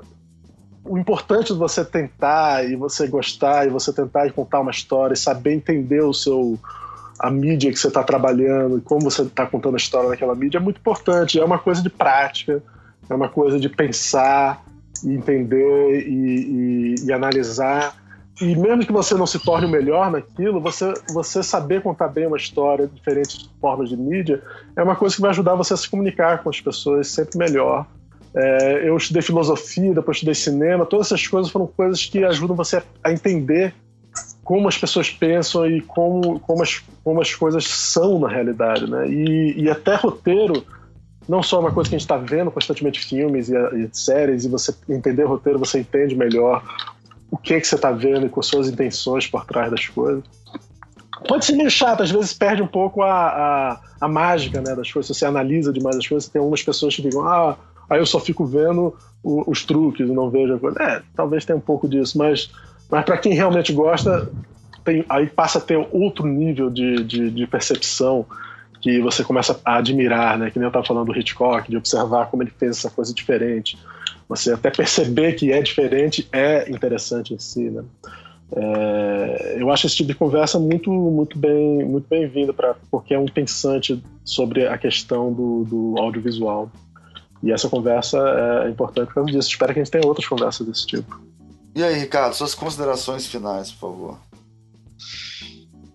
[0.89, 5.17] o importante de você tentar e você gostar e você tentar contar uma história e
[5.17, 6.57] saber entender o seu
[7.19, 10.57] a mídia que você está trabalhando e como você está contando a história daquela mídia
[10.57, 11.39] é muito importante.
[11.39, 12.61] É uma coisa de prática,
[13.09, 14.63] é uma coisa de pensar
[15.03, 17.95] e entender e, e, e analisar.
[18.39, 22.27] E mesmo que você não se torne o melhor naquilo, você, você saber contar bem
[22.27, 24.43] uma história, diferentes formas de mídia,
[24.75, 27.87] é uma coisa que vai ajudar você a se comunicar com as pessoas sempre melhor.
[28.35, 32.83] É, eu estudei filosofia, depois estudei cinema, todas essas coisas foram coisas que ajudam você
[33.03, 33.73] a entender
[34.47, 39.05] como as pessoas pensam e como, como, as, como as coisas são na realidade, né?
[39.09, 40.65] E, e até roteiro
[41.27, 44.47] não só uma coisa que a gente está vendo constantemente filmes e, e, séries e
[44.47, 46.63] você entender roteiro você entende melhor
[47.29, 50.23] o que é que você está vendo e com suas intenções por trás das coisas
[51.27, 54.89] pode ser meio chato às vezes perde um pouco a, a, a mágica né das
[54.89, 57.57] coisas você analisa demais as coisas tem algumas pessoas que ficam ah
[57.89, 61.43] aí eu só fico vendo o, os truques e não vejo a coisa é talvez
[61.43, 62.49] tenha um pouco disso mas
[62.89, 64.29] mas para quem realmente gosta,
[64.83, 68.25] tem, aí passa a ter outro nível de, de, de, percepção
[68.81, 70.49] que você começa a admirar, né?
[70.49, 73.77] Que nem eu estava falando do Hitchcock, de observar como ele fez essa coisa diferente.
[74.29, 77.83] Você até perceber que é diferente é interessante em si, né?
[78.55, 83.19] É, eu acho esse tipo de conversa muito muito bem muito bem-vinda para porque é
[83.19, 86.71] um pensante sobre a questão do, do audiovisual
[87.43, 88.17] e essa conversa
[88.65, 89.49] é importante por causa disso.
[89.49, 91.19] Espero que a gente tenha outras conversas desse tipo.
[91.77, 94.19] E aí, Ricardo, suas considerações finais, por favor.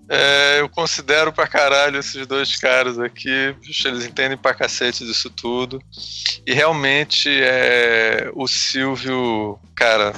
[0.08, 3.56] É, eu considero pra caralho esses dois caras aqui.
[3.84, 5.82] Eles entendem pra cacete disso tudo.
[6.46, 10.12] E realmente é, o Silvio, cara,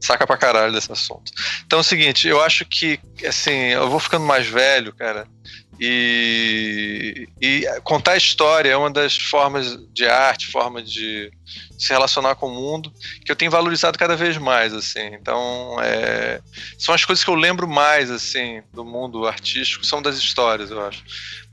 [0.00, 1.30] saca pra caralho desse assunto.
[1.64, 5.24] Então é o seguinte, eu acho que, assim, eu vou ficando mais velho, cara.
[5.80, 11.32] E, e contar história é uma das formas de arte, forma de
[11.78, 12.92] se relacionar com o mundo
[13.24, 15.06] que eu tenho valorizado cada vez mais, assim.
[15.14, 16.40] Então, é,
[16.78, 20.84] são as coisas que eu lembro mais, assim, do mundo artístico, são das histórias, eu
[20.86, 21.02] acho.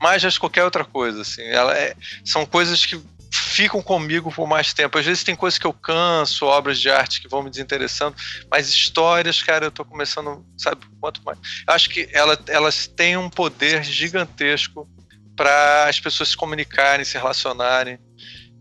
[0.00, 1.42] Mais de qualquer outra coisa, assim.
[1.42, 1.94] Ela é,
[2.24, 3.00] são coisas que
[3.32, 4.98] ficam comigo por mais tempo.
[4.98, 8.16] Às vezes tem coisas que eu canso, obras de arte que vão me desinteressando,
[8.50, 11.38] mas histórias, cara, eu tô começando, sabe, quanto mais.
[11.66, 14.88] Acho que ela, elas têm um poder gigantesco
[15.36, 17.98] para as pessoas se comunicarem, se relacionarem.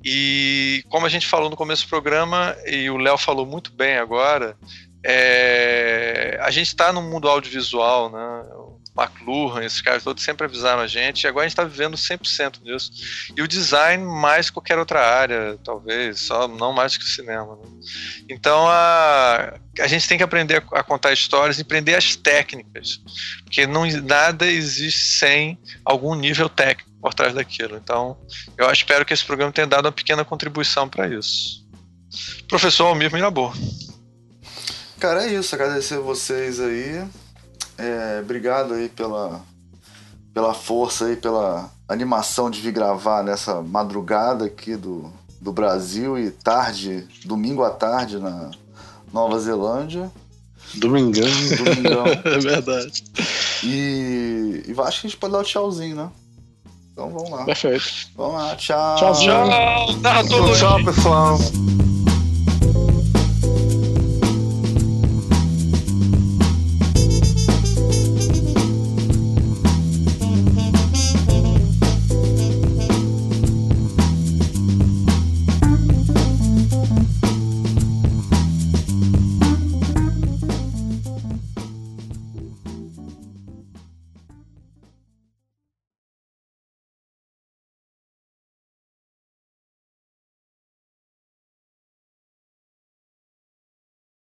[0.03, 3.98] E como a gente falou no começo do programa, e o Léo falou muito bem
[3.98, 4.58] agora,
[5.06, 8.45] é, a gente está no mundo audiovisual, né?
[8.98, 12.61] McLuhan, esses caras todos sempre avisaram a gente, e agora a gente está vivendo 100%
[12.61, 12.92] disso.
[13.36, 17.56] E o design mais qualquer outra área, talvez, só não mais que o cinema.
[17.56, 17.70] Né?
[18.30, 23.00] Então a, a gente tem que aprender a, contar histórias e aprender as técnicas,
[23.44, 27.78] porque não, nada existe sem algum nível técnico por trás daquilo.
[27.78, 28.18] Então
[28.58, 31.66] eu espero que esse programa tenha dado uma pequena contribuição para isso.
[32.48, 33.56] Professor Almir Mirabor.
[35.00, 35.56] Cara, é isso.
[35.56, 37.03] Agradecer vocês aí.
[37.82, 39.42] É, obrigado aí pela,
[40.34, 46.30] pela força aí, pela animação de vir gravar nessa madrugada aqui do, do Brasil e
[46.30, 48.51] tarde, domingo à tarde na
[49.11, 50.11] Nova Zelândia.
[50.76, 51.27] Domingão.
[51.58, 52.06] Domingão.
[52.24, 53.03] é verdade.
[53.64, 56.10] E, e acho que a gente pode dar o um tchauzinho, né?
[56.93, 57.45] Então vamos lá.
[57.45, 57.84] Perfeito.
[58.16, 58.95] Vamos lá, tchau.
[58.95, 59.48] Tchau, tchau.
[60.01, 61.38] Tchau, tchau pessoal.